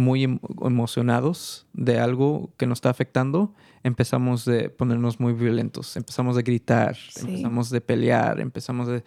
muy 0.00 0.24
em- 0.24 0.40
emocionados 0.62 1.66
de 1.72 1.98
algo 2.00 2.50
que 2.56 2.66
nos 2.66 2.78
está 2.78 2.90
afectando, 2.90 3.54
empezamos 3.84 4.44
de 4.44 4.68
ponernos 4.70 5.20
muy 5.20 5.32
violentos, 5.32 5.96
empezamos 5.96 6.34
de 6.36 6.42
gritar, 6.42 6.96
Sí. 6.96 7.20
empezamos 7.28 7.70
de 7.70 7.80
pelear, 7.80 8.40
empezamos 8.40 8.88
de... 8.88 9.04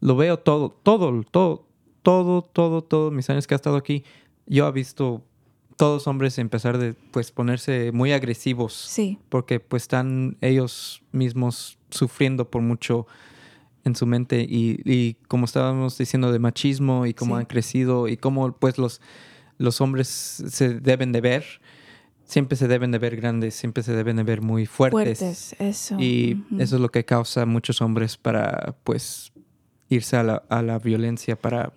Lo 0.00 0.16
veo 0.16 0.38
todo, 0.38 0.68
todo, 0.82 1.22
todo, 1.30 1.66
todo, 2.02 2.42
todo, 2.42 2.82
todos 2.82 3.12
mis 3.12 3.30
años 3.30 3.46
que 3.46 3.54
he 3.54 3.56
estado 3.56 3.76
aquí, 3.76 4.04
yo 4.46 4.68
he 4.68 4.72
visto 4.72 5.22
todos 5.76 6.06
hombres 6.06 6.38
empezar 6.38 6.78
de, 6.78 6.94
pues, 7.10 7.32
ponerse 7.32 7.90
muy 7.92 8.12
agresivos 8.12 8.74
Sí, 8.74 9.18
porque 9.28 9.58
pues 9.58 9.84
están 9.84 10.36
ellos 10.40 11.02
mismos 11.10 11.78
sufriendo 11.90 12.48
por 12.50 12.62
mucho 12.62 13.06
en 13.84 13.96
su 13.96 14.06
mente 14.06 14.46
y, 14.48 14.80
y 14.84 15.14
como 15.28 15.46
estábamos 15.46 15.98
diciendo 15.98 16.30
de 16.32 16.38
machismo 16.38 17.06
y 17.06 17.14
cómo 17.14 17.34
Sí. 17.36 17.40
han 17.40 17.46
crecido 17.46 18.06
y 18.08 18.16
cómo 18.16 18.52
pues 18.52 18.78
los, 18.78 19.00
los 19.58 19.80
hombres 19.80 20.08
se 20.08 20.80
deben 20.80 21.12
de 21.12 21.20
ver, 21.20 21.44
siempre 22.24 22.56
se 22.56 22.68
deben 22.68 22.90
de 22.90 22.98
ver 22.98 23.16
grandes, 23.16 23.54
siempre 23.54 23.82
se 23.82 23.92
deben 23.92 24.16
de 24.16 24.22
ver 24.22 24.40
muy 24.42 24.66
fuertes. 24.66 25.18
fuertes, 25.18 25.56
eso. 25.58 25.96
Y 26.00 26.42
eso 26.58 26.76
es 26.76 26.80
lo 26.82 26.90
que 26.90 27.04
causa 27.04 27.42
a 27.42 27.46
muchos 27.46 27.80
hombres 27.82 28.16
para 28.16 28.76
pues 28.84 29.32
irse 29.88 30.16
a 30.16 30.22
la, 30.22 30.42
a 30.48 30.62
la 30.62 30.78
violencia 30.78 31.36
para, 31.36 31.72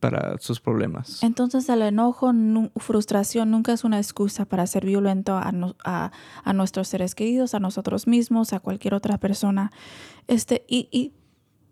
para 0.00 0.36
sus 0.38 0.60
problemas. 0.60 1.22
Entonces 1.22 1.68
el 1.68 1.82
enojo, 1.82 2.32
frustración 2.76 3.50
nunca 3.50 3.72
es 3.72 3.84
una 3.84 3.98
excusa 3.98 4.46
para 4.46 4.66
ser 4.66 4.84
violento 4.86 5.36
a, 5.36 5.52
no- 5.52 5.76
a- 5.84 6.10
a 6.42 6.52
nuestros 6.52 6.88
seres 6.88 7.14
queridos, 7.14 7.54
a 7.54 7.60
nosotros 7.60 8.06
mismos, 8.06 8.52
a 8.52 8.60
cualquier 8.60 8.94
otra 8.94 9.18
persona. 9.18 9.70
Este, 10.26 10.64
y, 10.68 10.88
y 10.90 11.12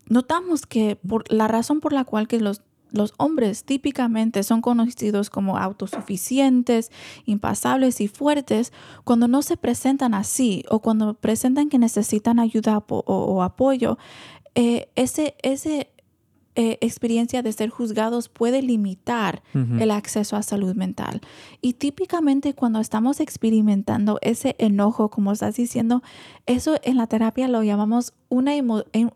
notamos 0.07 0.65
que 0.65 0.95
por 0.95 1.23
la 1.31 1.47
razón 1.47 1.79
por 1.81 1.91
la 1.93 2.05
cual 2.05 2.27
que 2.27 2.39
los, 2.39 2.61
los 2.91 3.13
hombres 3.17 3.63
típicamente 3.63 4.43
son 4.43 4.61
conocidos 4.61 5.29
como 5.29 5.57
autosuficientes, 5.57 6.91
impasables 7.25 8.01
y 8.01 8.07
fuertes, 8.07 8.73
cuando 9.03 9.27
no 9.27 9.41
se 9.41 9.57
presentan 9.57 10.13
así 10.13 10.63
o 10.69 10.79
cuando 10.79 11.13
presentan 11.13 11.69
que 11.69 11.77
necesitan 11.77 12.39
ayuda 12.39 12.83
o 12.87 13.43
apoyo, 13.43 13.97
eh, 14.55 14.89
ese, 14.95 15.35
ese 15.41 15.89
eh, 16.61 16.77
experiencia 16.81 17.41
de 17.41 17.53
ser 17.53 17.69
juzgados 17.69 18.27
puede 18.27 18.61
limitar 18.61 19.41
el 19.81 19.91
acceso 19.91 20.35
a 20.35 20.43
salud 20.43 20.75
mental. 20.75 21.21
Y 21.61 21.73
típicamente 21.73 22.53
cuando 22.53 22.81
estamos 22.81 23.21
experimentando 23.21 24.19
ese 24.21 24.55
enojo, 24.59 25.09
como 25.09 25.31
estás 25.31 25.55
diciendo, 25.55 26.01
eso 26.47 26.75
en 26.83 26.97
la 26.97 27.07
terapia 27.07 27.47
lo 27.47 27.63
llamamos 27.63 28.11
una 28.27 28.51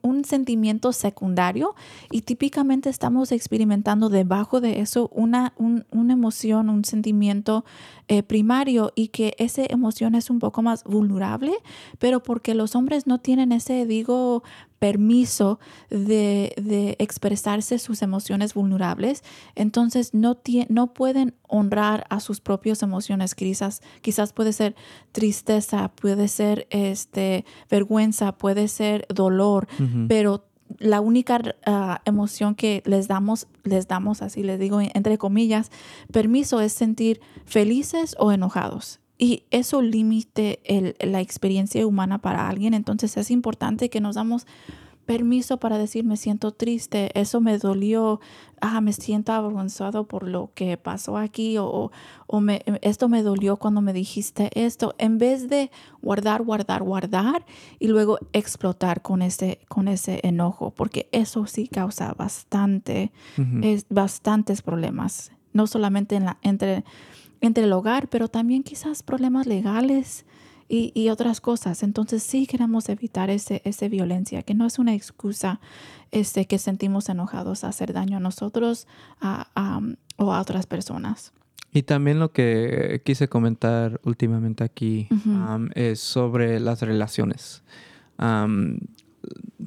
un 0.01 0.23
sentimiento 0.25 0.91
secundario 0.93 1.75
y 2.11 2.21
típicamente 2.21 2.89
estamos 2.89 3.31
experimentando 3.31 4.07
debajo 4.09 4.61
de 4.61 4.79
eso 4.79 5.09
una, 5.13 5.53
un- 5.57 5.85
una 5.91 6.13
emoción, 6.13 6.69
un 6.69 6.85
sentimiento 6.85 7.65
eh, 8.07 8.23
primario 8.23 8.91
y 8.95 9.09
que 9.09 9.35
esa 9.37 9.63
emoción 9.67 10.15
es 10.15 10.29
un 10.29 10.39
poco 10.39 10.61
más 10.61 10.83
vulnerable, 10.85 11.51
pero 11.99 12.23
porque 12.23 12.53
los 12.55 12.75
hombres 12.75 13.05
no 13.05 13.19
tienen 13.19 13.51
ese, 13.51 13.85
digo, 13.85 14.43
permiso 14.83 15.61
de, 15.89 16.53
de 16.61 16.97
expresarse 16.99 17.79
sus 17.79 18.01
emociones 18.01 18.53
vulnerables, 18.53 19.23
entonces 19.55 20.13
no, 20.13 20.41
no 20.67 20.93
pueden 20.93 21.35
honrar 21.47 22.05
a 22.09 22.19
sus 22.19 22.41
propias 22.41 22.83
emociones. 22.83 23.33
Quizás, 23.33 23.81
quizás 24.01 24.33
puede 24.33 24.51
ser 24.51 24.75
tristeza, 25.13 25.87
puede 25.87 26.27
ser 26.27 26.67
este, 26.69 27.45
vergüenza, 27.69 28.33
puede 28.33 28.67
ser 28.67 29.05
dolor, 29.07 29.69
pero 30.09 30.47
la 30.79 30.99
única 30.99 31.39
ah, 31.65 32.01
emoción 32.03 32.53
que 32.53 32.83
les 32.85 33.07
damos, 33.07 33.47
les 33.63 33.87
damos, 33.87 34.21
así 34.21 34.43
les 34.43 34.59
digo 34.59 34.81
entre 34.81 35.17
comillas, 35.17 35.71
permiso 36.11 36.59
es 36.59 36.73
sentir 36.73 37.21
felices 37.45 38.17
o 38.19 38.33
enojados. 38.33 38.99
Y 39.23 39.43
eso 39.51 39.81
limite 39.81 40.59
el- 40.65 40.95
la 40.99 41.21
experiencia 41.21 41.87
humana 41.87 42.17
para 42.17 42.49
alguien. 42.49 42.73
Entonces 42.73 43.15
es 43.15 43.31
importante 43.31 43.89
que 43.89 44.01
nos 44.01 44.15
damos 44.15 44.45
permiso 45.05 45.57
para 45.57 45.77
decir 45.77 46.03
me 46.05 46.17
siento 46.17 46.51
triste, 46.51 47.09
eso 47.19 47.39
me 47.41 47.57
dolió, 47.57 48.19
ah, 48.61 48.79
me 48.81 48.91
siento 48.93 49.31
avergonzado 49.33 50.07
por 50.07 50.27
lo 50.27 50.51
que 50.55 50.75
pasó 50.77 51.17
aquí 51.17 51.57
o, 51.57 51.91
o 52.27 52.39
me- 52.41 52.63
esto 52.81 53.07
me 53.09 53.21
dolió 53.23 53.55
cuando 53.57 53.81
me 53.81 53.93
dijiste 53.93 54.49
esto, 54.55 54.93
en 54.97 55.17
vez 55.17 55.47
de 55.49 55.71
guardar, 56.01 56.41
guardar, 56.43 56.83
guardar 56.83 57.45
y 57.79 57.87
luego 57.87 58.17
explotar 58.33 59.01
con 59.01 59.21
ese, 59.21 59.59
con 59.69 59.87
ese 59.89 60.19
enojo, 60.23 60.71
porque 60.71 61.07
eso 61.11 61.45
sí 61.47 61.67
causa 61.67 62.13
bastante, 62.13 63.11
Ujú. 63.37 63.59
es, 63.61 63.85
bastantes 63.89 64.61
problemas, 64.61 65.31
no 65.51 65.67
solamente 65.67 66.15
en 66.15 66.25
la, 66.25 66.37
entre, 66.43 66.83
entre 67.43 67.65
el 67.65 67.73
hogar, 67.73 68.07
pero 68.09 68.27
también 68.27 68.63
quizás 68.63 69.03
problemas 69.03 69.45
legales 69.47 70.25
y, 70.69 70.91
y 70.95 71.09
otras 71.09 71.41
cosas. 71.41 71.83
Entonces 71.83 72.23
sí 72.23 72.47
queremos 72.47 72.89
evitar 72.89 73.29
ese, 73.29 73.61
ese 73.65 73.89
violencia, 73.89 74.43
que 74.43 74.53
no 74.55 74.65
es 74.65 74.79
una 74.79 74.93
excusa 74.93 75.59
este, 76.11 76.45
que 76.45 76.57
sentimos 76.57 77.09
enojados 77.09 77.63
a 77.63 77.67
hacer 77.67 77.91
daño 77.93 78.17
a 78.17 78.19
nosotros 78.21 78.87
a- 79.19 79.47
a, 79.55 79.81
o 80.17 80.33
a 80.33 80.39
otras 80.39 80.65
personas. 80.65 81.33
Y 81.73 81.81
también 81.83 82.19
lo 82.19 82.31
que 82.31 83.01
quise 83.03 83.27
comentar 83.27 83.99
últimamente 84.03 84.63
aquí 84.63 85.07
es 85.73 85.99
sobre 85.99 86.59
las 86.59 86.81
relaciones. 86.83 87.63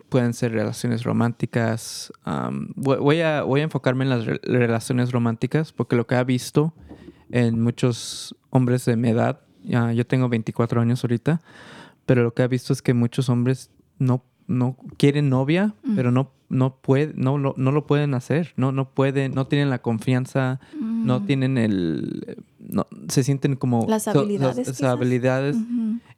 Pueden 0.09 0.35
ser 0.35 0.53
relaciones 0.53 1.03
románticas. 1.03 2.13
voy, 2.77 2.99
voy 2.99 3.21
a, 3.23 3.43
voy 3.43 3.61
a 3.61 3.65
enfocarme 3.65 4.05
en 4.05 4.11
las 4.11 4.25
re- 4.27 4.41
relaciones 4.45 5.11
románticas 5.13 5.73
porque 5.73 5.97
lo 5.97 6.07
que 6.07 6.15
he 6.15 6.25
visto 6.25 6.75
en 7.31 7.61
muchos 7.61 8.35
hombres 8.51 8.85
de 8.85 8.97
mi 8.97 9.09
edad. 9.11 9.41
Ya, 9.65 9.93
yo 9.93 10.07
tengo 10.07 10.29
24 10.29 10.81
años 10.81 11.03
ahorita, 11.05 11.41
pero 12.07 12.23
lo 12.23 12.35
que 12.35 12.43
he 12.43 12.49
visto 12.49 12.73
es 12.73 12.83
que 12.83 12.95
muchos 12.95 13.29
hombres 13.29 13.71
no, 13.99 14.23
no 14.47 14.77
quieren 14.97 15.29
novia, 15.29 15.75
pero 15.97 16.13
no, 16.13 16.31
no, 16.49 16.77
puede, 16.77 17.13
no, 17.17 17.37
lo- 17.39 17.55
no 17.57 17.73
lo 17.73 17.87
pueden 17.87 18.15
hacer. 18.15 18.53
No, 18.57 18.71
no 18.71 18.91
pueden, 18.91 19.35
no 19.35 19.47
tienen 19.47 19.71
la 19.71 19.81
confianza, 19.83 20.61
no 20.81 21.23
tienen 21.25 21.59
el... 21.59 22.45
No, 22.61 22.87
se 23.09 23.23
sienten 23.25 23.57
como... 23.57 23.87
Las 23.89 24.05
so- 24.05 24.11
habilidades, 24.21 24.69
las 24.69 24.81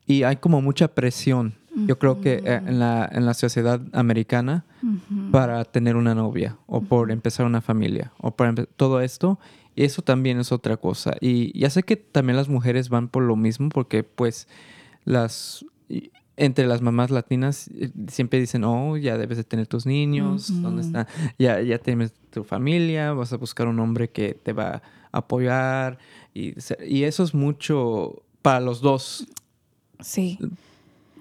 y 0.06 0.22
hay 0.24 0.36
como 0.36 0.60
mucha 0.62 0.88
presión. 0.88 1.54
Yo 1.86 1.96
creo 1.98 2.20
que 2.20 2.42
eh, 2.44 2.60
en, 2.66 2.80
la, 2.80 3.08
en 3.12 3.24
la 3.24 3.34
sociedad 3.34 3.80
americana 3.92 4.64
para 5.30 5.64
tener 5.64 5.94
una 5.96 6.12
novia 6.14 6.56
o 6.66 6.80
por 6.80 7.12
empezar 7.12 7.46
una 7.46 7.60
familia 7.60 8.12
o 8.18 8.32
para 8.32 8.52
todo 8.64 9.00
esto. 9.00 9.38
Y 9.78 9.84
eso 9.84 10.02
también 10.02 10.40
es 10.40 10.50
otra 10.50 10.76
cosa. 10.76 11.14
Y 11.20 11.56
ya 11.56 11.70
sé 11.70 11.84
que 11.84 11.94
también 11.94 12.36
las 12.36 12.48
mujeres 12.48 12.88
van 12.88 13.06
por 13.06 13.22
lo 13.22 13.36
mismo 13.36 13.68
porque 13.68 14.02
pues 14.02 14.48
las... 15.04 15.64
Entre 16.36 16.66
las 16.66 16.82
mamás 16.82 17.10
latinas 17.10 17.68
eh, 17.68 17.90
siempre 18.08 18.40
dicen, 18.40 18.64
oh, 18.64 18.96
ya 18.96 19.16
debes 19.16 19.38
de 19.38 19.44
tener 19.44 19.68
tus 19.68 19.86
niños, 19.86 20.50
¿dónde 20.62 20.82
están? 20.82 21.06
Ya, 21.38 21.60
ya 21.60 21.78
tienes 21.78 22.12
tu 22.30 22.42
familia, 22.42 23.12
vas 23.12 23.32
a 23.32 23.36
buscar 23.36 23.68
un 23.68 23.78
hombre 23.78 24.10
que 24.10 24.34
te 24.34 24.52
va 24.52 24.82
a 25.10 25.18
apoyar. 25.18 25.98
Y, 26.34 26.54
y 26.84 27.04
eso 27.04 27.22
es 27.22 27.32
mucho 27.32 28.22
para 28.42 28.58
los 28.58 28.80
dos. 28.80 29.28
Sí. 30.00 30.40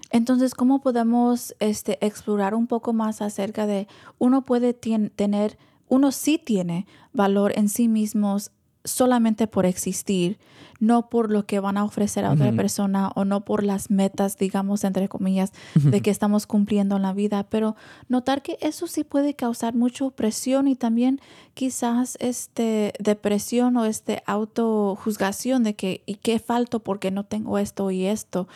Entonces, 0.10 0.56
¿cómo 0.56 0.82
podemos 0.82 1.56
este, 1.60 2.04
explorar 2.04 2.56
un 2.56 2.66
poco 2.66 2.92
más 2.94 3.22
acerca 3.22 3.68
de 3.68 3.88
uno 4.18 4.46
puede 4.46 4.74
tener, 4.74 5.58
uno 5.88 6.12
sí 6.12 6.38
tiene 6.44 6.86
valor 7.14 7.54
en 7.56 7.70
sí 7.70 7.88
mismos 7.88 8.52
solamente 8.88 9.48
por 9.48 9.66
existir, 9.66 10.40
no 10.80 11.10
por 11.10 11.32
lo 11.32 11.46
que 11.46 11.60
van 11.60 11.78
a 11.78 11.84
ofrecer 11.84 12.24
a 12.24 12.32
otra 12.32 12.52
persona 12.52 13.12
o 13.16 13.26
no 13.26 13.44
por 13.44 13.64
las 13.64 13.90
metas, 13.90 14.38
digamos, 14.38 14.84
entre 14.84 15.10
comillas, 15.10 15.52
de 15.76 16.02
que 16.02 16.12
estamos 16.12 16.46
cumpliendo 16.46 16.96
en 16.96 17.02
la 17.02 17.14
vida, 17.14 17.44
pero 17.50 17.76
notar 18.08 18.42
que 18.42 18.58
eso 18.62 18.88
sí 18.88 19.04
puede 19.04 19.34
causar 19.34 19.74
mucha 19.74 20.10
presión 20.12 20.68
y 20.68 20.76
también 20.76 21.20
quizás 21.54 22.18
este 22.22 22.94
depresión 23.00 23.76
o 23.78 23.86
este 23.86 24.22
autojuzgación 24.26 25.64
de 25.64 25.76
que 25.76 26.04
y 26.06 26.16
qué 26.16 26.40
falto 26.40 26.80
porque 26.80 27.12
no 27.12 27.24
tengo 27.26 27.58
esto 27.58 27.90
y 27.92 28.06
esto 28.06 28.48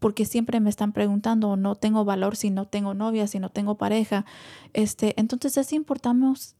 porque 0.00 0.24
siempre 0.24 0.58
me 0.58 0.70
están 0.70 0.92
preguntando 0.92 1.56
no 1.56 1.76
tengo 1.76 2.04
valor 2.04 2.34
si 2.34 2.50
no 2.50 2.66
tengo 2.66 2.94
novia 2.94 3.28
si 3.28 3.38
no 3.38 3.50
tengo 3.50 3.76
pareja 3.76 4.24
este 4.72 5.14
entonces 5.20 5.56
es 5.56 5.72
importante 5.72 6.10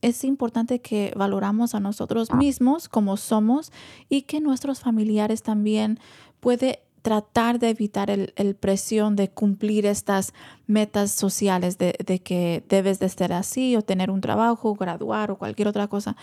es 0.01 0.23
importante 0.23 0.79
que 0.79 1.11
valoramos 1.15 1.75
a 1.75 1.79
nosotros 1.79 2.33
mismos 2.33 2.87
como 2.87 3.17
somos 3.17 3.71
y 4.07 4.21
que 4.21 4.39
nuestros 4.39 4.79
familiares 4.79 5.43
también 5.43 5.99
puede 6.39 6.79
tratar 7.01 7.59
de 7.59 7.69
evitar 7.69 8.09
el, 8.09 8.55
presión 8.59 9.15
de 9.15 9.29
cumplir 9.29 9.85
estas 9.85 10.33
metas 10.67 11.11
sociales 11.11 11.77
de, 11.77 11.93
que 12.23 12.63
debes 12.69 12.99
de 12.99 13.07
estar 13.07 13.33
así 13.33 13.75
o 13.75 13.81
tener 13.81 14.11
un 14.11 14.21
trabajo, 14.21 14.75
graduar 14.75 15.31
o 15.31 15.37
cualquier 15.37 15.67
otra 15.67 15.87
cosa. 15.87 16.15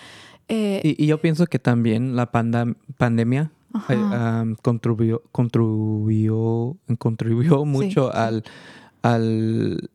Eh, 0.48 0.80
Y, 0.84 1.06
yo 1.06 1.20
pienso 1.20 1.46
que 1.46 1.58
también 1.58 2.14
la 2.14 2.30
pandemia 2.30 3.50
um, 3.74 4.54
contribuyó, 4.62 5.22
contribuyó, 5.32 6.76
contribuyó 6.98 7.64
mucho 7.64 8.10
sí. 8.12 8.18
al, 8.18 8.44
al... 9.02 9.90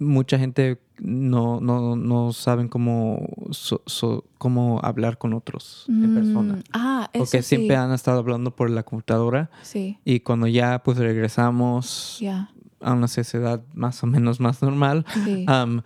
Mucha 0.00 0.38
gente 0.38 0.80
no, 1.00 1.60
no, 1.60 1.96
no 1.96 2.32
saben 2.32 2.68
cómo, 2.68 3.26
so- 3.50 3.82
so- 3.86 4.24
cómo 4.38 4.78
hablar 4.84 5.18
con 5.18 5.32
otros 5.34 5.86
en 5.88 6.12
mm, 6.12 6.14
persona. 6.14 6.62
Ah, 6.72 7.10
eso 7.12 7.24
Porque 7.24 7.42
sí. 7.42 7.56
siempre 7.56 7.76
han 7.76 7.92
estado 7.92 8.18
hablando 8.20 8.54
por 8.54 8.70
la 8.70 8.84
computadora 8.84 9.50
Sí, 9.62 9.98
y 10.04 10.20
cuando 10.20 10.46
ya 10.46 10.82
pues 10.84 10.98
regresamos 10.98 12.20
a 12.80 12.92
una 12.92 13.08
sociedad 13.08 13.60
más 13.74 14.00
o 14.04 14.06
menos 14.06 14.38
más 14.38 14.62
normal, 14.62 15.04
Sí. 15.24 15.46
um, 15.48 15.80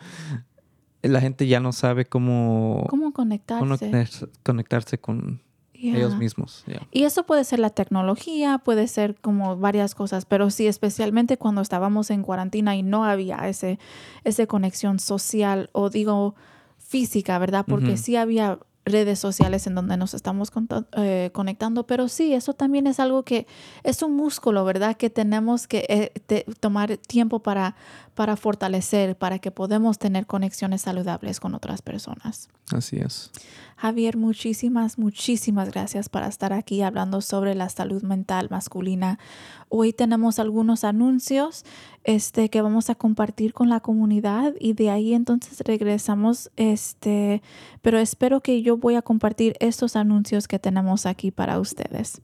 la 1.02 1.20
gente 1.22 1.46
ya 1.46 1.58
no 1.60 1.72
sabe 1.72 2.04
cómo, 2.04 2.86
¿Cómo 2.90 3.12
conectarse? 3.14 3.60
conectarse, 3.66 4.26
conectarse 4.44 4.98
con 4.98 5.40
Ellos 5.90 6.16
mismos. 6.16 6.62
Y 6.90 7.04
eso 7.04 7.24
puede 7.24 7.44
ser 7.44 7.58
la 7.58 7.70
tecnología, 7.70 8.58
puede 8.58 8.86
ser 8.88 9.16
como 9.20 9.56
varias 9.56 9.94
cosas, 9.94 10.24
pero 10.24 10.50
sí, 10.50 10.66
especialmente 10.66 11.36
cuando 11.38 11.60
estábamos 11.60 12.10
en 12.10 12.22
cuarentena 12.22 12.76
y 12.76 12.82
no 12.82 13.04
había 13.04 13.48
ese, 13.48 13.78
esa 14.24 14.46
conexión 14.46 14.98
social 14.98 15.70
o 15.72 15.90
digo 15.90 16.34
física, 16.78 17.38
¿verdad? 17.38 17.64
Porque 17.66 17.96
sí 17.96 18.16
había 18.16 18.58
redes 18.84 19.20
sociales 19.20 19.68
en 19.68 19.76
donde 19.76 19.96
nos 19.96 20.12
estamos 20.12 20.50
eh, 20.96 21.30
conectando, 21.32 21.86
pero 21.86 22.08
sí, 22.08 22.34
eso 22.34 22.52
también 22.52 22.88
es 22.88 22.98
algo 22.98 23.22
que 23.22 23.46
es 23.84 24.02
un 24.02 24.16
músculo, 24.16 24.64
¿verdad? 24.64 24.96
Que 24.96 25.08
tenemos 25.08 25.68
que 25.68 25.86
eh, 25.88 26.12
te- 26.26 26.44
tomar 26.58 26.96
tiempo 26.96 27.38
para, 27.44 27.76
para 28.14 28.36
fortalecer, 28.36 29.16
para 29.16 29.38
que 29.38 29.50
podamos 29.50 29.98
tener 29.98 30.26
conexiones 30.26 30.82
saludables 30.82 31.40
con 31.40 31.54
otras 31.54 31.82
personas. 31.82 32.48
Así 32.72 32.98
es. 32.98 33.30
Javier, 33.76 34.16
muchísimas, 34.16 34.98
muchísimas 34.98 35.70
gracias 35.70 36.08
para 36.08 36.28
estar 36.28 36.52
aquí 36.52 36.82
hablando 36.82 37.20
sobre 37.20 37.54
la 37.54 37.68
salud 37.68 38.02
mental 38.02 38.48
masculina. 38.50 39.18
Hoy 39.68 39.92
tenemos 39.92 40.38
algunos 40.38 40.84
anuncios 40.84 41.64
este, 42.04 42.48
que 42.48 42.62
vamos 42.62 42.90
a 42.90 42.94
compartir 42.94 43.54
con 43.54 43.68
la 43.68 43.80
comunidad 43.80 44.54
y 44.60 44.74
de 44.74 44.90
ahí 44.90 45.14
entonces 45.14 45.60
regresamos. 45.60 46.50
Este, 46.56 47.42
pero 47.80 47.98
espero 47.98 48.40
que 48.40 48.62
yo 48.62 48.76
voy 48.76 48.94
a 48.94 49.02
compartir 49.02 49.56
estos 49.58 49.96
anuncios 49.96 50.46
que 50.46 50.58
tenemos 50.58 51.06
aquí 51.06 51.30
para 51.30 51.58
ustedes 51.58 52.20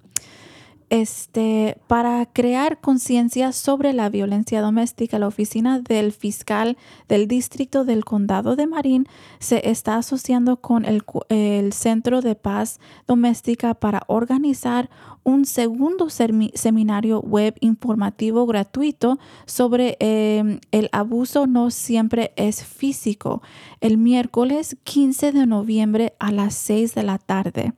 este, 0.90 1.78
para 1.86 2.24
crear 2.26 2.80
conciencia 2.80 3.52
sobre 3.52 3.92
la 3.92 4.08
violencia 4.08 4.60
doméstica, 4.62 5.18
la 5.18 5.26
oficina 5.26 5.80
del 5.80 6.12
fiscal 6.12 6.76
del 7.08 7.28
distrito 7.28 7.84
del 7.84 8.04
condado 8.04 8.56
de 8.56 8.66
Marín 8.66 9.06
se 9.38 9.70
está 9.70 9.96
asociando 9.96 10.60
con 10.60 10.84
el, 10.84 11.02
el 11.28 11.72
Centro 11.72 12.20
de 12.22 12.34
Paz 12.34 12.80
Doméstica 13.06 13.74
para 13.74 14.02
organizar 14.06 14.90
un 15.28 15.44
segundo 15.44 16.08
seminario 16.08 17.20
web 17.20 17.54
informativo 17.60 18.46
gratuito 18.46 19.18
sobre 19.44 19.98
eh, 20.00 20.58
el 20.72 20.88
abuso 20.90 21.46
no 21.46 21.70
siempre 21.70 22.32
es 22.36 22.64
físico, 22.64 23.42
el 23.82 23.98
miércoles 23.98 24.78
15 24.84 25.32
de 25.32 25.46
noviembre 25.46 26.14
a 26.18 26.32
las 26.32 26.54
6 26.54 26.94
de 26.94 27.02
la 27.02 27.18
tarde. 27.18 27.74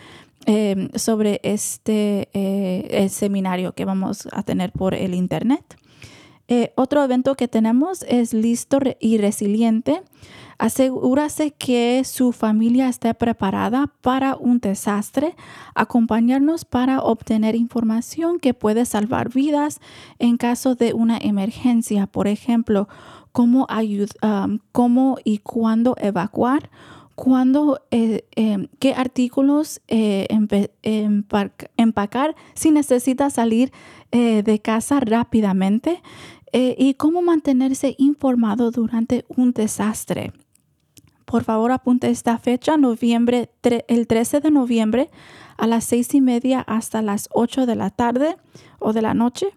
eh, 0.47 0.89
sobre 0.93 1.39
este 1.41 2.29
eh, 2.33 3.09
seminario 3.09 3.73
que 3.73 3.83
vamos 3.83 4.27
a 4.31 4.43
tener 4.43 4.71
por 4.71 4.93
el 4.93 5.15
internet. 5.15 5.63
Otro 6.75 7.03
evento 7.03 7.33
que 7.33 7.47
tenemos 7.47 8.03
es 8.03 8.31
Listo 8.31 8.77
y 8.99 9.17
Resiliente. 9.17 10.03
Asegúrase 10.57 11.51
que 11.51 12.03
su 12.05 12.31
familia 12.31 12.87
esté 12.87 13.13
preparada 13.13 13.91
para 14.01 14.35
un 14.35 14.59
desastre. 14.59 15.35
Acompañarnos 15.73 16.65
para 16.65 17.01
obtener 17.01 17.55
información 17.55 18.39
que 18.39 18.53
puede 18.53 18.85
salvar 18.85 19.33
vidas 19.33 19.79
en 20.19 20.37
caso 20.37 20.75
de 20.75 20.93
una 20.93 21.17
emergencia. 21.17 22.07
Por 22.07 22.27
ejemplo, 22.27 22.87
cómo, 23.31 23.67
y 25.23 25.37
cuándo 25.39 25.95
evacuar, 25.99 26.69
cuándo, 27.15 27.81
eh, 27.91 28.25
em, 28.35 28.67
qué 28.79 28.93
artículos 28.93 29.81
eh, 29.87 30.27
empacar 31.77 32.35
si 32.53 32.71
necesita 32.71 33.29
salir 33.29 33.71
eh, 34.11 34.43
de 34.43 34.59
casa 34.59 35.01
rápidamente 35.01 36.01
eh, 36.53 36.73
y 36.77 36.93
cómo 36.93 37.21
mantenerse 37.21 37.95
informado 37.97 38.71
durante 38.71 39.25
un 39.27 39.51
desastre. 39.51 40.31
Por 41.25 41.43
favor, 41.43 41.71
apunte 41.71 42.09
esta 42.09 42.37
fecha, 42.37 42.77
noviembre, 42.77 43.49
el 43.87 44.07
13 44.07 44.41
de 44.41 44.51
noviembre 44.51 45.09
a 45.57 45.67
las 45.67 45.83
seis 45.83 46.13
y 46.13 46.21
media 46.21 46.61
hasta 46.61 47.01
las 47.01 47.29
8 47.31 47.65
de 47.65 47.75
la 47.75 47.89
tarde 47.89 48.37
o 48.79 48.93
de 48.93 49.01
la 49.01 49.13
noche. 49.13 49.47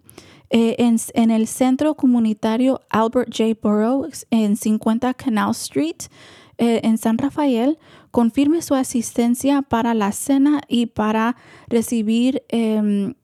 eh, 0.51 0.77
en, 1.15 1.31
el 1.31 1.47
centro 1.47 1.95
comunitario 1.95 2.81
Albert 2.89 3.29
J. 3.37 3.59
Burroughs 3.63 4.27
en 4.31 4.57
50 4.57 5.13
Canal 5.15 5.51
Street 5.51 6.09
eh, 6.57 6.81
en 6.85 6.97
San 6.97 7.19
Rafael. 7.19 7.79
Confirme 8.11 8.63
su 8.63 8.75
asistencia 8.75 9.61
para 9.61 9.93
la 9.93 10.13
cena 10.13 10.63
y 10.67 10.87
para 10.87 11.37
recibir 11.69 12.43
em, 12.49 13.15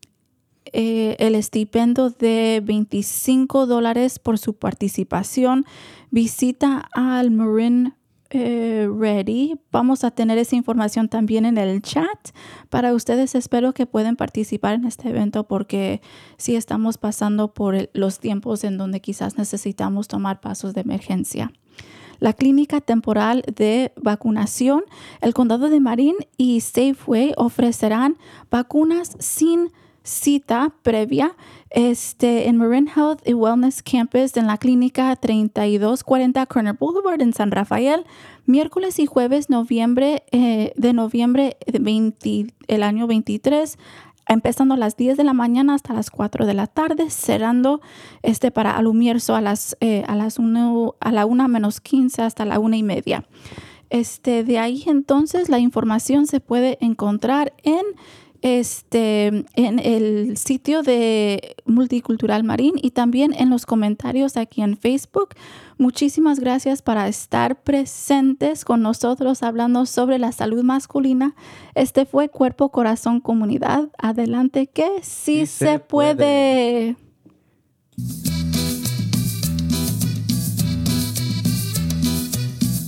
eh, 0.72 1.16
el 1.18 1.34
estipendio 1.34 2.10
de 2.10 2.60
25 2.62 3.66
dólares 3.66 4.18
por 4.18 4.38
su 4.38 4.54
participación. 4.54 5.64
Visita 6.10 6.86
al 6.92 7.30
Marin 7.30 7.94
eh, 8.34 8.88
Ready. 8.90 9.58
Vamos 9.72 10.04
a 10.04 10.10
tener 10.10 10.38
esa 10.38 10.56
información 10.56 11.08
también 11.08 11.46
en 11.46 11.58
el 11.58 11.80
chat 11.82 12.30
para 12.70 12.92
ustedes. 12.92 13.34
Espero 13.34 13.72
que 13.72 13.86
puedan 13.86 14.16
participar 14.16 14.74
en 14.74 14.84
este 14.84 15.08
evento 15.08 15.44
porque 15.44 16.02
sí 16.36 16.56
estamos 16.56 16.98
pasando 16.98 17.54
por 17.54 17.88
los 17.92 18.18
tiempos 18.18 18.64
en 18.64 18.76
donde 18.76 19.00
quizás 19.00 19.38
necesitamos 19.38 20.08
tomar 20.08 20.40
pasos 20.40 20.74
de 20.74 20.80
emergencia 20.82 21.52
la 22.20 22.32
Clínica 22.32 22.80
Temporal 22.80 23.42
de 23.54 23.92
Vacunación, 24.00 24.84
el 25.20 25.34
Condado 25.34 25.68
de 25.68 25.80
Marin 25.80 26.14
y 26.36 26.60
Safeway 26.60 27.34
ofrecerán 27.36 28.16
vacunas 28.50 29.16
sin 29.18 29.70
cita 30.04 30.72
previa 30.82 31.34
este, 31.70 32.46
en 32.48 32.58
Marin 32.58 32.88
Health 32.94 33.26
y 33.26 33.34
Wellness 33.34 33.82
Campus 33.82 34.36
en 34.36 34.46
la 34.46 34.58
clínica 34.58 35.16
3240 35.16 36.46
Corner 36.46 36.76
Boulevard 36.78 37.20
en 37.22 37.32
San 37.32 37.50
Rafael, 37.50 38.04
miércoles 38.46 38.98
y 38.98 39.06
jueves 39.06 39.50
noviembre, 39.50 40.22
eh, 40.30 40.72
de 40.76 40.92
noviembre 40.92 41.56
20, 41.66 42.54
el 42.68 42.82
año 42.82 43.06
23 43.06 43.78
empezando 44.26 44.74
a 44.74 44.76
las 44.78 44.96
10 44.96 45.16
de 45.16 45.24
la 45.24 45.34
mañana 45.34 45.74
hasta 45.74 45.92
las 45.92 46.10
4 46.10 46.46
de 46.46 46.54
la 46.54 46.66
tarde, 46.66 47.10
cerrando 47.10 47.80
este 48.22 48.50
para 48.50 48.76
Alumierzo 48.76 49.34
a 49.34 49.40
las, 49.40 49.76
eh, 49.80 50.02
a 50.06 50.16
las 50.16 50.38
1, 50.38 50.96
a 50.98 51.12
la 51.12 51.26
1 51.26 51.48
menos 51.48 51.80
15 51.80 52.22
hasta 52.22 52.44
la 52.44 52.58
1 52.58 52.76
y 52.76 52.82
media. 52.82 53.26
Este, 53.90 54.44
de 54.44 54.58
ahí 54.58 54.84
entonces 54.86 55.48
la 55.48 55.58
información 55.58 56.26
se 56.26 56.40
puede 56.40 56.78
encontrar 56.80 57.52
en 57.62 57.84
este, 58.44 59.46
en 59.54 59.78
el 59.78 60.36
sitio 60.36 60.82
de 60.82 61.56
Multicultural 61.64 62.44
Marín 62.44 62.74
y 62.76 62.90
también 62.90 63.32
en 63.32 63.48
los 63.48 63.64
comentarios 63.64 64.36
aquí 64.36 64.60
en 64.60 64.76
Facebook. 64.76 65.30
Muchísimas 65.78 66.40
gracias 66.40 66.82
para 66.82 67.08
estar 67.08 67.62
presentes 67.62 68.66
con 68.66 68.82
nosotros 68.82 69.42
hablando 69.42 69.86
sobre 69.86 70.18
la 70.18 70.30
salud 70.30 70.62
masculina. 70.62 71.34
Este 71.74 72.04
fue 72.04 72.28
Cuerpo, 72.28 72.68
Corazón, 72.68 73.20
Comunidad. 73.20 73.88
Adelante 73.96 74.66
que 74.66 74.90
sí, 75.00 75.46
se, 75.46 75.78
puede. 75.78 76.96